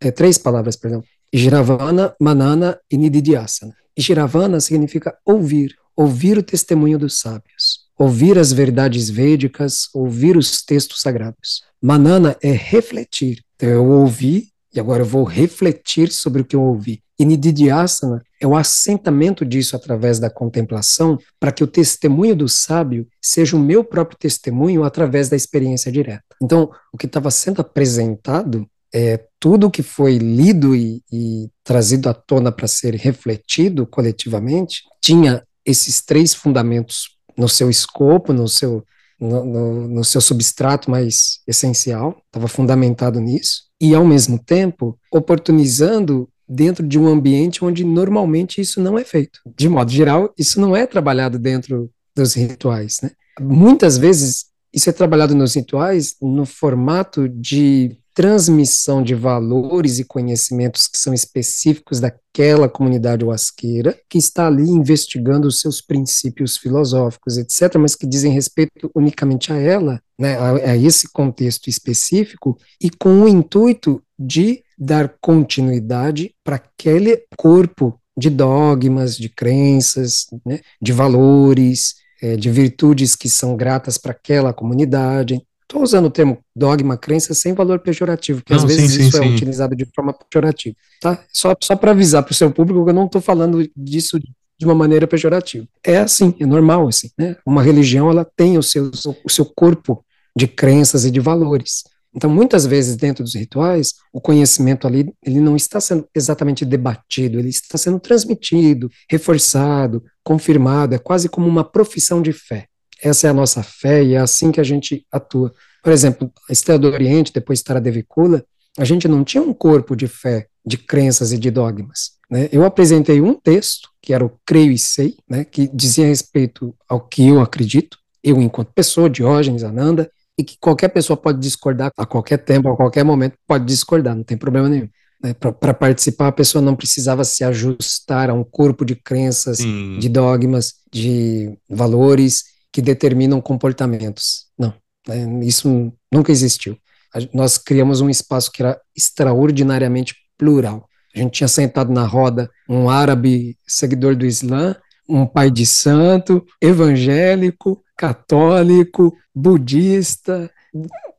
é, 0.00 0.10
três 0.10 0.38
palavras, 0.38 0.76
perdão, 0.76 1.02
Ijravana, 1.32 2.14
Manana 2.20 2.78
e 2.90 2.96
Nididhyasana. 2.96 3.74
Ijravana 3.96 4.60
significa 4.60 5.16
ouvir, 5.24 5.74
ouvir 5.96 6.38
o 6.38 6.42
testemunho 6.42 6.98
dos 6.98 7.18
sábios, 7.18 7.80
ouvir 7.98 8.38
as 8.38 8.52
verdades 8.52 9.10
védicas, 9.10 9.88
ouvir 9.92 10.36
os 10.36 10.62
textos 10.62 11.00
sagrados. 11.00 11.62
Manana 11.82 12.36
é 12.42 12.52
refletir. 12.52 13.42
Então 13.56 13.68
eu 13.68 13.84
ouvi 13.84 14.48
e 14.72 14.80
agora 14.80 15.02
eu 15.02 15.06
vou 15.06 15.24
refletir 15.24 16.12
sobre 16.12 16.42
o 16.42 16.44
que 16.44 16.54
eu 16.54 16.62
ouvi. 16.62 17.02
E 17.18 17.24
Nididhyasana 17.24 18.22
é 18.40 18.46
o 18.46 18.56
assentamento 18.56 19.44
disso 19.44 19.74
através 19.74 20.20
da 20.20 20.30
contemplação, 20.30 21.18
para 21.40 21.50
que 21.50 21.64
o 21.64 21.66
testemunho 21.66 22.36
do 22.36 22.48
sábio 22.48 23.08
seja 23.20 23.56
o 23.56 23.60
meu 23.60 23.82
próprio 23.82 24.16
testemunho 24.16 24.84
através 24.84 25.28
da 25.28 25.34
experiência 25.34 25.90
direta. 25.90 26.22
Então, 26.40 26.70
o 26.92 26.96
que 26.96 27.06
estava 27.06 27.30
sendo 27.32 27.60
apresentado 27.60 28.68
é, 28.92 29.22
tudo 29.38 29.70
que 29.70 29.82
foi 29.82 30.18
lido 30.18 30.74
e, 30.74 31.02
e 31.12 31.48
trazido 31.62 32.08
à 32.08 32.14
tona 32.14 32.50
para 32.50 32.66
ser 32.66 32.94
refletido 32.94 33.86
coletivamente 33.86 34.82
tinha 35.02 35.42
esses 35.64 36.00
três 36.00 36.34
fundamentos 36.34 37.16
no 37.36 37.48
seu 37.48 37.68
escopo, 37.68 38.32
no 38.32 38.48
seu, 38.48 38.82
no, 39.20 39.44
no, 39.44 39.88
no 39.88 40.04
seu 40.04 40.20
substrato 40.20 40.90
mais 40.90 41.40
essencial, 41.46 42.20
estava 42.26 42.48
fundamentado 42.48 43.20
nisso, 43.20 43.64
e 43.80 43.94
ao 43.94 44.04
mesmo 44.04 44.38
tempo 44.38 44.98
oportunizando 45.12 46.28
dentro 46.48 46.86
de 46.86 46.98
um 46.98 47.06
ambiente 47.06 47.64
onde 47.64 47.84
normalmente 47.84 48.60
isso 48.60 48.80
não 48.80 48.98
é 48.98 49.04
feito. 49.04 49.40
De 49.56 49.68
modo 49.68 49.90
geral, 49.90 50.32
isso 50.36 50.60
não 50.60 50.74
é 50.74 50.86
trabalhado 50.86 51.38
dentro 51.38 51.90
dos 52.16 52.34
rituais. 52.34 52.98
Né? 53.02 53.10
Muitas 53.38 53.98
vezes 53.98 54.46
isso 54.72 54.88
é 54.88 54.92
trabalhado 54.92 55.34
nos 55.34 55.54
rituais 55.54 56.16
no 56.20 56.44
formato 56.44 57.28
de 57.28 57.98
transmissão 58.18 59.00
de 59.00 59.14
valores 59.14 60.00
e 60.00 60.04
conhecimentos 60.04 60.88
que 60.88 60.98
são 60.98 61.14
específicos 61.14 62.00
daquela 62.00 62.68
comunidade 62.68 63.24
wasqueira, 63.24 63.96
que 64.10 64.18
está 64.18 64.48
ali 64.48 64.68
investigando 64.68 65.46
os 65.46 65.60
seus 65.60 65.80
princípios 65.80 66.56
filosóficos, 66.56 67.38
etc., 67.38 67.76
mas 67.78 67.94
que 67.94 68.08
dizem 68.08 68.32
respeito 68.32 68.90
unicamente 68.92 69.52
a 69.52 69.56
ela, 69.56 70.02
né, 70.18 70.36
a, 70.36 70.72
a 70.72 70.76
esse 70.76 71.12
contexto 71.12 71.70
específico, 71.70 72.58
e 72.82 72.90
com 72.90 73.22
o 73.22 73.28
intuito 73.28 74.02
de 74.18 74.64
dar 74.76 75.14
continuidade 75.20 76.34
para 76.42 76.56
aquele 76.56 77.22
corpo 77.36 78.00
de 78.18 78.30
dogmas, 78.30 79.16
de 79.16 79.28
crenças, 79.28 80.26
né, 80.44 80.58
de 80.82 80.92
valores, 80.92 81.94
é, 82.20 82.34
de 82.34 82.50
virtudes 82.50 83.14
que 83.14 83.28
são 83.28 83.56
gratas 83.56 83.96
para 83.96 84.10
aquela 84.10 84.52
comunidade. 84.52 85.40
Estou 85.68 85.82
usando 85.82 86.06
o 86.06 86.10
termo 86.10 86.38
dogma, 86.56 86.96
crença, 86.96 87.34
sem 87.34 87.52
valor 87.52 87.80
pejorativo, 87.80 88.40
porque 88.40 88.54
não, 88.54 88.60
às 88.60 88.64
vezes 88.64 88.90
sim, 88.90 89.02
isso 89.02 89.18
sim, 89.18 89.22
é 89.22 89.26
sim. 89.28 89.34
utilizado 89.34 89.76
de 89.76 89.84
forma 89.94 90.14
pejorativa, 90.14 90.74
tá? 90.98 91.22
Só, 91.30 91.54
só 91.62 91.76
para 91.76 91.90
avisar 91.90 92.22
para 92.22 92.32
o 92.32 92.34
seu 92.34 92.50
público 92.50 92.82
que 92.84 92.90
eu 92.90 92.94
não 92.94 93.04
estou 93.04 93.20
falando 93.20 93.70
disso 93.76 94.18
de 94.18 94.64
uma 94.64 94.74
maneira 94.74 95.06
pejorativa. 95.06 95.66
É 95.84 95.98
assim, 95.98 96.34
é 96.40 96.46
normal 96.46 96.88
assim, 96.88 97.10
né? 97.18 97.36
Uma 97.44 97.62
religião, 97.62 98.10
ela 98.10 98.24
tem 98.24 98.56
o 98.56 98.62
seu, 98.62 98.90
o 99.22 99.28
seu 99.28 99.44
corpo 99.44 100.02
de 100.34 100.48
crenças 100.48 101.04
e 101.04 101.10
de 101.10 101.20
valores. 101.20 101.84
Então, 102.14 102.30
muitas 102.30 102.64
vezes, 102.64 102.96
dentro 102.96 103.22
dos 103.22 103.34
rituais, 103.34 103.94
o 104.10 104.20
conhecimento 104.22 104.86
ali, 104.86 105.12
ele 105.22 105.38
não 105.38 105.54
está 105.54 105.78
sendo 105.80 106.08
exatamente 106.14 106.64
debatido, 106.64 107.38
ele 107.38 107.50
está 107.50 107.76
sendo 107.76 108.00
transmitido, 108.00 108.90
reforçado, 109.10 110.02
confirmado, 110.24 110.94
é 110.94 110.98
quase 110.98 111.28
como 111.28 111.46
uma 111.46 111.62
profissão 111.62 112.22
de 112.22 112.32
fé. 112.32 112.66
Essa 113.02 113.26
é 113.26 113.30
a 113.30 113.34
nossa 113.34 113.62
fé 113.62 114.02
e 114.02 114.14
é 114.14 114.18
assim 114.18 114.50
que 114.50 114.60
a 114.60 114.64
gente 114.64 115.06
atua. 115.10 115.52
Por 115.82 115.92
exemplo, 115.92 116.32
a 116.48 116.52
Estrela 116.52 116.78
do 116.78 116.88
Oriente, 116.88 117.32
depois 117.32 117.62
Taradevicula, 117.62 118.44
a 118.76 118.84
gente 118.84 119.08
não 119.08 119.24
tinha 119.24 119.42
um 119.42 119.52
corpo 119.52 119.96
de 119.96 120.06
fé, 120.06 120.46
de 120.64 120.76
crenças 120.78 121.32
e 121.32 121.38
de 121.38 121.50
dogmas. 121.50 122.12
Né? 122.30 122.48
Eu 122.52 122.64
apresentei 122.64 123.20
um 123.20 123.34
texto, 123.34 123.88
que 124.02 124.12
era 124.12 124.24
o 124.24 124.32
Creio 124.44 124.72
e 124.72 124.78
Sei, 124.78 125.16
né, 125.28 125.44
que 125.44 125.68
dizia 125.72 126.06
respeito 126.06 126.74
ao 126.88 127.00
que 127.00 127.26
eu 127.26 127.40
acredito, 127.40 127.98
eu 128.22 128.40
enquanto 128.40 128.72
pessoa, 128.72 129.08
Diógenes, 129.08 129.64
Ananda, 129.64 130.10
e 130.38 130.44
que 130.44 130.56
qualquer 130.60 130.88
pessoa 130.88 131.16
pode 131.16 131.40
discordar 131.40 131.90
a 131.96 132.06
qualquer 132.06 132.38
tempo, 132.38 132.68
a 132.68 132.76
qualquer 132.76 133.04
momento, 133.04 133.36
pode 133.46 133.64
discordar, 133.64 134.14
não 134.14 134.22
tem 134.22 134.36
problema 134.36 134.68
nenhum. 134.68 134.88
Né? 135.22 135.34
Para 135.34 135.74
participar, 135.74 136.28
a 136.28 136.32
pessoa 136.32 136.62
não 136.62 136.76
precisava 136.76 137.24
se 137.24 137.42
ajustar 137.42 138.30
a 138.30 138.34
um 138.34 138.44
corpo 138.44 138.84
de 138.84 138.94
crenças, 138.94 139.58
Sim. 139.58 139.98
de 139.98 140.08
dogmas, 140.08 140.74
de 140.92 141.52
valores 141.68 142.44
que 142.72 142.82
determinam 142.82 143.40
comportamentos. 143.40 144.46
Não, 144.58 144.74
né, 145.06 145.44
isso 145.44 145.92
nunca 146.12 146.32
existiu. 146.32 146.76
A, 147.14 147.18
nós 147.32 147.58
criamos 147.58 148.00
um 148.00 148.10
espaço 148.10 148.50
que 148.52 148.62
era 148.62 148.80
extraordinariamente 148.96 150.14
plural. 150.36 150.88
A 151.14 151.18
gente 151.18 151.32
tinha 151.32 151.48
sentado 151.48 151.92
na 151.92 152.06
roda 152.06 152.50
um 152.68 152.88
árabe 152.88 153.56
seguidor 153.66 154.14
do 154.14 154.26
Islã, 154.26 154.76
um 155.08 155.26
pai 155.26 155.50
de 155.50 155.64
santo, 155.64 156.44
evangélico, 156.60 157.82
católico, 157.96 159.16
budista, 159.34 160.50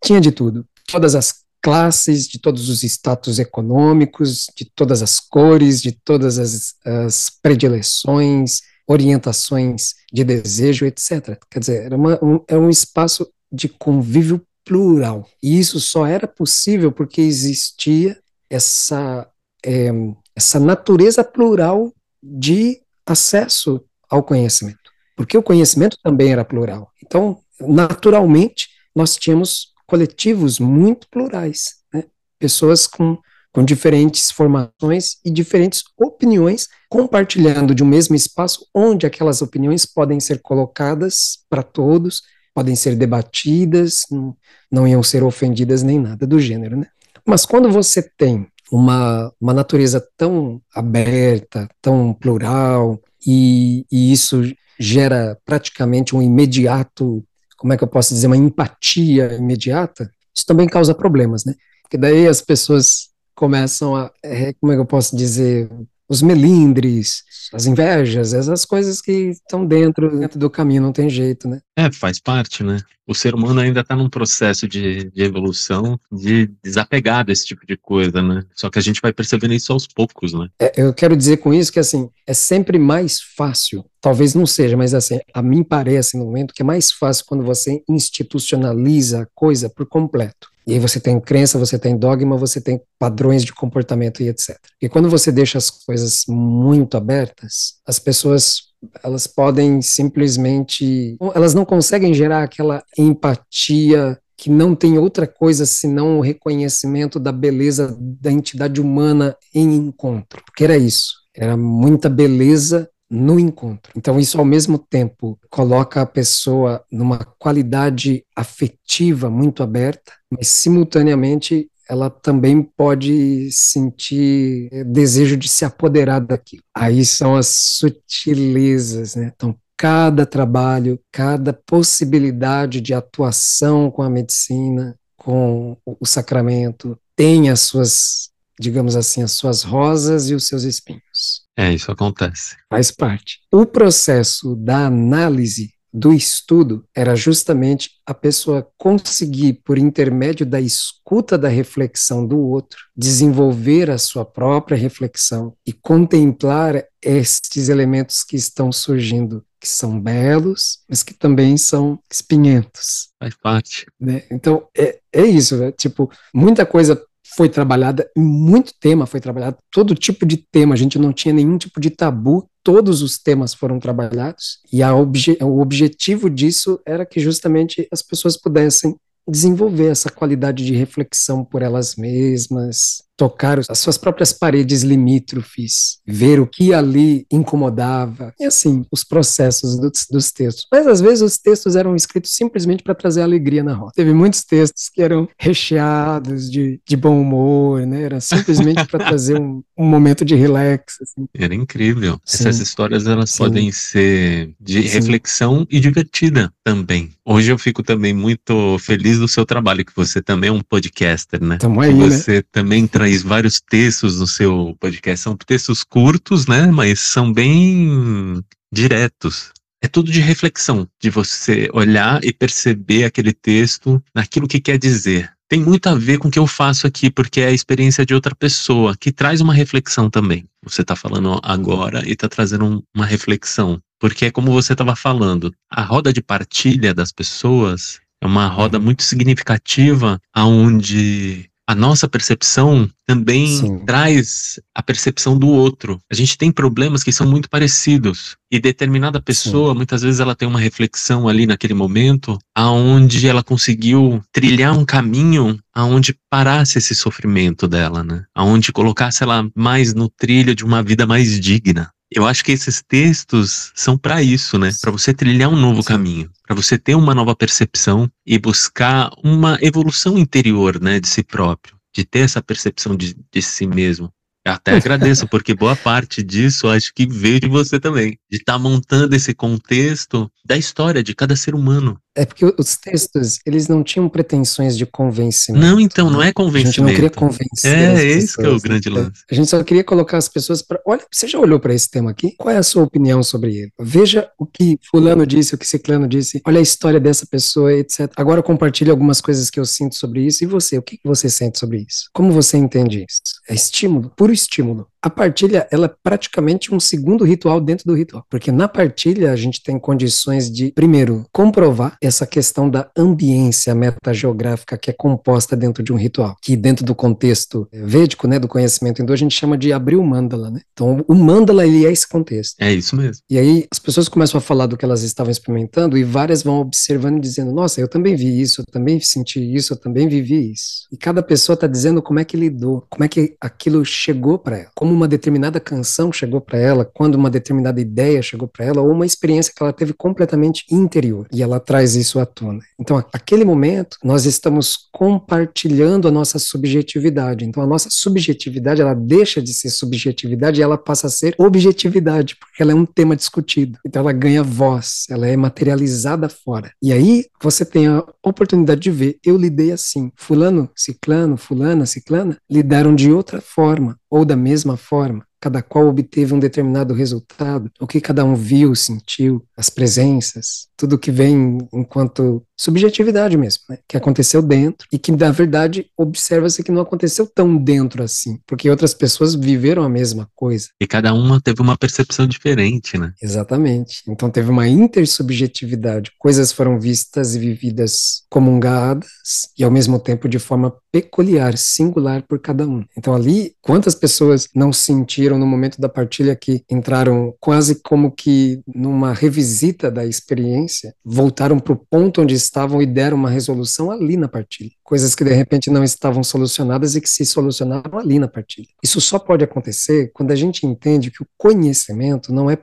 tinha 0.03 0.21
de 0.21 0.31
tudo. 0.31 0.65
Todas 0.89 1.15
as 1.15 1.43
classes, 1.61 2.27
de 2.27 2.39
todos 2.39 2.69
os 2.69 2.83
status 2.83 3.39
econômicos, 3.39 4.45
de 4.55 4.65
todas 4.73 5.01
as 5.01 5.19
cores, 5.19 5.81
de 5.81 5.91
todas 5.91 6.37
as, 6.37 6.75
as 6.85 7.29
predileções, 7.41 8.61
orientações 8.89 9.93
de 10.11 10.23
desejo, 10.23 10.83
etc. 10.83 11.39
Quer 11.49 11.59
dizer, 11.59 11.83
era, 11.83 11.95
uma, 11.95 12.19
um, 12.23 12.43
era 12.47 12.59
um 12.59 12.71
espaço 12.71 13.31
de 13.51 13.69
convívio 13.69 14.41
plural. 14.65 15.29
E 15.43 15.59
isso 15.59 15.79
só 15.79 16.07
era 16.07 16.27
possível 16.27 16.91
porque 16.91 17.21
existia 17.21 18.19
essa, 18.49 19.29
é, 19.63 19.91
essa 20.35 20.59
natureza 20.59 21.23
plural 21.23 21.93
de 22.21 22.81
acesso 23.05 23.85
ao 24.09 24.23
conhecimento. 24.23 24.89
Porque 25.15 25.37
o 25.37 25.43
conhecimento 25.43 25.95
também 26.03 26.31
era 26.31 26.43
plural. 26.43 26.91
Então, 27.05 27.39
naturalmente, 27.59 28.69
nós 28.95 29.15
tínhamos 29.15 29.67
coletivos 29.85 30.59
muito 30.59 31.07
plurais, 31.09 31.75
né? 31.93 32.05
pessoas 32.39 32.87
com 32.87 33.19
com 33.51 33.63
diferentes 33.63 34.31
formações 34.31 35.17
e 35.25 35.31
diferentes 35.31 35.83
opiniões, 35.97 36.67
compartilhando 36.87 37.73
de 37.73 37.83
um 37.83 37.87
mesmo 37.87 38.15
espaço 38.15 38.67
onde 38.73 39.05
aquelas 39.05 39.41
opiniões 39.41 39.85
podem 39.85 40.19
ser 40.19 40.41
colocadas 40.41 41.39
para 41.49 41.63
todos, 41.63 42.21
podem 42.53 42.75
ser 42.75 42.95
debatidas, 42.95 44.01
não, 44.11 44.35
não 44.71 44.87
iam 44.87 45.01
ser 45.01 45.23
ofendidas 45.23 45.81
nem 45.81 45.99
nada 45.99 46.27
do 46.27 46.39
gênero, 46.39 46.77
né? 46.77 46.87
Mas 47.25 47.45
quando 47.45 47.71
você 47.71 48.01
tem 48.17 48.47
uma, 48.71 49.31
uma 49.39 49.53
natureza 49.53 50.05
tão 50.15 50.61
aberta, 50.73 51.67
tão 51.81 52.13
plural, 52.13 52.99
e, 53.25 53.85
e 53.91 54.11
isso 54.11 54.41
gera 54.79 55.37
praticamente 55.45 56.15
um 56.15 56.21
imediato, 56.21 57.23
como 57.57 57.73
é 57.73 57.77
que 57.77 57.83
eu 57.83 57.87
posso 57.87 58.13
dizer, 58.13 58.27
uma 58.27 58.37
empatia 58.37 59.33
imediata, 59.33 60.09
isso 60.35 60.45
também 60.45 60.67
causa 60.67 60.95
problemas, 60.95 61.43
né? 61.43 61.53
Porque 61.81 61.97
daí 61.97 62.27
as 62.27 62.41
pessoas 62.41 63.09
começam 63.39 63.95
a, 63.95 64.11
é, 64.21 64.51
como 64.59 64.73
é 64.73 64.75
que 64.75 64.81
eu 64.81 64.85
posso 64.85 65.15
dizer, 65.15 65.69
os 66.09 66.21
melindres, 66.21 67.23
as 67.53 67.65
invejas, 67.65 68.33
essas 68.33 68.65
coisas 68.65 69.01
que 69.01 69.11
estão 69.29 69.65
dentro, 69.65 70.19
dentro 70.19 70.37
do 70.37 70.49
caminho, 70.49 70.81
não 70.81 70.91
tem 70.91 71.09
jeito, 71.09 71.47
né? 71.47 71.61
É, 71.77 71.89
faz 71.89 72.19
parte, 72.19 72.65
né? 72.65 72.79
O 73.07 73.15
ser 73.15 73.33
humano 73.33 73.61
ainda 73.61 73.79
está 73.79 73.95
num 73.95 74.09
processo 74.09 74.67
de, 74.67 75.05
de, 75.09 75.23
evolução, 75.23 75.97
de 76.11 76.51
desapegar 76.61 77.23
desse 77.23 77.45
tipo 77.45 77.65
de 77.65 77.77
coisa, 77.77 78.21
né? 78.21 78.43
Só 78.53 78.69
que 78.69 78.77
a 78.77 78.81
gente 78.81 78.99
vai 79.01 79.13
percebendo 79.13 79.53
isso 79.53 79.71
aos 79.71 79.87
poucos, 79.87 80.33
né? 80.33 80.49
É, 80.59 80.73
eu 80.75 80.93
quero 80.93 81.15
dizer 81.15 81.37
com 81.37 81.53
isso 81.53 81.71
que, 81.71 81.79
assim, 81.79 82.09
é 82.27 82.33
sempre 82.33 82.77
mais 82.77 83.21
fácil, 83.37 83.85
talvez 84.01 84.33
não 84.33 84.45
seja, 84.45 84.75
mas 84.75 84.93
assim, 84.93 85.19
a 85.33 85.41
mim 85.41 85.63
parece 85.63 86.17
no 86.17 86.25
momento 86.25 86.53
que 86.53 86.61
é 86.61 86.65
mais 86.65 86.91
fácil 86.91 87.23
quando 87.25 87.43
você 87.43 87.81
institucionaliza 87.87 89.21
a 89.21 89.27
coisa 89.33 89.69
por 89.69 89.85
completo. 89.85 90.49
E 90.69 90.73
aí 90.73 90.79
você 90.79 90.99
tem 90.99 91.19
crença, 91.19 91.57
você 91.57 91.79
tem 91.79 91.97
dogma, 91.97 92.37
você 92.37 92.61
tem 92.61 92.79
padrões 92.99 93.43
de 93.43 93.51
comportamento 93.51 94.21
e 94.21 94.29
etc. 94.29 94.55
E 94.79 94.87
quando 94.87 95.09
você 95.09 95.31
deixa 95.31 95.57
as 95.57 95.71
coisas 95.71 96.25
muito 96.27 96.95
abertas, 96.95 97.79
as 97.87 97.97
pessoas 97.97 98.69
elas 99.03 99.25
podem 99.25 99.81
simplesmente 99.81 101.17
elas 101.33 101.55
não 101.55 101.65
conseguem 101.65 102.13
gerar 102.13 102.43
aquela 102.43 102.83
empatia 102.97 104.19
que 104.37 104.47
não 104.47 104.75
tem 104.75 104.99
outra 104.99 105.25
coisa 105.25 105.65
senão 105.65 106.19
o 106.19 106.21
reconhecimento 106.21 107.19
da 107.19 107.31
beleza 107.31 107.97
da 107.99 108.31
entidade 108.31 108.79
humana 108.79 109.35
em 109.53 109.73
encontro. 109.73 110.41
Porque 110.45 110.63
era 110.63 110.77
isso, 110.77 111.15
era 111.35 111.57
muita 111.57 112.07
beleza 112.09 112.87
no 113.09 113.39
encontro. 113.39 113.91
Então, 113.95 114.19
isso 114.19 114.37
ao 114.37 114.45
mesmo 114.45 114.77
tempo 114.77 115.39
coloca 115.49 116.01
a 116.01 116.05
pessoa 116.05 116.83
numa 116.91 117.17
qualidade 117.39 118.23
afetiva 118.35 119.29
muito 119.29 119.63
aberta, 119.63 120.13
mas 120.29 120.47
simultaneamente 120.47 121.69
ela 121.89 122.09
também 122.09 122.61
pode 122.61 123.51
sentir 123.51 124.69
desejo 124.85 125.35
de 125.35 125.49
se 125.49 125.65
apoderar 125.65 126.21
daquilo. 126.21 126.61
Aí 126.75 127.03
são 127.03 127.35
as 127.35 127.47
sutilezas, 127.47 129.15
né? 129.15 129.31
Então, 129.35 129.55
cada 129.75 130.23
trabalho, 130.23 130.99
cada 131.11 131.51
possibilidade 131.51 132.79
de 132.79 132.93
atuação 132.93 133.89
com 133.89 134.03
a 134.03 134.09
medicina, 134.09 134.95
com 135.17 135.75
o 135.85 136.05
sacramento, 136.05 136.99
tem 137.15 137.49
as 137.49 137.61
suas, 137.61 138.29
digamos 138.59 138.95
assim, 138.95 139.23
as 139.23 139.31
suas 139.31 139.63
rosas 139.63 140.29
e 140.29 140.35
os 140.35 140.47
seus 140.47 140.63
espinhos. 140.63 141.47
É, 141.59 141.73
isso 141.73 141.91
acontece. 141.91 142.55
Faz 142.69 142.89
parte. 142.89 143.41
O 143.51 143.65
processo 143.65 144.55
da 144.55 144.85
análise 144.85 145.73
do 145.91 146.13
estudo 146.13 146.85
era 146.95 147.17
justamente 147.17 147.91
a 148.05 148.13
pessoa 148.13 148.65
conseguir, 148.77 149.59
por 149.65 149.77
intermédio 149.77 150.45
da 150.45 150.61
escuta 150.61 151.37
da 151.37 151.49
reflexão 151.49 152.25
do 152.25 152.39
outro, 152.39 152.79
desenvolver 152.95 153.91
a 153.91 153.97
sua 153.97 154.23
própria 154.23 154.77
reflexão 154.77 155.53
e 155.67 155.73
contemplar 155.73 156.81
estes 157.01 157.67
elementos 157.67 158.23
que 158.23 158.37
estão 158.37 158.71
surgindo, 158.71 159.43
que 159.59 159.67
são 159.67 159.99
belos, 159.99 160.79
mas 160.87 161.03
que 161.03 161.13
também 161.13 161.57
são 161.57 161.99
espinhentos. 162.09 163.09
Faz 163.19 163.35
parte. 163.35 163.85
Né? 163.99 164.23
Então, 164.31 164.65
é, 164.77 164.99
é 165.11 165.25
isso, 165.25 165.57
né? 165.57 165.73
tipo, 165.73 166.09
muita 166.33 166.65
coisa 166.65 166.95
foi 167.35 167.49
trabalhada 167.49 168.09
muito 168.17 168.73
tema, 168.79 169.05
foi 169.05 169.19
trabalhado 169.19 169.57
todo 169.71 169.95
tipo 169.95 170.25
de 170.25 170.37
tema, 170.37 170.73
a 170.73 170.77
gente 170.77 170.97
não 170.97 171.13
tinha 171.13 171.33
nenhum 171.33 171.57
tipo 171.57 171.79
de 171.79 171.89
tabu, 171.89 172.49
todos 172.63 173.01
os 173.01 173.17
temas 173.17 173.53
foram 173.53 173.79
trabalhados, 173.79 174.59
e 174.71 174.83
obje 174.83 175.37
o 175.41 175.59
objetivo 175.59 176.29
disso 176.29 176.79
era 176.85 177.05
que 177.05 177.19
justamente 177.19 177.87
as 177.91 178.01
pessoas 178.01 178.37
pudessem 178.37 178.95
desenvolver 179.27 179.91
essa 179.91 180.09
qualidade 180.09 180.65
de 180.65 180.73
reflexão 180.73 181.45
por 181.45 181.61
elas 181.61 181.95
mesmas, 181.95 183.03
tocar 183.19 183.59
as 183.67 183.79
suas 183.79 183.97
próprias 183.97 184.31
paredes 184.31 184.81
limítrofes, 184.81 185.99
ver 186.07 186.39
o 186.39 186.47
que 186.47 186.73
ali 186.73 187.27
incomodava, 187.29 188.33
e 188.39 188.45
assim, 188.45 188.85
os 188.89 189.03
processos 189.03 189.77
dos, 189.77 190.07
dos 190.09 190.31
textos. 190.31 190.65
Mas 190.71 190.87
às 190.87 191.01
vezes 191.01 191.21
os 191.21 191.37
textos 191.37 191.75
eram 191.75 191.97
escritos 191.97 192.31
simplesmente 192.31 192.81
para 192.81 192.95
trazer 192.95 193.21
alegria 193.21 193.61
na 193.61 193.73
roda. 193.73 193.91
Teve 193.93 194.13
muitos 194.13 194.45
textos 194.45 194.87
que 194.87 195.01
eram 195.01 195.27
recheados 195.37 196.49
de, 196.49 196.79
de 196.87 196.95
bom 196.95 197.19
humor, 197.19 197.85
né? 197.85 198.03
Era 198.03 198.21
simplesmente 198.21 198.85
para 198.87 199.05
trazer 199.05 199.37
um, 199.37 199.61
um, 199.77 199.85
momento 199.85 200.23
de 200.23 200.35
relax. 200.35 201.01
Assim. 201.01 201.27
Era 201.33 201.53
incrível. 201.53 202.21
Sim. 202.23 202.37
Essas 202.37 202.59
histórias 202.59 203.05
elas 203.05 203.31
Sim. 203.31 203.37
podem 203.37 203.71
ser 203.73 204.53
de 204.57 204.81
Sim. 204.81 204.87
reflexão 204.87 205.67
e 205.69 205.77
divertida 205.77 206.53
também. 206.63 207.11
Hoje 207.25 207.51
eu 207.51 207.57
fico 207.57 207.83
também 207.83 208.13
muito 208.13 208.77
feliz 208.79 209.19
do 209.19 209.27
seu 209.27 209.45
trabalho, 209.45 209.83
que 209.83 209.95
você 209.95 210.21
também 210.21 210.49
é 210.49 210.53
um 210.53 210.61
podcaster, 210.61 211.43
né? 211.43 211.57
Tamo 211.57 211.81
aí, 211.81 211.93
você 211.93 212.37
né? 212.37 212.43
também 212.51 212.87
traz 212.87 213.08
traz 213.09 213.23
vários 213.23 213.59
textos 213.59 214.19
no 214.19 214.27
seu 214.27 214.77
podcast. 214.79 215.23
São 215.23 215.35
textos 215.35 215.83
curtos, 215.83 216.45
né? 216.45 216.67
Mas 216.67 216.99
são 216.99 217.33
bem 217.33 218.39
diretos. 218.71 219.51
É 219.81 219.87
tudo 219.87 220.11
de 220.11 220.19
reflexão, 220.19 220.87
de 221.01 221.09
você 221.09 221.69
olhar 221.73 222.23
e 222.23 222.31
perceber 222.31 223.05
aquele 223.05 223.33
texto 223.33 224.01
naquilo 224.13 224.47
que 224.47 224.59
quer 224.59 224.77
dizer. 224.77 225.31
Tem 225.49 225.59
muito 225.59 225.87
a 225.87 225.95
ver 225.95 226.19
com 226.19 226.27
o 226.27 226.31
que 226.31 226.37
eu 226.37 226.45
faço 226.45 226.85
aqui, 226.85 227.09
porque 227.09 227.41
é 227.41 227.47
a 227.47 227.51
experiência 227.51 228.05
de 228.05 228.13
outra 228.13 228.35
pessoa, 228.35 228.95
que 228.95 229.11
traz 229.11 229.41
uma 229.41 229.53
reflexão 229.53 230.07
também. 230.07 230.45
Você 230.63 230.81
está 230.81 230.95
falando 230.95 231.39
agora 231.41 232.07
e 232.07 232.11
está 232.11 232.29
trazendo 232.29 232.83
uma 232.95 233.05
reflexão. 233.05 233.81
Porque 233.99 234.25
é 234.25 234.31
como 234.31 234.51
você 234.51 234.73
estava 234.73 234.95
falando, 234.95 235.51
a 235.71 235.81
roda 235.81 236.13
de 236.13 236.21
partilha 236.21 236.93
das 236.93 237.11
pessoas 237.11 237.99
é 238.21 238.27
uma 238.27 238.47
roda 238.47 238.77
muito 238.79 239.01
significativa, 239.01 240.19
aonde 240.33 241.48
a 241.69 241.75
nossa 241.75 242.09
percepção 242.09 242.89
também 243.05 243.45
Sim. 243.45 243.85
traz 243.85 244.59
a 244.73 244.81
percepção 244.81 245.37
do 245.37 245.47
outro. 245.47 246.01
A 246.11 246.15
gente 246.15 246.35
tem 246.35 246.51
problemas 246.51 247.03
que 247.03 247.13
são 247.13 247.27
muito 247.27 247.47
parecidos 247.47 248.35
e 248.51 248.59
determinada 248.59 249.21
pessoa, 249.21 249.73
Sim. 249.73 249.77
muitas 249.77 250.01
vezes 250.01 250.19
ela 250.19 250.33
tem 250.33 250.47
uma 250.47 250.59
reflexão 250.59 251.27
ali 251.27 251.45
naquele 251.45 251.75
momento, 251.75 252.39
aonde 252.55 253.27
ela 253.27 253.43
conseguiu 253.43 254.19
trilhar 254.33 254.75
um 254.75 254.83
caminho 254.83 255.59
aonde 255.71 256.17
parasse 256.27 256.79
esse 256.79 256.95
sofrimento 256.95 257.67
dela, 257.67 258.03
né? 258.03 258.23
Aonde 258.33 258.71
colocasse 258.71 259.21
ela 259.21 259.47
mais 259.55 259.93
no 259.93 260.09
trilho 260.09 260.55
de 260.55 260.65
uma 260.65 260.81
vida 260.81 261.05
mais 261.05 261.39
digna. 261.39 261.91
Eu 262.11 262.25
acho 262.25 262.43
que 262.43 262.51
esses 262.51 262.81
textos 262.81 263.71
são 263.75 263.97
para 263.97 264.21
isso, 264.23 264.57
né? 264.57 264.71
Para 264.81 264.91
você 264.91 265.13
trilhar 265.13 265.49
um 265.49 265.55
novo 265.55 265.83
Sim. 265.83 265.89
caminho, 265.89 266.31
para 266.45 266.55
você 266.55 266.77
ter 266.77 266.95
uma 266.95 267.13
nova 267.13 267.35
percepção 267.35 268.11
e 268.25 268.39
buscar 268.39 269.11
uma 269.23 269.59
evolução 269.61 270.17
interior, 270.17 270.81
né, 270.81 270.99
de 270.99 271.07
si 271.07 271.23
próprio, 271.23 271.75
de 271.95 272.03
ter 272.03 272.19
essa 272.19 272.41
percepção 272.41 272.95
de, 272.95 273.15
de 273.31 273.41
si 273.41 273.67
mesmo. 273.67 274.11
Até 274.53 274.73
agradeço, 274.75 275.27
porque 275.27 275.53
boa 275.53 275.75
parte 275.75 276.23
disso 276.23 276.67
acho 276.67 276.93
que 276.93 277.07
veio 277.07 277.39
de 277.39 277.47
você 277.47 277.79
também. 277.79 278.17
De 278.29 278.37
estar 278.37 278.53
tá 278.53 278.59
montando 278.59 279.15
esse 279.15 279.33
contexto 279.33 280.29
da 280.45 280.57
história 280.57 281.03
de 281.03 281.13
cada 281.13 281.35
ser 281.35 281.55
humano. 281.55 281.99
É 282.15 282.25
porque 282.25 282.43
os 282.43 282.75
textos, 282.75 283.39
eles 283.45 283.67
não 283.67 283.81
tinham 283.81 284.09
pretensões 284.09 284.75
de 284.77 284.85
convencimento. 284.85 285.65
Não, 285.65 285.79
então, 285.79 286.09
não 286.09 286.21
é 286.21 286.33
convencimento. 286.33 286.67
A 286.67 286.71
gente 286.71 286.81
não 286.81 286.93
queria 286.93 287.09
convencer. 287.09 287.77
É, 287.77 288.03
esse 288.03 288.35
que 288.35 288.43
é 288.43 288.49
o 288.49 288.59
grande 288.59 288.89
né? 288.89 288.99
lance. 288.99 289.23
A 289.31 289.35
gente 289.35 289.49
só 289.49 289.63
queria 289.63 289.85
colocar 289.85 290.17
as 290.17 290.27
pessoas 290.27 290.61
para. 290.61 290.81
Olha, 290.85 291.01
você 291.09 291.27
já 291.27 291.39
olhou 291.39 291.59
para 291.59 291.73
esse 291.73 291.89
tema 291.89 292.11
aqui? 292.11 292.33
Qual 292.37 292.53
é 292.53 292.57
a 292.57 292.63
sua 292.63 292.83
opinião 292.83 293.23
sobre 293.23 293.55
ele? 293.55 293.71
Veja 293.79 294.29
o 294.37 294.45
que 294.45 294.77
Fulano 294.91 295.25
disse, 295.25 295.55
o 295.55 295.57
que 295.57 295.65
Ciclano 295.65 296.07
disse. 296.07 296.41
Olha 296.45 296.59
a 296.59 296.63
história 296.63 296.99
dessa 296.99 297.25
pessoa, 297.25 297.71
etc. 297.73 298.11
Agora 298.17 298.43
compartilhe 298.43 298.91
algumas 298.91 299.21
coisas 299.21 299.49
que 299.49 299.59
eu 299.59 299.65
sinto 299.65 299.95
sobre 299.95 300.25
isso. 300.25 300.43
E 300.43 300.47
você, 300.47 300.77
o 300.77 300.81
que 300.81 300.99
você 301.05 301.29
sente 301.29 301.57
sobre 301.57 301.85
isso? 301.87 302.09
Como 302.11 302.33
você 302.33 302.57
entende 302.57 303.05
isso? 303.07 303.21
É 303.47 303.53
estímulo, 303.53 304.11
puro 304.17 304.33
estímulo 304.33 304.38
estímulo. 304.41 304.91
A 305.01 305.09
partilha, 305.09 305.67
ela 305.71 305.85
é 305.85 305.93
praticamente 306.03 306.73
um 306.73 306.79
segundo 306.79 307.23
ritual 307.23 307.61
dentro 307.61 307.85
do 307.85 307.95
ritual, 307.95 308.25
porque 308.29 308.51
na 308.51 308.67
partilha 308.67 309.31
a 309.31 309.35
gente 309.35 309.63
tem 309.63 309.79
condições 309.79 310.51
de, 310.51 310.71
primeiro, 310.73 311.25
comprovar 311.31 311.95
essa 312.01 312.27
questão 312.27 312.69
da 312.69 312.89
ambiência 312.97 313.73
metageográfica 313.73 314.77
que 314.77 314.89
é 314.89 314.93
composta 314.93 315.55
dentro 315.55 315.81
de 315.81 315.93
um 315.93 315.95
ritual, 315.95 316.35
que 316.41 316.55
dentro 316.57 316.85
do 316.85 316.93
contexto 316.93 317.67
védico, 317.71 318.27
né, 318.27 318.37
do 318.37 318.47
conhecimento 318.47 319.01
hindu, 319.01 319.13
a 319.13 319.17
gente 319.17 319.33
chama 319.33 319.57
de 319.57 319.71
abrir 319.71 319.95
o 319.95 320.03
mandala, 320.03 320.49
né? 320.49 320.61
Então, 320.73 321.03
o 321.07 321.15
mandala, 321.15 321.65
ele 321.65 321.85
é 321.85 321.91
esse 321.91 322.07
contexto. 322.07 322.55
É 322.59 322.73
isso 322.73 322.95
mesmo. 322.95 323.23
E 323.29 323.37
aí, 323.37 323.67
as 323.71 323.79
pessoas 323.79 324.09
começam 324.09 324.37
a 324.37 324.41
falar 324.41 324.65
do 324.65 324.75
que 324.75 324.83
elas 324.83 325.03
estavam 325.03 325.31
experimentando 325.31 325.97
e 325.97 326.03
várias 326.03 326.43
vão 326.43 326.59
observando 326.59 327.17
e 327.17 327.21
dizendo, 327.21 327.53
nossa, 327.53 327.79
eu 327.79 327.87
também 327.87 328.15
vi 328.15 328.41
isso, 328.41 328.61
eu 328.61 328.65
também 328.65 328.99
senti 328.99 329.39
isso, 329.55 329.73
eu 329.73 329.77
também 329.77 330.09
vivi 330.09 330.51
isso. 330.51 330.87
E 330.91 330.97
cada 330.97 331.23
pessoa 331.23 331.53
está 331.53 331.67
dizendo 331.67 332.01
como 332.01 332.19
é 332.19 332.25
que 332.25 332.35
lidou, 332.35 332.85
como 332.89 333.03
é 333.03 333.07
que 333.07 333.35
aquilo 333.39 333.85
chegou 333.85 334.37
para 334.37 334.57
ela, 334.57 334.71
como 334.75 334.88
uma 334.93 335.07
determinada 335.07 335.59
canção 335.59 336.11
chegou 336.11 336.41
para 336.41 336.57
ela, 336.57 336.85
quando 336.85 337.15
uma 337.15 337.29
determinada 337.29 337.79
ideia 337.79 338.21
chegou 338.21 338.47
para 338.47 338.65
ela, 338.65 338.81
ou 338.81 338.91
uma 338.91 339.05
experiência 339.05 339.53
que 339.55 339.61
ela 339.61 339.73
teve 339.73 339.93
completamente 339.93 340.65
interior, 340.71 341.27
e 341.31 341.41
ela 341.41 341.59
traz 341.59 341.95
isso 341.95 342.19
à 342.19 342.25
tona. 342.25 342.59
Então, 342.79 342.97
aquele 343.13 343.45
momento, 343.45 343.97
nós 344.03 344.25
estamos 344.25 344.77
compartilhando 344.91 346.07
a 346.07 346.11
nossa 346.11 346.39
subjetividade. 346.39 347.45
Então, 347.45 347.61
a 347.61 347.67
nossa 347.67 347.89
subjetividade, 347.89 348.81
ela 348.81 348.93
deixa 348.93 349.41
de 349.41 349.53
ser 349.53 349.69
subjetividade 349.69 350.59
e 350.59 350.63
ela 350.63 350.77
passa 350.77 351.07
a 351.07 351.09
ser 351.09 351.35
objetividade, 351.37 352.35
porque 352.35 352.61
ela 352.61 352.71
é 352.71 352.75
um 352.75 352.85
tema 352.85 353.15
discutido. 353.15 353.77
Então, 353.85 354.01
ela 354.01 354.11
ganha 354.11 354.43
voz, 354.43 355.05
ela 355.09 355.27
é 355.27 355.35
materializada 355.35 356.29
fora. 356.29 356.71
E 356.81 356.91
aí, 356.91 357.25
você 357.41 357.63
tem 357.63 357.87
a 357.87 358.03
oportunidade 358.23 358.81
de 358.81 358.91
ver, 358.91 359.19
eu 359.25 359.37
lidei 359.37 359.71
assim, 359.71 360.11
fulano, 360.15 360.69
ciclano, 360.75 361.37
fulana, 361.37 361.85
ciclana, 361.85 362.37
lidaram 362.49 362.95
de 362.95 363.11
outra 363.11 363.41
forma 363.41 363.97
ou 364.09 364.25
da 364.25 364.35
mesma 364.35 364.75
forma 364.79 365.28
cada 365.39 365.61
qual 365.61 365.87
obteve 365.87 366.33
um 366.33 366.39
determinado 366.39 366.93
resultado, 366.93 367.71
o 367.79 367.87
que 367.87 368.01
cada 368.01 368.23
um 368.25 368.35
viu, 368.35 368.75
sentiu, 368.75 369.43
as 369.55 369.69
presenças, 369.69 370.67
tudo 370.75 370.97
que 370.97 371.11
vem 371.11 371.57
enquanto 371.73 372.43
subjetividade 372.57 373.37
mesmo, 373.37 373.63
né? 373.69 373.77
que 373.87 373.95
aconteceu 373.95 374.41
dentro 374.41 374.87
e 374.91 374.99
que, 374.99 375.11
na 375.11 375.31
verdade, 375.31 375.85
observa-se 375.97 376.63
que 376.63 376.71
não 376.71 376.81
aconteceu 376.81 377.25
tão 377.25 377.55
dentro 377.55 378.03
assim, 378.03 378.39
porque 378.45 378.69
outras 378.69 378.93
pessoas 378.93 379.35
viveram 379.35 379.83
a 379.83 379.89
mesma 379.89 380.29
coisa. 380.35 380.67
E 380.79 380.85
cada 380.85 381.13
uma 381.13 381.39
teve 381.39 381.61
uma 381.61 381.77
percepção 381.77 382.27
diferente, 382.27 382.97
né? 382.97 383.13
Exatamente. 383.21 384.03
Então 384.07 384.29
teve 384.29 384.49
uma 384.49 384.67
intersubjetividade, 384.67 386.11
coisas 386.17 386.51
foram 386.51 386.79
vistas 386.79 387.35
e 387.35 387.39
vividas 387.39 388.23
comungadas 388.29 389.09
e, 389.57 389.63
ao 389.63 389.71
mesmo 389.71 389.99
tempo, 389.99 390.27
de 390.27 390.39
forma 390.39 390.73
peculiar, 390.91 391.57
singular 391.57 392.23
por 392.27 392.39
cada 392.39 392.67
um. 392.67 392.83
Então 392.97 393.13
ali, 393.13 393.53
quantas 393.61 393.95
pessoas 393.95 394.47
não 394.53 394.73
sentiram 394.73 395.28
no 395.37 395.45
momento 395.45 395.79
da 395.79 395.89
partilha 395.89 396.35
que 396.35 396.63
entraram 396.69 397.33
quase 397.39 397.81
como 397.81 398.11
que 398.11 398.61
numa 398.67 399.13
revisita 399.13 399.91
da 399.91 400.05
experiência, 400.05 400.93
voltaram 401.03 401.59
para 401.59 401.73
o 401.73 401.85
ponto 401.89 402.21
onde 402.21 402.33
estavam 402.33 402.81
e 402.81 402.85
deram 402.85 403.17
uma 403.17 403.29
resolução 403.29 403.91
ali 403.91 404.17
na 404.17 404.27
partilha. 404.27 404.71
Coisas 404.83 405.13
que 405.13 405.23
de 405.23 405.33
repente 405.33 405.69
não 405.69 405.83
estavam 405.83 406.23
solucionadas 406.23 406.95
e 406.95 407.01
que 407.01 407.09
se 407.09 407.25
solucionaram 407.25 407.99
ali 407.99 408.17
na 408.17 408.27
partilha. 408.27 408.67
Isso 408.83 408.99
só 408.99 409.19
pode 409.19 409.43
acontecer 409.43 410.11
quando 410.13 410.31
a 410.31 410.35
gente 410.35 410.65
entende 410.65 411.11
que 411.11 411.21
o 411.21 411.27
conhecimento 411.37 412.33
não 412.33 412.49
é 412.49 412.55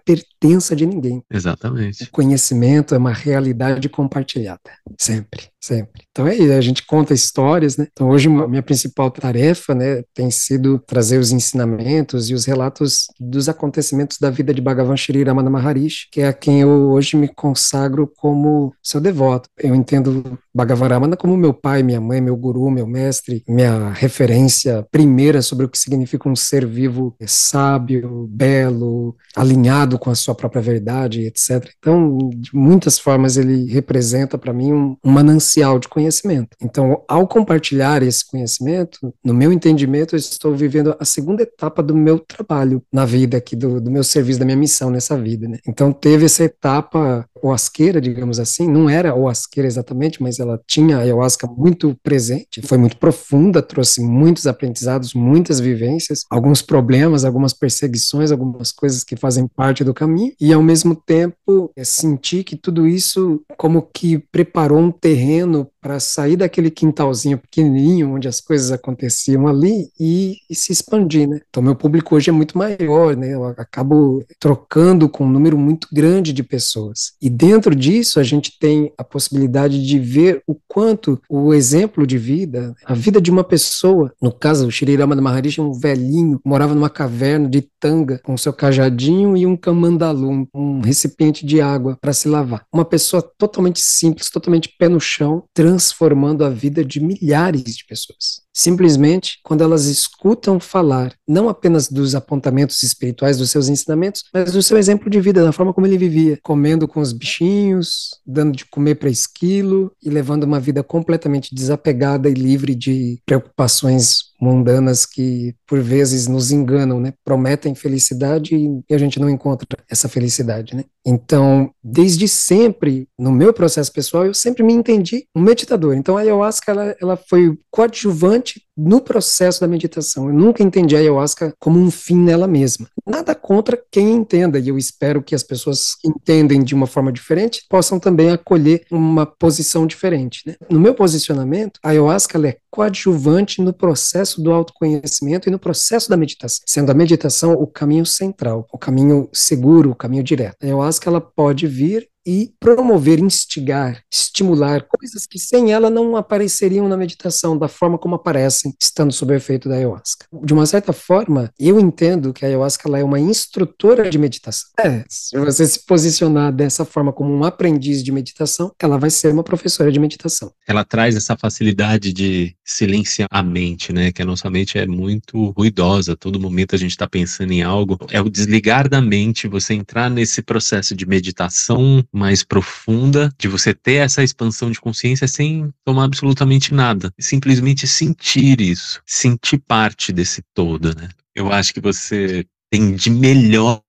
pertença 0.47 0.77
de 0.77 0.87
ninguém. 0.87 1.23
Exatamente. 1.31 2.05
O 2.05 2.11
conhecimento 2.11 2.95
é 2.95 2.99
uma 2.99 3.13
realidade 3.13 3.89
compartilhada. 3.89 4.61
Sempre, 4.99 5.49
sempre. 5.61 6.05
Então 6.11 6.27
é 6.27 6.35
isso, 6.35 6.53
a 6.53 6.61
gente 6.61 6.87
conta 6.87 7.13
histórias, 7.13 7.77
né? 7.77 7.87
Então 7.93 8.09
hoje 8.09 8.29
minha 8.29 8.63
principal 8.63 9.11
tarefa, 9.11 9.75
né, 9.75 10.03
tem 10.15 10.31
sido 10.31 10.79
trazer 10.79 11.19
os 11.19 11.33
ensinamentos 11.33 12.31
e 12.31 12.35
os 12.35 12.45
relatos 12.45 13.07
dos 13.19 13.49
acontecimentos 13.49 14.19
da 14.19 14.31
vida 14.31 14.55
de 14.55 14.61
Bhagavan 14.61 14.97
Shri 14.97 15.25
Ramana 15.25 15.51
Maharishi, 15.51 16.09
que 16.11 16.21
é 16.21 16.29
a 16.29 16.33
quem 16.33 16.61
eu 16.61 16.91
hoje 16.91 17.17
me 17.17 17.29
consagro 17.29 18.11
como 18.17 18.73
seu 18.83 19.01
devoto. 19.01 19.49
Eu 19.59 19.75
entendo 19.75 20.39
Bhagavan 20.57 20.89
Ramana 20.89 21.17
como 21.17 21.37
meu 21.37 21.53
pai, 21.53 21.83
minha 21.83 22.01
mãe, 22.01 22.19
meu 22.19 22.35
guru, 22.35 22.71
meu 22.71 22.87
mestre, 22.87 23.45
minha 23.47 23.91
referência 23.91 24.87
primeira 24.91 25.43
sobre 25.43 25.67
o 25.67 25.69
que 25.69 25.79
significa 25.79 26.29
um 26.29 26.35
ser 26.35 26.67
vivo 26.67 27.15
sábio, 27.27 28.27
belo, 28.31 29.15
alinhado 29.37 29.99
com 29.99 30.09
a 30.09 30.15
sua 30.15 30.35
própria 30.35 30.63
verdade, 30.63 31.27
etc. 31.27 31.71
Então, 31.79 32.31
de 32.35 32.51
muitas 32.55 32.99
formas 32.99 33.37
ele 33.37 33.71
representa 33.71 34.39
para 34.39 34.53
mim 34.53 34.73
um, 34.73 34.97
um 35.05 35.11
manancial 35.11 35.79
de 35.79 35.89
conhecimento. 35.89 36.57
Então, 36.63 37.03
ao 37.07 37.29
compartilhar 37.29 38.03
esse 38.03 38.27
conhecimento, 38.27 39.13
no 39.23 39.35
meu 39.35 39.53
entendimento, 39.53 40.15
eu 40.15 40.19
estou 40.19 40.55
vivendo 40.55 40.97
a 40.99 41.05
segunda 41.05 41.43
etapa 41.43 41.83
do 41.83 41.95
meu 41.95 42.19
trabalho 42.19 42.83
na 42.91 43.05
vida 43.05 43.37
aqui, 43.37 43.55
do, 43.55 43.79
do 43.79 43.91
meu 43.91 44.03
serviço, 44.03 44.39
da 44.39 44.47
minha 44.47 44.57
missão 44.57 44.91
nessa 44.91 45.19
vida, 45.19 45.47
né? 45.47 45.59
Então 45.69 45.93
teve 45.93 46.25
essa 46.25 46.45
etapa 46.45 47.29
oasqueira, 47.43 48.01
digamos 48.01 48.39
assim, 48.39 48.69
não 48.69 48.89
era 48.89 49.15
oasqueira 49.15 49.67
exatamente, 49.67 50.23
mas 50.23 50.39
ela 50.39 50.61
tinha 50.67 50.99
a 50.99 51.01
ayahuasca 51.01 51.47
muito 51.47 51.97
presente, 52.03 52.63
foi 52.63 52.79
muito 52.79 52.97
profunda, 52.97 53.63
trouxe 53.63 54.03
muitos 54.03 54.47
aprendizados, 54.47 55.15
muitas 55.15 55.61
vivências, 55.61 56.21
alguns 56.31 56.63
problemas, 56.63 57.25
algumas 57.25 57.53
perseguições, 57.53 58.31
algumas 58.31 58.73
coisas 58.73 59.05
que 59.05 59.17
fazem 59.17 59.47
parte 59.47 59.85
do 59.85 59.95
caminho, 59.95 60.33
e 60.41 60.53
ao 60.53 60.63
mesmo 60.63 60.95
tempo 60.95 61.71
é, 61.77 61.85
senti 61.85 62.43
que 62.43 62.57
tudo 62.57 62.87
isso 62.87 63.41
como 63.57 63.83
que 63.83 64.19
preparou 64.19 64.79
um 64.79 64.91
terreno 64.91 65.69
para 65.87 66.01
sair 66.01 66.35
daquele 66.35 66.69
quintalzinho 66.69 67.39
pequenininho 67.39 68.13
onde 68.13 68.27
as 68.27 68.41
coisas 68.41 68.73
aconteciam 68.73 69.47
ali 69.47 69.89
e, 70.01 70.35
e, 70.51 70.55
se 70.57 70.73
expandir, 70.73 71.29
né? 71.29 71.39
Então 71.49 71.63
meu 71.63 71.77
público 71.77 72.17
hoje 72.17 72.29
é 72.29 72.33
muito 72.33 72.59
maior, 72.59 73.17
né? 73.17 73.33
Eu 73.33 73.45
acabo 73.45 74.25
trocando 74.41 75.09
com 75.09 75.25
um 75.25 75.31
número 75.31 75.57
muito 75.57 75.87
grande 75.93 76.33
de 76.33 76.43
pessoas. 76.43 77.13
E 77.23 77.31
dentro 77.31 77.73
disso 77.73 78.19
a 78.19 78.25
gente 78.25 78.59
tem 78.59 78.93
a 78.99 79.05
possibilidade 79.05 79.87
de 79.87 79.97
ver 79.97 80.43
o 80.45 80.57
quanto 80.67 81.23
o 81.31 81.55
exemplo 81.55 82.05
de 82.05 82.19
vida, 82.19 82.75
a 82.85 82.93
vida 82.93 83.21
de 83.21 83.31
uma 83.31 83.45
pessoa, 83.45 84.13
no 84.21 84.33
caso 84.33 84.67
o 84.67 84.71
Shri 84.73 84.97
Ramana 84.97 85.23
Maharishi, 85.23 85.61
um 85.61 85.73
velhinho, 85.73 86.41
morava 86.45 86.75
numa 86.75 86.91
caverna 86.91 87.49
de 87.49 87.63
tanga 87.79 88.19
com 88.25 88.37
seu 88.37 88.53
cajadinho 88.53 89.37
e 89.37 89.47
um 89.47 89.57
camandalu, 89.57 90.49
um 90.53 90.81
recipiente 90.81 91.47
de 91.47 91.61
água 91.61 91.97
para 92.01 92.13
se 92.13 92.29
lavar. 92.29 92.65
Uma 92.73 92.85
pessoa 92.85 93.23
totalmente 93.23 93.79
simples, 93.79 94.31
totalmente 94.31 94.75
pé 94.77 94.89
no 94.89 94.99
chão, 94.99 95.45
transformando 95.77 96.43
a 96.43 96.49
vida 96.49 96.83
de 96.83 97.01
milhares 97.01 97.63
de 97.77 97.85
pessoas. 97.87 98.41
Simplesmente 98.55 99.39
quando 99.43 99.63
elas 99.63 99.85
escutam 99.85 100.59
falar, 100.59 101.13
não 101.29 101.51
apenas 101.51 101.89
dos 101.89 102.15
apontamentos 102.15 102.83
espirituais 102.83 103.37
dos 103.37 103.51
seus 103.51 103.69
ensinamentos, 103.69 104.25
mas 104.33 104.53
do 104.53 104.63
seu 104.63 104.79
exemplo 104.79 105.11
de 105.11 105.21
vida, 105.21 105.45
da 105.45 105.53
forma 105.53 105.75
como 105.75 105.87
ele 105.87 105.99
vivia, 105.99 106.39
comendo 106.43 106.89
com 106.89 107.01
os 107.01 107.13
bichinhos, 107.13 108.19
dando 108.27 108.57
de 108.57 108.65
comer 108.65 108.95
para 108.95 109.11
esquilo 109.11 109.93
e 110.03 110.09
levando 110.09 110.45
uma 110.45 110.59
vida 110.59 110.83
completamente 110.83 111.55
desapegada 111.55 112.31
e 112.31 112.35
livre 112.35 112.75
de 112.75 113.21
preocupações 113.27 114.26
mundanas 114.41 115.07
que 115.07 115.55
por 115.67 115.81
vezes 115.81 116.27
nos 116.27 116.51
enganam, 116.51 117.01
né? 117.01 117.13
Prometem 117.25 117.75
felicidade 117.75 118.57
e 118.89 118.95
a 118.95 118.99
gente 118.99 119.19
não 119.19 119.31
encontra 119.31 119.67
essa 119.91 120.09
felicidade, 120.09 120.75
né? 120.75 120.85
Então, 121.07 121.71
desde 121.83 122.27
sempre, 122.29 123.09
no 123.19 123.33
meu 123.33 123.53
processo 123.53 123.93
pessoal, 123.93 124.27
eu 124.27 124.35
sempre 124.35 124.63
me 124.63 124.73
entendi 124.73 125.27
um 125.35 125.41
meditador. 125.41 125.95
Então, 125.95 126.17
a 126.17 126.21
ayahuasca 126.21 126.73
ela, 126.73 126.97
ela 127.01 127.17
foi 127.17 127.57
coadjuvante 127.71 128.66
no 128.77 129.01
processo 129.01 129.61
da 129.61 129.69
meditação. 129.69 130.29
Eu 130.29 130.35
nunca 130.35 130.63
entendi 130.63 130.95
a 130.95 130.99
ayahuasca 130.99 131.55
como 131.59 131.79
um 131.79 131.91
fim 131.91 132.17
nela 132.17 132.47
mesma. 132.47 132.89
Nada 133.07 133.35
contra 133.35 133.81
quem 133.91 134.13
entenda, 134.13 134.59
e 134.59 134.69
eu 134.69 134.77
espero 134.77 135.23
que 135.23 135.35
as 135.35 135.43
pessoas 135.43 135.95
que 135.95 136.09
entendem 136.09 136.63
de 136.63 136.75
uma 136.75 136.87
forma 136.87 137.13
diferente 137.13 137.65
possam 137.69 137.99
também 137.99 138.31
acolher 138.31 138.85
uma 138.91 139.25
posição 139.25 139.87
diferente. 139.87 140.43
Né? 140.47 140.57
No 140.71 140.81
meu 140.81 140.95
posicionamento, 140.95 141.81
a 141.83 141.91
ayahuasca 141.91 142.37
é 142.47 142.57
coadjuvante 142.71 143.63
no 143.63 143.73
processo 143.73 144.43
do 144.43 144.53
autoconhecimento 144.53 145.49
e 145.49 145.53
no 145.53 145.59
processo 145.59 146.11
da 146.11 146.17
meditação, 146.17 146.63
sendo 146.67 146.91
a 146.91 146.95
meditação 146.95 147.53
o 147.53 147.67
caminho 147.67 148.05
central, 148.05 148.67
o 148.71 148.77
caminho 148.77 149.29
seguro, 149.33 149.93
o 149.93 149.95
caminho 149.95 150.23
direto. 150.23 150.57
A 150.63 150.67
ayahuasca 150.67 151.09
ela 151.09 151.21
pode 151.21 151.67
vir 151.67 152.07
e 152.27 152.53
promover, 152.59 153.21
instigar, 153.21 154.03
estimular 154.13 154.83
coisas 154.83 155.27
que 155.27 155.39
sem 155.39 155.73
ela 155.73 155.89
não 155.89 156.17
apareceriam 156.17 156.89
na 156.89 156.97
meditação 156.97 157.57
da 157.57 157.69
forma 157.69 157.97
como 157.97 158.17
aparecem 158.17 158.75
estando 158.83 159.13
sob 159.13 159.33
o 159.33 159.37
efeito 159.37 159.69
da 159.69 159.77
ayahuasca. 159.77 160.27
De 160.43 160.53
uma 160.53 160.67
certa 160.67 160.93
forma, 160.93 161.53
eu 161.59 161.79
entendo 161.79 162.33
que 162.33 162.45
a 162.45 162.49
ayahuasca 162.49 162.89
ela 162.89 162.99
é 162.99 163.05
uma 163.05 163.21
instrutora 163.21 164.11
de 164.11 164.19
meditação. 164.19 164.71
É, 164.79 165.05
se 165.09 165.39
você 165.39 165.67
se 165.67 165.87
posicionar 165.87 166.53
dessa 166.53 166.85
forma 166.85 167.13
como 167.13 167.33
um 167.33 167.45
aprendiz 167.45 168.03
de 168.03 168.11
meditação, 168.11 168.73
ela 168.81 168.99
vai 168.99 169.11
ser 169.11 169.33
uma 169.33 169.45
professora 169.45 169.93
de 169.93 170.01
meditação. 170.01 170.53
Ela 170.67 170.85
traz 170.85 171.15
essa 171.15 171.37
facilidade 171.37 172.13
de 172.13 172.57
silenciar 172.65 173.29
a 173.31 173.43
mente, 173.43 173.93
né? 173.93 174.11
Que 174.11 174.23
a 174.23 174.25
nossa 174.25 174.51
mente 174.51 174.79
é 174.79 174.87
muito 174.87 175.51
ruidosa, 175.51 176.17
todo 176.17 176.41
momento 176.41 176.75
a 176.75 176.79
gente 176.79 176.91
está 176.91 177.07
pensando 177.07 177.53
em 177.53 177.63
algo. 177.63 177.99
É 178.11 178.21
o 178.21 178.29
desligar 178.29 178.89
da 178.89 179.01
mente, 179.01 179.47
você 179.47 179.75
entrar 179.75 180.11
nesse 180.11 180.43
processo 180.43 180.95
de 180.95 181.07
meditação 181.07 182.05
mais 182.17 182.43
profunda, 182.43 183.33
de 183.39 183.47
você 183.47 183.75
ter 183.75 183.97
essa 183.97 184.23
expansão 184.23 184.71
de 184.71 184.81
consciência 184.81 185.29
sem 185.29 185.71
tomar 185.85 186.05
absolutamente 186.05 186.73
nada. 186.73 187.13
Simplesmente 187.21 187.87
sentir 187.87 188.61
isso, 188.61 189.03
sentir 189.05 189.59
parte 189.59 190.13
desse 190.13 190.43
todo, 190.55 190.95
né? 190.97 191.09
Eu 191.35 191.53
acho 191.53 191.75
que 191.75 191.81
você 191.81 192.47
tem 192.71 192.95
de 192.95 193.11
melhor 193.11 193.83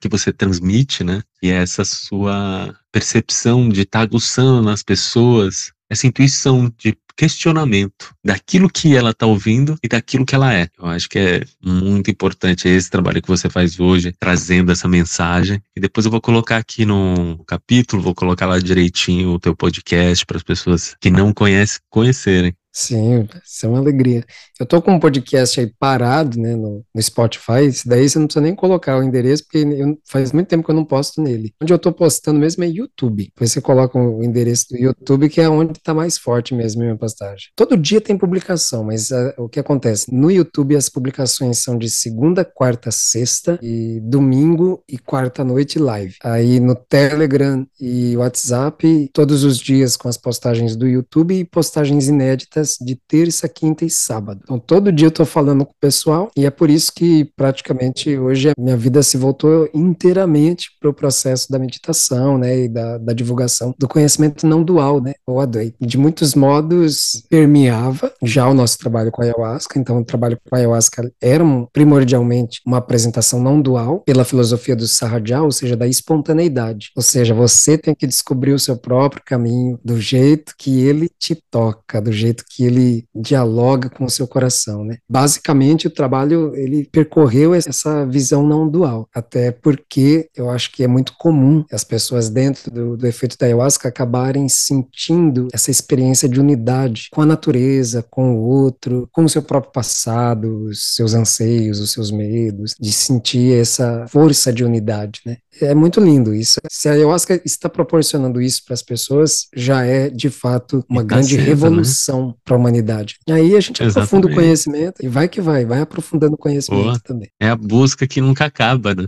que 0.00 0.08
você 0.08 0.32
transmite, 0.32 1.04
né? 1.04 1.22
E 1.42 1.50
essa 1.50 1.84
sua 1.84 2.74
percepção 2.92 3.68
de 3.68 3.82
estar 3.82 4.00
tá 4.00 4.02
aguçando 4.02 4.62
nas 4.62 4.82
pessoas, 4.82 5.72
essa 5.88 6.06
intuição 6.06 6.72
de 6.76 6.96
questionamento 7.20 8.14
daquilo 8.24 8.70
que 8.70 8.96
ela 8.96 9.10
está 9.10 9.26
ouvindo 9.26 9.76
e 9.84 9.88
daquilo 9.88 10.24
que 10.24 10.34
ela 10.34 10.54
é. 10.54 10.68
Eu 10.78 10.86
acho 10.86 11.06
que 11.06 11.18
é 11.18 11.44
muito 11.62 12.10
importante 12.10 12.66
esse 12.66 12.88
trabalho 12.88 13.20
que 13.20 13.28
você 13.28 13.50
faz 13.50 13.78
hoje, 13.78 14.14
trazendo 14.18 14.72
essa 14.72 14.88
mensagem. 14.88 15.62
E 15.76 15.80
depois 15.82 16.06
eu 16.06 16.10
vou 16.10 16.22
colocar 16.22 16.56
aqui 16.56 16.86
no 16.86 17.44
capítulo, 17.46 18.00
vou 18.00 18.14
colocar 18.14 18.46
lá 18.46 18.58
direitinho 18.58 19.32
o 19.32 19.38
teu 19.38 19.54
podcast 19.54 20.24
para 20.24 20.38
as 20.38 20.42
pessoas 20.42 20.96
que 20.98 21.10
não 21.10 21.30
conhecem 21.30 21.82
conhecerem. 21.90 22.54
Sim, 22.72 23.28
isso 23.44 23.66
é 23.66 23.68
uma 23.68 23.78
alegria. 23.78 24.24
Eu 24.58 24.64
tô 24.64 24.80
com 24.80 24.92
um 24.92 25.00
podcast 25.00 25.58
aí 25.58 25.72
parado, 25.78 26.38
né, 26.38 26.54
no, 26.54 26.84
no 26.94 27.02
Spotify, 27.02 27.66
isso 27.66 27.88
daí 27.88 28.08
você 28.08 28.18
não 28.18 28.26
precisa 28.26 28.42
nem 28.42 28.54
colocar 28.54 28.96
o 28.96 29.02
endereço, 29.02 29.44
porque 29.44 29.58
eu, 29.58 29.98
faz 30.06 30.32
muito 30.32 30.46
tempo 30.46 30.64
que 30.64 30.70
eu 30.70 30.74
não 30.74 30.84
posto 30.84 31.20
nele. 31.20 31.52
Onde 31.60 31.72
eu 31.72 31.78
tô 31.78 31.92
postando 31.92 32.38
mesmo 32.38 32.62
é 32.62 32.68
YouTube. 32.68 33.24
Depois 33.24 33.50
você 33.50 33.60
coloca 33.60 33.98
o 33.98 34.22
endereço 34.22 34.66
do 34.70 34.78
YouTube, 34.78 35.28
que 35.28 35.40
é 35.40 35.48
onde 35.48 35.80
tá 35.80 35.92
mais 35.92 36.16
forte 36.16 36.54
mesmo 36.54 36.82
a 36.82 36.84
minha 36.84 36.96
postagem. 36.96 37.48
Todo 37.56 37.76
dia 37.76 38.00
tem 38.00 38.16
publicação, 38.16 38.84
mas 38.84 39.10
uh, 39.10 39.32
o 39.36 39.48
que 39.48 39.58
acontece? 39.58 40.14
No 40.14 40.30
YouTube 40.30 40.76
as 40.76 40.88
publicações 40.88 41.58
são 41.58 41.76
de 41.76 41.90
segunda, 41.90 42.44
quarta, 42.44 42.90
sexta, 42.92 43.58
e 43.60 43.98
domingo 44.00 44.84
e 44.88 44.96
quarta 44.96 45.42
noite 45.42 45.78
live. 45.78 46.14
Aí 46.22 46.60
no 46.60 46.76
Telegram 46.76 47.66
e 47.80 48.16
WhatsApp, 48.16 49.10
todos 49.12 49.42
os 49.42 49.58
dias 49.58 49.96
com 49.96 50.08
as 50.08 50.16
postagens 50.16 50.76
do 50.76 50.86
YouTube 50.86 51.34
e 51.34 51.44
postagens 51.44 52.08
inéditas 52.08 52.59
de 52.80 52.96
terça, 53.08 53.48
quinta 53.48 53.84
e 53.84 53.90
sábado. 53.90 54.40
Então, 54.44 54.58
todo 54.58 54.92
dia 54.92 55.06
eu 55.06 55.10
estou 55.10 55.26
falando 55.26 55.64
com 55.64 55.72
o 55.72 55.80
pessoal 55.80 56.30
e 56.36 56.46
é 56.46 56.50
por 56.50 56.70
isso 56.70 56.92
que 56.94 57.24
praticamente 57.36 58.16
hoje 58.18 58.50
a 58.50 58.52
minha 58.58 58.76
vida 58.76 59.02
se 59.02 59.16
voltou 59.16 59.68
inteiramente 59.74 60.68
para 60.80 60.90
o 60.90 60.94
processo 60.94 61.50
da 61.50 61.58
meditação, 61.58 62.38
né, 62.38 62.64
e 62.64 62.68
da, 62.68 62.98
da, 62.98 63.12
divulgação 63.12 63.74
do 63.78 63.88
conhecimento 63.88 64.46
não 64.46 64.62
dual, 64.62 65.00
né, 65.00 65.14
ou 65.26 65.40
Advaita. 65.40 65.76
De 65.80 65.98
muitos 65.98 66.34
modos 66.34 67.24
permeava 67.28 68.12
já 68.22 68.48
o 68.48 68.54
nosso 68.54 68.78
trabalho 68.78 69.10
com 69.10 69.22
a 69.22 69.24
ayahuasca. 69.24 69.78
Então, 69.78 69.98
o 69.98 70.04
trabalho 70.04 70.38
com 70.48 70.54
a 70.54 70.58
ayahuasca 70.58 71.10
era 71.20 71.44
um, 71.44 71.66
primordialmente 71.72 72.60
uma 72.66 72.78
apresentação 72.78 73.40
não 73.42 73.60
dual 73.60 74.00
pela 74.00 74.24
filosofia 74.24 74.76
do 74.76 74.86
Sahaja, 74.86 75.42
ou 75.42 75.52
seja, 75.52 75.76
da 75.76 75.86
espontaneidade. 75.86 76.90
Ou 76.96 77.02
seja, 77.02 77.34
você 77.34 77.76
tem 77.76 77.94
que 77.94 78.06
descobrir 78.06 78.52
o 78.52 78.58
seu 78.58 78.76
próprio 78.76 79.22
caminho 79.24 79.78
do 79.84 80.00
jeito 80.00 80.54
que 80.58 80.80
ele 80.80 81.08
te 81.18 81.34
toca, 81.50 82.00
do 82.00 82.12
jeito 82.12 82.44
que 82.50 82.64
ele 82.64 83.04
dialoga 83.14 83.88
com 83.88 84.04
o 84.04 84.10
seu 84.10 84.26
coração, 84.26 84.84
né? 84.84 84.98
Basicamente, 85.08 85.86
o 85.86 85.90
trabalho, 85.90 86.52
ele 86.56 86.88
percorreu 86.90 87.54
essa 87.54 88.04
visão 88.04 88.46
não 88.46 88.68
dual, 88.68 89.08
até 89.14 89.52
porque 89.52 90.28
eu 90.36 90.50
acho 90.50 90.72
que 90.72 90.82
é 90.82 90.88
muito 90.88 91.14
comum 91.16 91.64
as 91.72 91.84
pessoas 91.84 92.28
dentro 92.28 92.70
do, 92.70 92.96
do 92.96 93.06
efeito 93.06 93.36
da 93.38 93.46
ayahuasca 93.46 93.88
acabarem 93.88 94.48
sentindo 94.48 95.48
essa 95.52 95.70
experiência 95.70 96.28
de 96.28 96.40
unidade 96.40 97.08
com 97.12 97.22
a 97.22 97.26
natureza, 97.26 98.04
com 98.10 98.34
o 98.34 98.40
outro, 98.40 99.08
com 99.12 99.24
o 99.24 99.28
seu 99.28 99.42
próprio 99.42 99.72
passado, 99.72 100.64
os 100.64 100.94
seus 100.94 101.14
anseios, 101.14 101.78
os 101.78 101.92
seus 101.92 102.10
medos, 102.10 102.74
de 102.78 102.92
sentir 102.92 103.58
essa 103.60 104.06
força 104.08 104.52
de 104.52 104.64
unidade, 104.64 105.20
né? 105.24 105.36
É 105.60 105.74
muito 105.74 106.00
lindo 106.00 106.32
isso. 106.32 106.60
Se 106.70 106.88
a 106.88 106.92
ayahuasca 106.92 107.40
está 107.44 107.68
proporcionando 107.68 108.40
isso 108.40 108.62
para 108.64 108.74
as 108.74 108.82
pessoas, 108.82 109.48
já 109.54 109.84
é 109.84 110.08
de 110.08 110.30
fato 110.30 110.84
uma 110.88 111.02
tá 111.02 111.08
grande 111.16 111.36
né? 111.36 111.42
revolução 111.42 112.28
né? 112.28 112.34
Para 112.44 112.54
a 112.54 112.58
humanidade. 112.58 113.16
E 113.26 113.32
aí 113.32 113.56
a 113.56 113.60
gente 113.60 113.82
Exatamente. 113.82 114.08
aprofunda 114.08 114.28
o 114.28 114.34
conhecimento 114.34 115.04
e 115.04 115.08
vai 115.08 115.28
que 115.28 115.40
vai, 115.40 115.64
vai 115.64 115.80
aprofundando 115.80 116.34
o 116.34 116.38
conhecimento 116.38 116.84
Boa. 116.84 117.00
também. 117.00 117.28
É 117.40 117.48
a 117.48 117.56
busca 117.56 118.06
que 118.06 118.20
nunca 118.20 118.44
acaba, 118.44 118.94
né? 118.94 119.06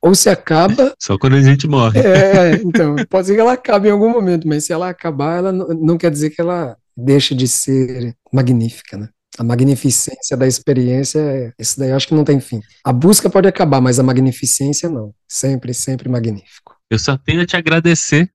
Ou 0.00 0.14
se 0.14 0.28
acaba. 0.28 0.94
Só 0.98 1.18
quando 1.18 1.34
a 1.34 1.42
gente 1.42 1.66
morre. 1.66 2.00
É, 2.00 2.54
então, 2.64 2.96
pode 3.08 3.26
ser 3.26 3.34
que 3.34 3.40
ela 3.40 3.52
acabe 3.52 3.88
em 3.88 3.92
algum 3.92 4.10
momento, 4.10 4.46
mas 4.46 4.64
se 4.64 4.72
ela 4.72 4.88
acabar, 4.88 5.38
ela 5.38 5.52
não, 5.52 5.68
não 5.68 5.98
quer 5.98 6.10
dizer 6.10 6.30
que 6.30 6.40
ela 6.40 6.76
deixa 6.96 7.34
de 7.34 7.46
ser 7.46 8.14
magnífica, 8.32 8.96
né? 8.96 9.08
A 9.38 9.44
magnificência 9.44 10.36
da 10.36 10.48
experiência, 10.48 11.54
isso 11.58 11.78
daí 11.78 11.90
eu 11.90 11.96
acho 11.96 12.08
que 12.08 12.14
não 12.14 12.24
tem 12.24 12.40
fim. 12.40 12.60
A 12.84 12.92
busca 12.92 13.30
pode 13.30 13.46
acabar, 13.46 13.80
mas 13.80 14.00
a 14.00 14.02
magnificência 14.02 14.88
não. 14.88 15.14
Sempre, 15.28 15.72
sempre 15.72 16.08
magnífico. 16.08 16.76
Eu 16.90 16.98
só 16.98 17.16
tenho 17.16 17.42
a 17.42 17.46
te 17.46 17.56
agradecer 17.56 18.32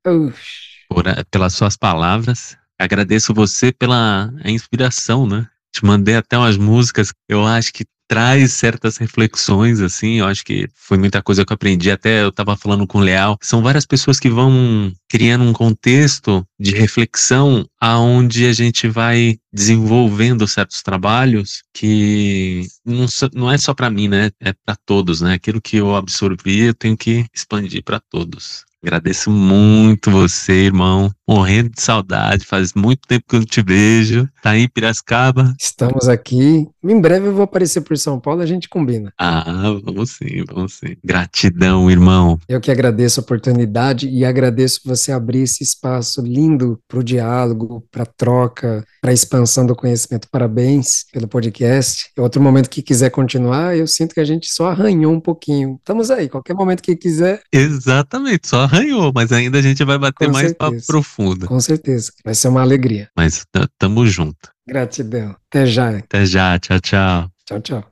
por, 0.88 1.08
eh, 1.08 1.24
pelas 1.30 1.56
suas 1.56 1.76
palavras. 1.76 2.56
Agradeço 2.80 3.34
você 3.34 3.72
pela 3.72 4.32
inspiração, 4.46 5.28
né? 5.28 5.48
Te 5.74 5.86
mandei 5.86 6.16
até 6.16 6.38
umas 6.38 6.58
músicas. 6.58 7.12
Eu 7.28 7.46
acho 7.46 7.74
que 7.74 7.86
traz 8.08 8.54
certas 8.54 8.98
reflexões, 8.98 9.80
assim, 9.80 10.20
eu 10.20 10.28
acho 10.28 10.44
que 10.44 10.68
foi 10.76 10.98
muita 11.00 11.22
coisa 11.22 11.44
que 11.44 11.52
eu 11.52 11.56
aprendi, 11.56 11.90
até 11.90 12.22
eu 12.22 12.30
estava 12.30 12.56
falando 12.56 12.86
com 12.86 13.00
o 13.00 13.02
Leal, 13.02 13.38
são 13.42 13.64
várias 13.64 13.86
pessoas 13.86 14.20
que 14.20 14.30
vão 14.30 14.94
criando 15.10 15.44
um 15.44 15.54
contexto 15.54 16.46
de 16.60 16.76
reflexão 16.76 17.66
aonde 17.80 18.46
a 18.46 18.54
gente 18.54 18.88
vai 18.88 19.38
desenvolvendo 19.52 20.48
certos 20.48 20.84
trabalhos 20.84 21.64
que 21.74 22.68
não, 22.86 23.06
não 23.34 23.52
é 23.52 23.58
só 23.58 23.74
para 23.74 23.90
mim, 23.90 24.08
né? 24.08 24.30
É 24.40 24.54
para 24.54 24.76
todos, 24.86 25.22
né? 25.22 25.34
Aquilo 25.34 25.62
que 25.62 25.78
eu 25.78 25.96
absorvi, 25.96 26.60
eu 26.60 26.74
tenho 26.74 26.98
que 26.98 27.26
expandir 27.34 27.84
para 27.84 28.00
todos. 28.00 28.64
Agradeço 28.84 29.32
muito 29.32 30.12
você, 30.12 30.66
irmão. 30.66 31.10
Morrendo 31.26 31.70
de 31.70 31.82
saudade, 31.82 32.46
faz 32.46 32.74
muito 32.74 33.08
tempo 33.08 33.24
que 33.30 33.36
eu 33.36 33.40
não 33.40 33.46
te 33.46 33.62
vejo. 33.62 34.28
Tá 34.42 34.52
aí 34.52 34.64
em 34.64 34.68
Piracicaba? 34.68 35.56
Estamos 35.58 36.10
aqui. 36.10 36.68
Em 36.84 37.00
breve 37.00 37.28
eu 37.28 37.34
vou 37.34 37.44
aparecer 37.44 37.80
por 37.80 37.98
São 37.98 38.20
Paulo, 38.20 38.42
a 38.42 38.46
gente 38.46 38.68
combina. 38.68 39.14
Ah, 39.18 39.74
vamos 39.86 40.12
sim, 40.12 40.44
vamos 40.54 40.74
sim. 40.74 40.98
Gratidão, 41.02 41.90
irmão. 41.90 42.38
Eu 42.50 42.60
que 42.60 42.70
agradeço 42.70 43.22
a 43.22 43.24
oportunidade 43.24 44.10
e 44.10 44.26
agradeço 44.26 44.82
você 44.84 45.14
abrir 45.14 45.44
esse 45.44 45.64
espaço 45.64 46.22
lindo 46.22 46.78
para 46.86 47.00
o 47.00 47.04
diálogo, 47.04 47.86
para 47.90 48.06
troca, 48.06 48.84
para 49.02 49.14
expansão 49.14 49.66
do 49.66 49.78
conhecimento. 49.78 50.28
Parabéns 50.30 51.06
pelo 51.14 51.30
podcast. 51.30 52.12
Outro 52.18 52.42
momento 52.42 52.70
que 52.70 52.82
quiser 52.82 53.12
continuar, 53.12 53.78
eu 53.78 53.88
sinto 53.88 54.14
que 54.14 54.20
a 54.20 54.26
gente 54.26 54.52
só 54.52 54.72
arranhou 54.72 55.14
um 55.14 55.22
pouquinho. 55.22 55.78
Estamos 55.80 56.12
aí, 56.12 56.28
qualquer 56.28 56.54
momento 56.54 56.84
que 56.84 56.98
quiser. 56.98 57.42
Exatamente, 57.54 58.50
só 58.50 58.73
arranhou, 58.76 59.12
mas 59.14 59.32
ainda 59.32 59.60
a 59.60 59.62
gente 59.62 59.84
vai 59.84 59.98
bater 59.98 60.28
Com 60.28 60.34
mais 60.34 60.48
certeza. 60.50 60.72
papo 60.72 60.86
profundo. 60.88 61.48
Com 61.48 61.60
certeza, 61.60 62.12
vai 62.24 62.34
ser 62.36 62.48
uma 62.48 62.62
alegria. 62.62 63.10
Mas 63.16 63.46
tamo 63.78 64.06
junto. 64.06 64.52
Gratidão. 64.68 65.36
Até 65.50 65.66
já. 65.66 65.98
Até 65.98 66.26
já. 66.26 66.60
Tchau, 66.60 66.80
tchau. 66.80 67.30
Tchau, 67.46 67.62
tchau. 67.62 67.82